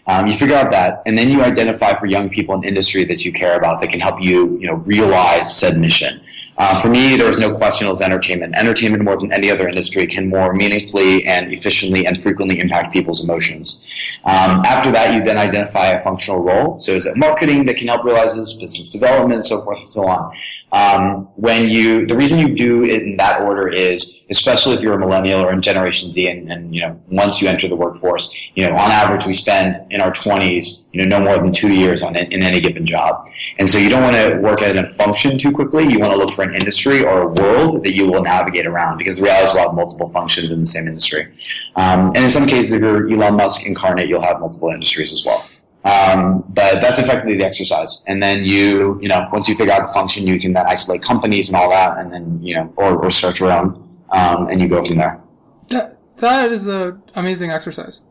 Um, 0.06 0.28
you 0.28 0.36
figure 0.36 0.54
out 0.54 0.70
that, 0.70 1.02
and 1.04 1.18
then 1.18 1.30
you 1.30 1.42
identify 1.42 1.98
for 1.98 2.06
young 2.06 2.28
people 2.28 2.54
in 2.54 2.62
industry 2.62 3.04
that 3.04 3.24
you 3.24 3.32
care 3.32 3.58
about 3.58 3.80
that 3.80 3.90
can 3.90 4.00
help 4.00 4.20
you, 4.20 4.56
you 4.58 4.68
know, 4.68 4.74
realize 4.74 5.54
said 5.54 5.78
mission. 5.78 6.22
Uh, 6.56 6.80
for 6.80 6.88
me, 6.88 7.16
there 7.16 7.26
was 7.26 7.38
no 7.38 7.56
question 7.56 7.86
it 7.86 7.90
was 7.90 8.00
entertainment. 8.00 8.54
Entertainment, 8.54 9.02
more 9.02 9.16
than 9.16 9.32
any 9.32 9.50
other 9.50 9.68
industry, 9.68 10.06
can 10.06 10.28
more 10.28 10.52
meaningfully 10.54 11.24
and 11.26 11.52
efficiently 11.52 12.06
and 12.06 12.20
frequently 12.22 12.60
impact 12.60 12.92
people's 12.92 13.24
emotions. 13.24 13.84
Um, 14.24 14.62
after 14.64 14.90
that, 14.92 15.14
you 15.14 15.24
then 15.24 15.36
identify 15.36 15.88
a 15.88 16.00
functional 16.00 16.42
role. 16.42 16.78
So 16.78 16.92
is 16.92 17.06
it 17.06 17.16
marketing 17.16 17.66
that 17.66 17.76
can 17.76 17.88
help 17.88 18.04
realize 18.04 18.36
this, 18.36 18.52
business 18.52 18.88
development, 18.88 19.44
so 19.44 19.62
forth 19.64 19.78
and 19.78 19.86
so 19.86 20.06
on. 20.06 20.32
Um, 20.72 21.28
when 21.36 21.68
you, 21.70 22.06
the 22.06 22.16
reason 22.16 22.38
you 22.38 22.54
do 22.54 22.84
it 22.84 23.02
in 23.02 23.16
that 23.18 23.42
order 23.42 23.68
is, 23.68 24.22
especially 24.30 24.74
if 24.74 24.80
you're 24.80 24.94
a 24.94 24.98
millennial 24.98 25.40
or 25.40 25.52
in 25.52 25.60
Generation 25.60 26.10
Z, 26.10 26.26
and, 26.28 26.50
and 26.50 26.74
you 26.74 26.80
know, 26.80 27.00
once 27.10 27.40
you 27.40 27.48
enter 27.48 27.68
the 27.68 27.76
workforce, 27.76 28.34
you 28.54 28.66
know, 28.66 28.72
on 28.72 28.90
average, 28.90 29.26
we 29.26 29.34
spend 29.34 29.80
in 29.90 30.00
our 30.00 30.12
20s, 30.12 30.84
you 30.92 31.04
know, 31.04 31.18
no 31.18 31.24
more 31.24 31.38
than 31.38 31.52
two 31.52 31.72
years 31.72 32.02
on 32.02 32.16
it, 32.16 32.32
in 32.32 32.42
any 32.42 32.60
given 32.60 32.86
job, 32.86 33.28
and 33.58 33.70
so 33.70 33.78
you 33.78 33.88
don't 33.88 34.02
want 34.02 34.16
to 34.16 34.38
work 34.40 34.62
at 34.62 34.76
a 34.76 34.86
function 34.86 35.38
too 35.38 35.52
quickly. 35.52 35.84
You 35.84 35.98
want 35.98 36.12
to 36.12 36.18
look 36.18 36.30
for 36.30 36.42
an 36.42 36.54
industry 36.54 37.04
or 37.04 37.22
a 37.22 37.28
world 37.28 37.84
that 37.84 37.92
you 37.92 38.10
will 38.10 38.22
navigate 38.22 38.66
around, 38.66 38.98
because 38.98 39.16
the 39.16 39.22
reality 39.22 39.48
is 39.48 39.54
we'll 39.54 39.64
have 39.64 39.74
multiple 39.74 40.08
functions 40.08 40.50
in 40.50 40.60
the 40.60 40.66
same 40.66 40.86
industry, 40.86 41.32
um, 41.76 42.08
and 42.14 42.24
in 42.24 42.30
some 42.30 42.46
cases, 42.46 42.72
if 42.72 42.80
you're 42.80 43.10
Elon 43.10 43.34
Musk 43.34 43.66
incarnate, 43.66 44.08
you'll 44.08 44.22
have 44.22 44.40
multiple 44.40 44.70
industries 44.70 45.12
as 45.12 45.22
well. 45.24 45.46
Um, 45.84 46.44
but 46.48 46.80
that's 46.80 46.98
effectively 46.98 47.36
the 47.36 47.44
exercise. 47.44 48.04
And 48.08 48.22
then 48.22 48.44
you, 48.44 48.98
you 49.02 49.08
know, 49.08 49.28
once 49.32 49.48
you 49.48 49.54
figure 49.54 49.74
out 49.74 49.82
the 49.86 49.92
function, 49.92 50.26
you 50.26 50.40
can 50.40 50.54
then 50.54 50.66
isolate 50.66 51.02
companies 51.02 51.48
and 51.48 51.56
all 51.56 51.68
that, 51.68 51.98
and 51.98 52.12
then 52.12 52.42
you 52.42 52.54
know, 52.54 52.72
or, 52.76 53.04
or 53.04 53.10
start 53.10 53.38
your 53.38 53.52
own, 53.52 53.83
um, 54.14 54.48
and 54.48 54.60
you 54.60 54.68
go 54.68 54.84
from 54.84 54.98
there. 54.98 55.20
That 55.68 55.98
that 56.18 56.52
is 56.52 56.66
an 56.66 57.02
amazing 57.14 57.50
exercise. 57.50 58.02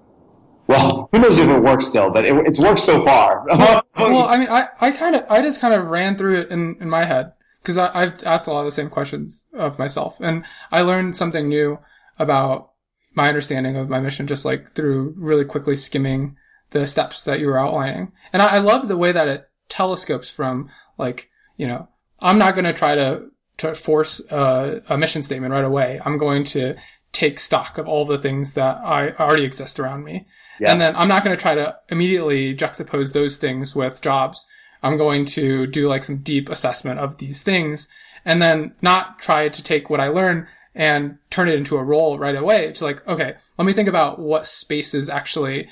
Well, 0.68 1.10
who 1.12 1.20
knows 1.20 1.40
if 1.40 1.50
it 1.50 1.62
works 1.62 1.88
still, 1.88 2.10
but 2.10 2.26
it, 2.26 2.36
it's 2.46 2.60
worked 2.60 2.80
so 2.80 3.04
far. 3.04 3.46
well, 3.48 3.84
I 3.96 4.38
mean, 4.38 4.50
I, 4.50 4.68
I 4.80 4.92
kind 4.92 5.16
of, 5.16 5.26
I 5.30 5.42
just 5.42 5.60
kind 5.60 5.74
of 5.74 5.90
ran 5.90 6.18
through 6.18 6.42
it 6.42 6.52
in, 6.52 6.78
in 6.80 6.90
my 6.90 7.04
head 7.04 7.34
because 7.62 7.78
I've 7.78 8.24
asked 8.24 8.48
a 8.48 8.52
lot 8.52 8.60
of 8.60 8.66
the 8.66 8.72
same 8.72 8.90
questions 8.90 9.46
of 9.54 9.78
myself, 9.78 10.20
and 10.20 10.46
I 10.72 10.82
learned 10.82 11.16
something 11.16 11.50
new 11.50 11.80
about 12.18 12.72
my 13.14 13.28
understanding 13.28 13.76
of 13.76 13.90
my 13.90 14.00
mission 14.00 14.26
just 14.26 14.46
like 14.46 14.74
through 14.74 15.14
really 15.18 15.46
quickly 15.46 15.76
skimming 15.76 16.36
the 16.72 16.88
steps 16.88 17.24
that 17.26 17.40
you 17.40 17.48
were 17.48 17.60
outlining. 17.60 18.12
And 18.32 18.42
I, 18.42 18.56
I 18.56 18.58
love 18.60 18.88
the 18.88 18.98
way 18.98 19.12
that 19.12 19.28
it 19.28 19.50
telescopes 19.70 20.32
from 20.32 20.70
like, 20.98 21.30
you 21.58 21.68
know, 21.68 21.88
I'm 22.20 22.38
not 22.38 22.56
going 22.56 22.66
to 22.66 22.74
try 22.74 22.96
to, 22.96 23.30
to 23.58 23.74
force 23.74 24.22
a, 24.32 24.82
a 24.90 24.98
mission 24.98 25.22
statement 25.24 25.52
right 25.52 25.64
away. 25.64 26.00
I'm 26.06 26.18
going 26.18 26.44
to 26.46 26.76
take 27.12 27.40
stock 27.40 27.78
of 27.78 27.88
all 27.88 28.06
the 28.06 28.18
things 28.18 28.56
that 28.56 28.78
I 28.78 29.12
already 29.12 29.44
exist 29.44 29.80
around 29.80 30.04
me. 30.04 30.28
Yeah. 30.60 30.72
And 30.72 30.82
then 30.82 30.96
I'm 30.96 31.08
not 31.08 31.24
going 31.24 31.36
to 31.36 31.42
try 31.42 31.56
to 31.56 31.78
immediately 31.90 32.56
juxtapose 32.56 33.14
those 33.14 33.38
things 33.38 33.76
with 33.76 34.02
jobs. 34.02 34.46
I'm 34.82 34.98
going 34.98 35.26
to 35.26 35.68
do 35.68 35.88
like 35.88 36.04
some 36.04 36.18
deep 36.18 36.50
assessment 36.50 37.00
of 37.00 37.18
these 37.18 37.42
things 37.42 37.88
and 38.26 38.42
then 38.42 38.76
not 38.82 39.20
try 39.20 39.50
to 39.50 39.64
take 39.64 39.90
what 39.90 40.00
I 40.00 40.08
learn 40.08 40.48
and 40.76 41.18
turn 41.30 41.48
it 41.48 41.56
into 41.56 41.78
a 41.78 41.84
role 41.84 42.18
right 42.18 42.36
away. 42.36 42.68
It's 42.68 42.82
like, 42.82 43.08
okay, 43.08 43.36
let 43.58 43.66
me 43.66 43.74
think 43.74 43.88
about 43.88 44.20
what 44.20 44.48
spaces 44.48 45.10
actually 45.10 45.70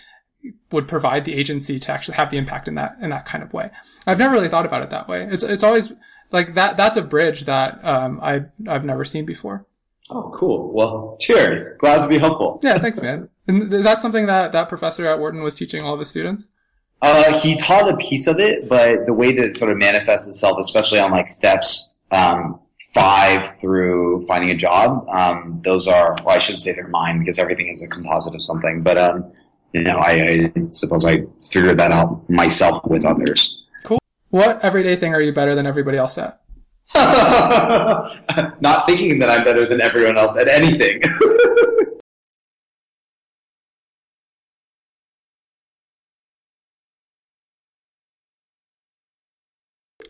would 0.72 0.88
provide 0.88 1.26
the 1.26 1.34
agency 1.34 1.80
to 1.80 1.92
actually 1.92 2.16
have 2.16 2.32
the 2.32 2.38
impact 2.38 2.68
in 2.68 2.76
that 2.76 2.98
in 3.02 3.10
that 3.10 3.26
kind 3.26 3.44
of 3.44 3.54
way. 3.54 3.70
I've 4.08 4.20
never 4.20 4.34
really 4.34 4.48
thought 4.48 4.66
about 4.66 4.82
it 4.82 4.90
that 4.90 5.08
way. 5.08 5.28
It's 5.30 5.44
it's 5.44 5.64
always 5.64 5.94
like 6.32 6.56
that. 6.56 6.78
That's 6.78 6.98
a 6.98 7.02
bridge 7.02 7.46
that 7.46 7.84
um, 7.84 8.20
I 8.22 8.46
I've 8.68 8.86
never 8.86 9.04
seen 9.04 9.26
before. 9.26 9.66
Oh, 10.10 10.30
cool. 10.36 10.74
Well, 10.74 11.18
cheers. 11.20 11.68
Glad 11.80 12.02
to 12.02 12.08
be 12.08 12.18
helpful. 12.18 12.60
Yeah, 12.62 12.78
thanks, 12.80 13.02
man. 13.02 13.30
And 13.48 13.72
that's 13.72 14.02
something 14.02 14.26
that 14.26 14.52
that 14.52 14.68
professor 14.68 15.06
at 15.08 15.20
Wharton 15.20 15.42
was 15.42 15.56
teaching 15.56 15.84
all 15.84 15.94
of 15.94 16.00
his 16.00 16.10
students. 16.10 16.52
Uh, 17.02 17.40
he 17.40 17.56
taught 17.56 17.90
a 17.90 17.98
piece 17.98 18.28
of 18.28 18.40
it, 18.40 18.70
but 18.70 19.06
the 19.06 19.14
way 19.14 19.34
that 19.34 19.44
it 19.44 19.58
sort 19.58 19.72
of 19.72 19.78
manifests 19.78 20.28
itself, 20.28 20.58
especially 20.60 21.00
on 21.00 21.12
like 21.12 21.28
steps 21.28 21.96
um, 22.12 22.60
five 22.94 23.60
through 23.60 24.24
finding 24.28 24.52
a 24.52 24.56
job, 24.56 25.08
um, 25.10 25.62
those 25.64 25.88
are 25.88 26.16
well, 26.24 26.36
I 26.36 26.40
shouldn't 26.40 26.62
say 26.62 26.74
they're 26.74 26.88
mine 26.90 27.20
because 27.20 27.40
everything 27.40 27.70
is 27.70 27.82
a 27.82 27.88
composite 27.88 28.36
of 28.36 28.42
something. 28.42 28.84
But 28.84 28.98
um, 28.98 29.32
you 29.74 29.84
know, 29.84 29.98
I, 29.98 30.52
I 30.56 30.64
suppose 30.70 31.06
I 31.06 31.24
figured 31.50 31.80
that 31.80 31.92
out 31.92 32.30
myself 32.30 32.86
with 32.86 33.06
others. 33.06 33.61
What 34.32 34.64
everyday 34.64 34.96
thing 34.96 35.14
are 35.14 35.22
you 35.22 35.34
better 35.34 35.56
than 35.56 35.68
everybody 35.68 35.98
else 35.98 36.18
at? 36.18 36.42
Not 38.62 38.86
thinking 38.86 39.20
that 39.20 39.30
I'm 39.30 39.44
better 39.44 39.66
than 39.66 39.80
everyone 39.82 40.18
else 40.18 40.38
at 40.38 40.48
anything. 40.48 41.02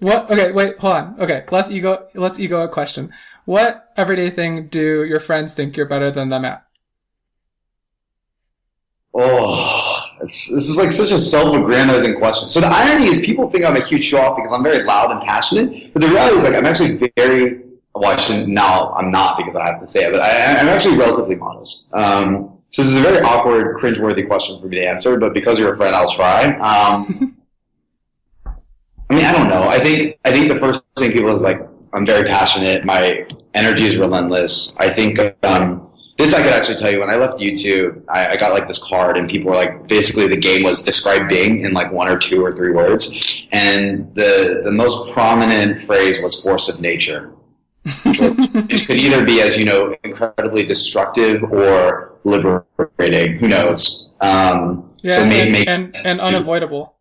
What? 0.02 0.32
Okay, 0.32 0.52
wait, 0.52 0.80
hold 0.80 0.96
on. 0.96 1.16
Okay, 1.20 1.46
let's 1.52 1.70
ego. 1.70 2.08
Let's 2.16 2.40
ego 2.40 2.64
a 2.64 2.68
question. 2.68 3.14
What 3.46 3.94
everyday 3.96 4.32
thing 4.32 4.68
do 4.68 5.04
your 5.04 5.20
friends 5.20 5.54
think 5.54 5.78
you're 5.78 5.86
better 5.86 6.10
than 6.10 6.30
them 6.30 6.44
at? 6.44 6.66
Oh, 9.14 9.91
this 10.22 10.52
is 10.52 10.78
like 10.78 10.92
such 10.92 11.12
a 11.12 11.20
self-aggrandizing 11.20 12.18
question. 12.18 12.50
So 12.50 12.60
the 12.60 12.68
irony 12.68 13.08
is, 13.08 13.20
people 13.26 13.50
think 13.50 13.66
I'm 13.66 13.76
a 13.76 13.84
huge 13.84 14.04
show-off 14.04 14.38
because 14.38 14.52
I'm 14.52 14.64
very 14.64 14.84
loud 14.84 15.12
and 15.12 15.22
passionate. 15.22 15.94
But 15.94 16.02
the 16.02 16.10
reality 16.10 16.38
is, 16.38 16.44
like, 16.44 16.56
I'm 16.56 16.66
actually 16.66 17.12
very. 17.18 17.64
Well, 17.94 18.10
I 18.10 18.16
shouldn't. 18.16 18.48
Now 18.48 18.94
I'm 18.94 19.12
not 19.12 19.38
because 19.38 19.56
I 19.56 19.66
have 19.66 19.80
to 19.80 19.88
say 19.88 20.06
it, 20.06 20.14
but 20.14 20.22
I, 20.22 20.60
I'm 20.60 20.70
actually 20.70 20.98
relatively 20.98 21.36
modest. 21.36 21.94
Um, 21.94 22.58
so 22.70 22.84
this 22.84 22.92
is 22.92 22.98
a 22.98 23.02
very 23.02 23.20
awkward, 23.20 23.76
cringe-worthy 23.78 24.24
question 24.24 24.62
for 24.62 24.68
me 24.68 24.78
to 24.78 24.86
answer. 24.86 25.20
But 25.20 25.34
because 25.34 25.60
you're 25.60 25.74
a 25.74 25.78
friend, 25.78 25.94
I'll 25.94 26.10
try. 26.10 26.54
Um, 26.60 27.38
I 29.10 29.16
mean, 29.16 29.26
I 29.26 29.34
don't 29.34 29.50
know. 29.50 29.64
I 29.64 29.80
think 29.80 30.18
I 30.24 30.32
think 30.32 30.54
the 30.54 30.58
first 30.58 30.86
thing 30.96 31.12
people 31.12 31.36
is 31.36 31.42
like, 31.42 31.60
I'm 31.94 32.06
very 32.06 32.26
passionate. 32.28 32.86
My 32.86 33.28
energy 33.54 33.88
is 33.88 33.98
relentless. 33.98 34.74
I 34.78 34.90
think 34.90 35.20
um, 35.44 35.81
this 36.22 36.34
I 36.34 36.42
could 36.42 36.54
actually 36.54 36.78
tell 36.78 36.92
you. 36.92 37.00
When 37.00 37.10
I 37.10 37.16
left 37.16 37.40
YouTube, 37.40 38.04
I, 38.08 38.30
I, 38.30 38.38
got 38.38 38.54
like 38.54 38.68
this 38.68 38.82
card, 38.82 39.18
and 39.18 39.30
people 39.30 39.52
were 39.52 39.58
like, 39.58 39.88
basically, 39.88 40.28
the 40.28 40.38
game 40.38 40.64
was 40.64 40.82
describe 40.82 41.28
Bing 41.30 41.62
in 41.62 41.74
like 41.74 41.92
one 41.92 42.08
or 42.08 42.18
two 42.18 42.44
or 42.44 42.56
three 42.56 42.72
words, 42.72 43.46
and 43.52 44.14
the 44.16 44.62
the 44.64 44.72
most 44.72 45.12
prominent 45.12 45.82
phrase 45.84 46.22
was 46.22 46.42
force 46.42 46.70
of 46.70 46.80
nature. 46.80 47.34
it 47.86 48.88
could 48.88 48.98
either 48.98 49.26
be, 49.26 49.42
as 49.42 49.58
you 49.58 49.66
know, 49.66 49.96
incredibly 50.04 50.66
destructive 50.66 51.44
or 51.44 52.14
liberating. 52.24 53.38
Who 53.40 53.48
knows? 53.48 54.10
Um, 54.22 54.94
yeah, 55.02 55.14
so 55.14 55.24
and, 55.24 55.68
and, 55.68 55.96
and 55.96 56.20
unavoidable. 56.22 56.96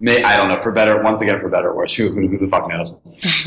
May, 0.00 0.22
I 0.22 0.36
don't 0.36 0.48
know 0.48 0.60
for 0.62 0.70
better. 0.72 1.02
Once 1.02 1.22
again, 1.22 1.40
for 1.40 1.48
better 1.48 1.70
or 1.70 1.76
worse, 1.76 1.94
who, 1.94 2.10
who, 2.14 2.28
who 2.28 2.38
the 2.38 2.48
fuck 2.48 2.68
knows? 2.68 3.00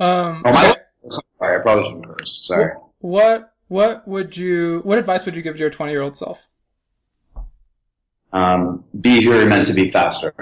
um, 0.00 0.42
oh, 0.44 0.52
my, 0.52 0.74
sorry, 1.08 1.56
I 1.56 1.62
probably 1.62 1.84
shouldn't 1.84 2.06
curse. 2.06 2.46
Sorry. 2.46 2.74
What 3.00 3.52
what 3.68 4.06
would 4.06 4.36
you 4.36 4.80
what 4.84 4.98
advice 4.98 5.26
would 5.26 5.36
you 5.36 5.42
give 5.42 5.54
to 5.54 5.60
your 5.60 5.70
twenty 5.70 5.92
year 5.92 6.02
old 6.02 6.16
self? 6.16 6.48
Um, 8.32 8.84
be 8.98 9.22
who 9.22 9.32
you're 9.32 9.46
meant 9.46 9.66
to 9.66 9.72
be 9.72 9.90
faster. 9.90 10.32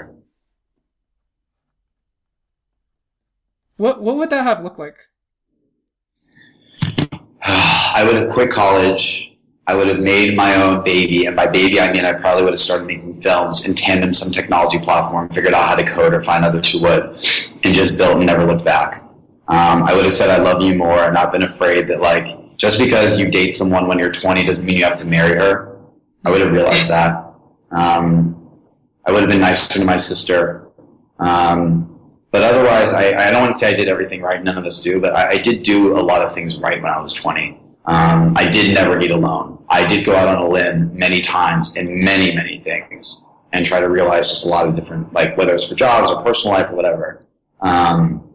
What 3.77 4.01
what 4.01 4.17
would 4.17 4.29
that 4.29 4.43
have 4.43 4.63
looked 4.63 4.79
like? 4.79 4.97
I 7.41 8.03
would 8.05 8.15
have 8.15 8.33
quit 8.33 8.49
college. 8.49 9.31
I 9.67 9.73
would 9.73 9.87
have 9.87 9.99
made 9.99 10.35
my 10.35 10.55
own 10.61 10.83
baby, 10.83 11.25
and 11.25 11.35
by 11.35 11.47
baby 11.47 11.79
I 11.79 11.91
mean 11.91 12.05
I 12.05 12.13
probably 12.13 12.43
would 12.43 12.53
have 12.53 12.59
started 12.59 12.85
making 12.85 13.23
films 13.23 13.65
in 13.65 13.73
tandem 13.73 14.13
some 14.13 14.31
technology 14.31 14.77
platform, 14.77 15.29
figured 15.29 15.55
out 15.55 15.67
how 15.67 15.75
to 15.75 15.83
code 15.83 16.13
or 16.13 16.21
find 16.21 16.45
others 16.45 16.71
who 16.71 16.81
would, 16.81 17.03
and 17.63 17.73
just 17.73 17.97
built 17.97 18.17
and 18.17 18.27
never 18.27 18.45
looked 18.45 18.63
back. 18.63 19.01
Um, 19.47 19.83
I 19.83 19.95
would 19.95 20.05
have 20.05 20.13
said 20.13 20.29
I 20.29 20.41
love 20.41 20.61
you 20.61 20.75
more 20.75 21.03
and 21.03 21.13
not 21.13 21.31
been 21.31 21.43
afraid 21.43 21.87
that 21.87 21.99
like 21.99 22.44
just 22.57 22.79
because 22.79 23.19
you 23.19 23.29
date 23.29 23.51
someone 23.51 23.87
when 23.87 23.99
you're 23.99 24.11
20 24.11 24.43
doesn't 24.43 24.65
mean 24.65 24.77
you 24.77 24.83
have 24.83 24.97
to 24.97 25.05
marry 25.05 25.37
her. 25.37 25.77
I 26.23 26.31
would 26.31 26.41
have 26.41 26.51
realized 26.51 26.89
that. 26.89 27.33
Um, 27.71 28.49
I 29.05 29.11
would 29.11 29.21
have 29.21 29.29
been 29.29 29.41
nicer 29.41 29.71
to 29.79 29.85
my 29.85 29.95
sister. 29.95 30.67
Um, 31.19 31.91
but 32.31 32.43
otherwise, 32.43 32.93
I, 32.93 33.27
I, 33.27 33.31
don't 33.31 33.41
want 33.41 33.53
to 33.53 33.57
say 33.57 33.71
I 33.71 33.75
did 33.75 33.87
everything 33.87 34.21
right. 34.21 34.43
None 34.43 34.57
of 34.57 34.65
us 34.65 34.81
do, 34.81 34.99
but 34.99 35.15
I, 35.15 35.31
I 35.31 35.37
did 35.37 35.63
do 35.63 35.97
a 35.97 36.01
lot 36.01 36.21
of 36.21 36.33
things 36.33 36.57
right 36.57 36.81
when 36.81 36.91
I 36.91 36.99
was 36.99 37.13
20. 37.13 37.61
Um, 37.85 38.33
I 38.35 38.49
did 38.49 38.73
never 38.73 38.99
eat 38.99 39.11
alone. 39.11 39.63
I 39.69 39.85
did 39.85 40.05
go 40.05 40.15
out 40.15 40.27
on 40.27 40.41
a 40.41 40.47
limb 40.47 40.95
many 40.97 41.21
times 41.21 41.77
in 41.77 42.03
many, 42.03 42.35
many 42.35 42.59
things 42.59 43.25
and 43.53 43.65
try 43.65 43.79
to 43.79 43.87
realize 43.87 44.27
just 44.27 44.45
a 44.45 44.49
lot 44.49 44.67
of 44.67 44.75
different, 44.75 45.13
like 45.13 45.37
whether 45.37 45.53
it's 45.53 45.69
for 45.69 45.75
jobs 45.75 46.11
or 46.11 46.21
personal 46.23 46.55
life 46.55 46.69
or 46.69 46.75
whatever. 46.75 47.23
Um, 47.61 48.27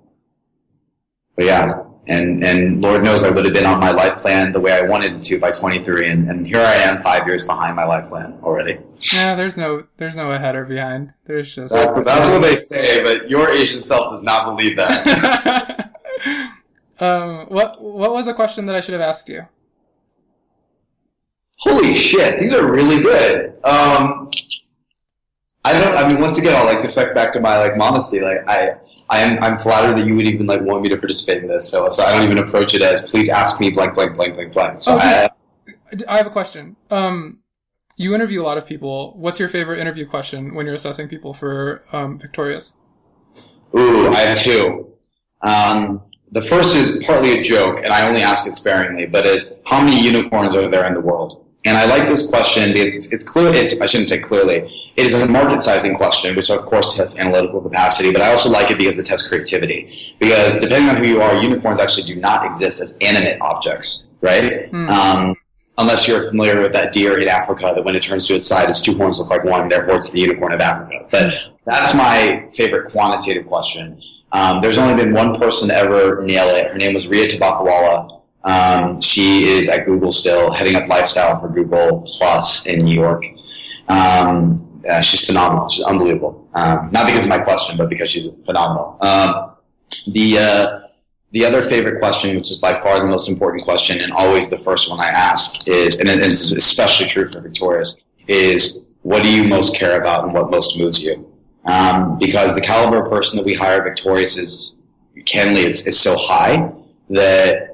but 1.37 1.45
yeah, 1.45 1.85
and 2.11 2.45
and 2.45 2.83
Lord 2.83 3.03
knows 3.03 3.25
I 3.25 3.31
would 3.31 3.45
have 3.45 3.55
been 3.55 3.67
on 3.67 3.81
my 3.81 3.93
life 3.93 4.19
plan 4.19 4.53
the 4.53 4.61
way 4.61 4.73
I 4.73 4.83
wanted 4.83 5.23
to 5.23 5.39
by 5.39 5.53
23, 5.53 6.09
and, 6.09 6.29
and 6.29 6.47
here 6.47 6.61
I 6.61 6.75
am, 6.75 7.03
five 7.03 7.27
years 7.27 7.43
behind 7.45 7.77
my 7.77 7.85
life 7.85 8.09
plan 8.09 8.39
already. 8.43 8.79
Yeah, 9.13 9.35
there's 9.35 9.57
no 9.57 9.85
there's 9.97 10.17
no 10.17 10.31
ahead 10.33 10.57
or 10.57 10.65
behind. 10.65 11.15
There's 11.25 11.55
just 11.55 11.73
that's, 11.73 12.05
that's 12.05 12.29
what 12.29 12.43
they 12.43 12.57
say, 12.57 13.03
but 13.03 13.31
your 13.31 13.49
Asian 13.49 13.81
self 13.81 14.13
does 14.13 14.23
not 14.23 14.45
believe 14.45 14.77
that. 14.77 15.87
Um, 17.01 17.47
what 17.47 17.83
what 17.83 18.13
was 18.13 18.27
a 18.27 18.35
question 18.35 18.67
that 18.67 18.75
I 18.75 18.81
should 18.81 18.93
have 18.93 19.01
asked 19.01 19.29
you? 19.29 19.47
Holy 21.57 21.95
shit, 21.95 22.39
these 22.39 22.53
are 22.53 22.71
really 22.71 23.03
good. 23.03 23.55
Um, 23.65 24.31
I 25.65 25.73
don't. 25.73 25.97
I 25.97 26.07
mean, 26.07 26.21
once 26.21 26.39
again, 26.39 26.55
I'll 26.55 26.67
like 26.67 26.83
defect 26.83 27.15
back 27.15 27.33
to 27.33 27.41
my 27.41 27.59
like 27.59 27.77
modesty. 27.77 28.21
Like 28.21 28.47
I, 28.47 28.75
I 29.11 29.19
am. 29.19 29.43
I'm 29.43 29.59
flattered 29.59 29.99
that 29.99 30.07
you 30.07 30.15
would 30.15 30.27
even 30.27 30.47
like 30.47 30.63
want 30.63 30.83
me 30.83 30.89
to 30.89 30.97
participate 30.97 31.43
in 31.43 31.49
this. 31.49 31.69
So, 31.69 31.91
so 31.91 32.05
I 32.05 32.13
don't 32.13 32.23
even 32.23 32.39
approach 32.39 32.75
it 32.75 32.83
as 32.83 33.03
please 33.03 33.29
ask 33.29 33.61
me 33.61 33.71
blank 33.71 33.95
blank 33.95 34.15
blank 34.15 34.35
blank 34.37 34.53
blank. 34.53 34.83
So 34.83 34.97
okay. 34.97 35.29
I, 35.67 35.75
I 36.09 36.17
have 36.17 36.27
a 36.27 36.31
question. 36.31 36.77
Um, 36.91 37.41
you 37.97 38.15
interview 38.15 38.41
a 38.41 38.45
lot 38.45 38.57
of 38.57 38.67
people. 38.67 39.13
What's 39.17 39.41
your 39.41 39.49
favorite 39.49 39.81
interview 39.81 40.07
question 40.07 40.55
when 40.55 40.65
you're 40.65 40.77
assessing 40.77 41.09
people 41.09 41.33
for 41.35 41.83
um, 41.93 42.17
Victorious? 42.17 42.77
Ooh, 43.77 44.09
I 44.09 44.21
have 44.21 44.39
two. 44.39 44.97
Um, 45.43 46.03
the 46.31 46.43
first 46.43 46.77
is 46.77 47.03
partly 47.05 47.41
a 47.41 47.43
joke, 47.43 47.81
and 47.83 47.93
I 47.93 48.07
only 48.07 48.23
ask 48.23 48.47
it 48.47 48.55
sparingly, 48.55 49.07
but 49.07 49.27
is 49.27 49.57
how 49.67 49.83
many 49.83 50.01
unicorns 50.01 50.55
are 50.55 50.69
there 50.69 50.87
in 50.87 50.95
the 50.95 51.01
world? 51.01 51.45
And 51.65 51.77
I 51.77 51.85
like 51.87 52.09
this 52.09 52.29
question 52.29 52.73
because 52.73 52.97
it's, 52.97 53.13
it's 53.13 53.29
clear, 53.29 53.53
it's, 53.53 53.79
I 53.81 53.87
shouldn't 53.87 54.09
say 54.09 54.19
clearly, 54.19 54.93
it 54.97 55.07
is 55.07 55.15
a 55.15 55.29
market 55.29 55.63
sizing 55.63 55.95
question, 55.95 56.35
which 56.35 56.51
of 56.51 56.65
course 56.65 56.95
tests 56.95 57.19
analytical 57.19 57.61
capacity, 57.61 58.13
but 58.13 58.23
I 58.23 58.31
also 58.31 58.51
like 58.51 58.71
it 58.71 58.79
because 58.79 58.99
it 58.99 59.07
tests 59.07 59.29
creativity. 59.29 60.15
Because 60.19 60.59
depending 60.59 60.89
on 60.89 60.97
who 60.97 61.05
you 61.05 61.21
are, 61.21 61.41
unicorns 61.41 61.81
actually 61.81 62.07
do 62.07 62.17
not 62.17 62.47
exist 62.47 62.81
as 62.81 62.97
animate 63.01 63.41
objects, 63.41 64.09
right? 64.23 64.73
Mm. 64.73 64.89
Um, 64.89 65.37
unless 65.77 66.09
you're 66.09 66.29
familiar 66.29 66.61
with 66.61 66.73
that 66.73 66.93
deer 66.93 67.19
in 67.19 67.29
Africa 67.29 67.73
that 67.75 67.85
when 67.85 67.95
it 67.95 68.03
turns 68.03 68.27
to 68.29 68.35
its 68.35 68.47
side, 68.47 68.69
its 68.69 68.81
two 68.81 68.97
horns 68.97 69.19
look 69.19 69.31
like 69.31 69.45
one, 69.45 69.69
therefore 69.69 69.97
it's 69.97 70.11
the 70.11 70.21
unicorn 70.21 70.53
of 70.53 70.61
Africa. 70.61 71.07
But 71.11 71.35
that's 71.67 71.95
my 71.95 72.49
favorite 72.53 72.91
quantitative 72.91 73.47
question. 73.47 74.01
Um, 74.33 74.63
there's 74.63 74.79
only 74.79 75.03
been 75.03 75.13
one 75.13 75.39
person 75.39 75.69
to 75.69 75.75
ever 75.75 76.23
nail 76.23 76.49
it. 76.49 76.71
Her 76.71 76.79
name 76.79 76.95
was 76.95 77.09
Ria 77.09 77.29
Tobaccowala. 77.29 78.20
Um, 78.45 79.01
she 79.01 79.45
is 79.45 79.69
at 79.69 79.85
Google 79.85 80.13
still, 80.13 80.51
heading 80.51 80.77
up 80.77 80.89
lifestyle 80.89 81.39
for 81.39 81.49
Google 81.49 82.03
Plus 82.19 82.67
in 82.67 82.85
New 82.85 82.95
York. 82.95 83.25
Um, 83.89 84.83
uh, 84.89 85.01
she's 85.01 85.27
phenomenal. 85.27 85.69
She's 85.69 85.85
unbelievable. 85.85 86.49
Um, 86.55 86.91
not 86.91 87.07
because 87.07 87.25
of 87.25 87.29
my 87.29 87.39
question, 87.41 87.77
but 87.77 87.91
because 87.91 88.11
she's 88.11 88.29
phenomenal. 88.45 88.97
Um, 89.01 89.53
the 90.13 90.39
uh, 90.39 90.81
the 91.33 91.45
other 91.45 91.63
favorite 91.69 92.01
question, 92.01 92.37
which 92.37 92.51
is 92.51 92.59
by 92.59 92.81
far 92.81 92.99
the 92.99 93.07
most 93.07 93.29
important 93.29 93.65
question, 93.65 94.01
and 94.01 94.13
always 94.13 94.51
the 94.51 94.59
first 94.59 94.91
one 94.91 94.99
I 95.01 95.09
ask, 95.09 95.69
is, 95.69 96.01
and 96.01 96.09
it's 96.09 96.51
especially 96.51 97.07
true 97.07 97.29
for 97.29 97.41
Victorious, 97.41 98.03
is 98.27 98.91
what 99.03 99.23
do 99.23 99.33
you 99.33 99.45
most 99.45 99.77
care 99.77 100.01
about 100.01 100.25
and 100.25 100.35
what 100.35 100.51
most 100.51 100.77
moves 100.77 101.03
you? 101.03 101.33
Um, 101.67 102.19
because 102.19 102.55
the 102.55 102.61
caliber 102.61 103.03
of 103.03 103.11
person 103.11 103.37
that 103.37 103.47
we 103.47 103.55
hire 103.55 103.79
at 103.79 103.85
Victorious 103.85 104.37
is, 104.37 104.81
candidly, 105.25 105.63
it's, 105.63 105.87
it's 105.87 106.01
so 106.01 106.17
high 106.17 106.73
that 107.11 107.70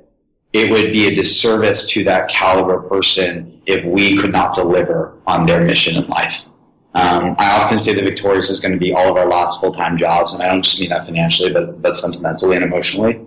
it 0.57 0.71
would 0.71 0.91
be 0.91 1.07
a 1.07 1.15
disservice 1.15 1.87
to 1.91 2.03
that 2.05 2.29
caliber 2.29 2.81
person 2.89 3.61
if 3.67 3.85
we 3.85 4.17
could 4.17 4.33
not 4.33 4.55
deliver 4.55 5.13
on 5.27 5.45
their 5.45 5.63
mission 5.63 6.03
in 6.03 6.09
life. 6.09 6.47
Um, 6.95 7.37
I 7.39 7.61
often 7.61 7.79
say 7.79 7.93
that 7.93 8.03
Victorious 8.03 8.49
is 8.49 8.59
going 8.59 8.73
to 8.73 8.79
be 8.79 8.91
all 8.95 9.11
of 9.11 9.17
our 9.19 9.27
last 9.27 9.61
full-time 9.61 9.99
jobs, 9.99 10.33
and 10.33 10.43
I 10.43 10.49
don't 10.49 10.63
just 10.63 10.81
mean 10.81 10.89
that 10.89 11.05
financially, 11.05 11.53
but, 11.53 11.83
but 11.83 11.95
sentimentally 11.95 12.57
and 12.57 12.65
emotionally. 12.65 13.21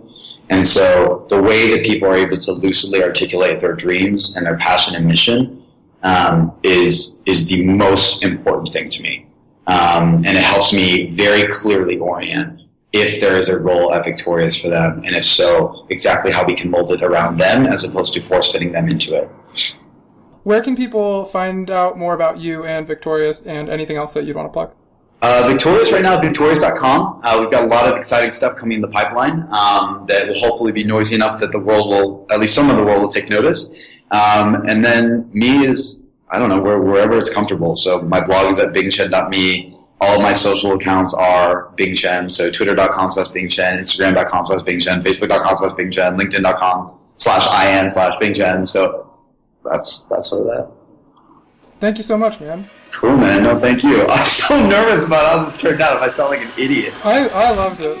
And 0.48 0.66
so 0.66 1.24
the 1.28 1.40
way 1.40 1.70
that 1.70 1.86
people 1.86 2.08
are 2.08 2.16
able 2.16 2.38
to 2.40 2.52
lucidly 2.52 3.00
articulate 3.04 3.60
their 3.60 3.74
dreams 3.74 4.36
and 4.36 4.44
their 4.44 4.58
passion 4.58 4.96
and 4.96 5.06
mission 5.06 5.62
um, 6.02 6.52
is 6.64 7.20
is 7.26 7.46
the 7.46 7.64
most 7.64 8.24
important 8.24 8.72
thing 8.72 8.88
to 8.88 9.02
me, 9.02 9.26
um, 9.68 10.16
and 10.26 10.36
it 10.36 10.42
helps 10.42 10.72
me 10.72 11.10
very 11.10 11.46
clearly 11.46 11.98
orient 11.98 12.59
if 12.92 13.20
there 13.20 13.36
is 13.36 13.48
a 13.48 13.58
role 13.58 13.92
at 13.94 14.04
Victorious 14.04 14.60
for 14.60 14.68
them, 14.68 15.02
and 15.04 15.14
if 15.14 15.24
so, 15.24 15.86
exactly 15.90 16.32
how 16.32 16.44
we 16.44 16.54
can 16.54 16.70
mold 16.70 16.92
it 16.92 17.02
around 17.02 17.38
them 17.38 17.66
as 17.66 17.84
opposed 17.84 18.12
to 18.14 18.22
force 18.22 18.52
fitting 18.52 18.72
them 18.72 18.88
into 18.88 19.14
it. 19.14 19.30
Where 20.42 20.62
can 20.62 20.74
people 20.74 21.24
find 21.24 21.70
out 21.70 21.98
more 21.98 22.14
about 22.14 22.38
you 22.38 22.64
and 22.64 22.86
Victorious 22.86 23.42
and 23.42 23.68
anything 23.68 23.96
else 23.96 24.14
that 24.14 24.24
you'd 24.24 24.36
want 24.36 24.48
to 24.48 24.52
plug? 24.52 24.72
Uh, 25.22 25.46
Victorious 25.46 25.92
right 25.92 26.02
now, 26.02 26.18
victorious.com. 26.18 27.20
Uh, 27.22 27.38
we've 27.40 27.50
got 27.50 27.64
a 27.64 27.66
lot 27.66 27.86
of 27.86 27.96
exciting 27.98 28.30
stuff 28.30 28.56
coming 28.56 28.76
in 28.76 28.80
the 28.80 28.88
pipeline 28.88 29.46
um, 29.52 30.06
that 30.08 30.26
will 30.26 30.40
hopefully 30.40 30.72
be 30.72 30.82
noisy 30.82 31.14
enough 31.14 31.38
that 31.40 31.52
the 31.52 31.58
world 31.58 31.88
will, 31.88 32.26
at 32.30 32.40
least 32.40 32.54
some 32.54 32.70
of 32.70 32.76
the 32.76 32.82
world 32.82 33.02
will 33.02 33.12
take 33.12 33.28
notice. 33.28 33.70
Um, 34.12 34.66
and 34.66 34.82
then 34.82 35.30
me 35.34 35.66
is, 35.66 36.10
I 36.30 36.38
don't 36.38 36.48
know, 36.48 36.60
where, 36.60 36.80
wherever 36.80 37.18
it's 37.18 37.28
comfortable. 37.28 37.76
So 37.76 38.00
my 38.00 38.24
blog 38.24 38.50
is 38.50 38.58
at 38.58 38.72
bingchen.me. 38.72 39.69
All 40.02 40.16
of 40.16 40.22
my 40.22 40.32
social 40.32 40.72
accounts 40.72 41.12
are 41.12 41.68
Bing 41.76 41.94
Chen. 41.94 42.30
So 42.30 42.50
twitter.com 42.50 43.12
slash 43.12 43.28
Bing 43.28 43.50
Chen, 43.50 43.76
instagram.com 43.78 44.46
slash 44.46 44.62
Bing 44.62 44.80
Chen, 44.80 45.02
facebook.com 45.02 45.58
slash 45.58 45.72
Bing 45.74 45.90
Chen, 45.90 46.16
linkedin.com 46.16 46.98
slash 47.16 47.74
in 47.76 47.90
slash 47.90 48.18
Bing 48.18 48.32
Chen. 48.34 48.64
So 48.64 49.12
that's, 49.62 50.06
that's 50.06 50.30
sort 50.30 50.42
of 50.42 50.46
that. 50.48 50.72
Thank 51.80 51.98
you 51.98 52.04
so 52.04 52.16
much, 52.16 52.40
man. 52.40 52.68
Cool, 52.92 53.16
man. 53.16 53.42
No, 53.42 53.58
thank 53.58 53.82
you. 53.82 54.06
I'm 54.08 54.26
so 54.26 54.58
nervous 54.68 55.06
about 55.06 55.26
how 55.26 55.44
this 55.44 55.58
turned 55.60 55.82
out. 55.82 55.96
If 55.96 56.02
I 56.02 56.08
sound 56.08 56.30
like 56.30 56.40
an 56.40 56.50
idiot. 56.58 56.94
I, 57.04 57.28
I 57.28 57.50
loved 57.52 57.80
it. 57.80 58.00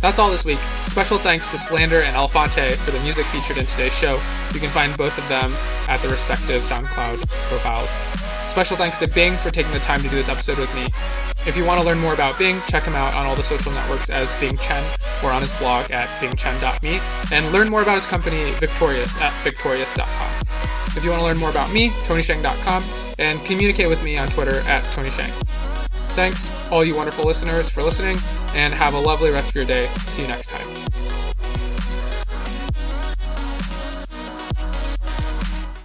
That's 0.00 0.18
all 0.18 0.30
this 0.30 0.44
week. 0.44 0.58
Special 0.94 1.18
thanks 1.18 1.48
to 1.48 1.58
Slander 1.58 2.02
and 2.02 2.14
Elephante 2.14 2.76
for 2.76 2.92
the 2.92 3.00
music 3.00 3.26
featured 3.26 3.58
in 3.58 3.66
today's 3.66 3.92
show. 3.92 4.12
You 4.54 4.60
can 4.60 4.70
find 4.70 4.96
both 4.96 5.18
of 5.18 5.28
them 5.28 5.52
at 5.88 6.00
their 6.00 6.10
respective 6.12 6.62
SoundCloud 6.62 7.18
profiles. 7.48 7.90
Special 8.48 8.76
thanks 8.76 8.98
to 8.98 9.08
Bing 9.08 9.34
for 9.34 9.50
taking 9.50 9.72
the 9.72 9.80
time 9.80 10.00
to 10.02 10.08
do 10.08 10.14
this 10.14 10.28
episode 10.28 10.56
with 10.56 10.72
me. 10.76 10.84
If 11.48 11.56
you 11.56 11.64
want 11.64 11.80
to 11.80 11.84
learn 11.84 11.98
more 11.98 12.14
about 12.14 12.38
Bing, 12.38 12.60
check 12.68 12.84
him 12.84 12.94
out 12.94 13.12
on 13.14 13.26
all 13.26 13.34
the 13.34 13.42
social 13.42 13.72
networks 13.72 14.08
as 14.08 14.32
Bing 14.38 14.56
Chen 14.58 14.84
or 15.24 15.32
on 15.32 15.42
his 15.42 15.50
blog 15.58 15.90
at 15.90 16.06
bingchen.me 16.20 17.00
and 17.36 17.52
learn 17.52 17.68
more 17.70 17.82
about 17.82 17.96
his 17.96 18.06
company 18.06 18.52
Victorious 18.52 19.20
at 19.20 19.32
victorious.com. 19.42 20.46
If 20.96 21.02
you 21.02 21.10
want 21.10 21.22
to 21.22 21.26
learn 21.26 21.38
more 21.38 21.50
about 21.50 21.72
me, 21.72 21.88
tonysheng.com 22.06 22.84
and 23.18 23.44
communicate 23.44 23.88
with 23.88 24.02
me 24.04 24.16
on 24.16 24.28
Twitter 24.28 24.60
at 24.68 24.84
tonysheng. 24.94 25.83
Thanks, 26.14 26.70
all 26.70 26.84
you 26.84 26.94
wonderful 26.94 27.24
listeners, 27.24 27.68
for 27.68 27.82
listening, 27.82 28.16
and 28.54 28.72
have 28.72 28.94
a 28.94 28.98
lovely 29.00 29.30
rest 29.30 29.48
of 29.48 29.56
your 29.56 29.64
day. 29.64 29.88
See 30.06 30.22
you 30.22 30.28
next 30.28 30.48
time. 30.48 31.33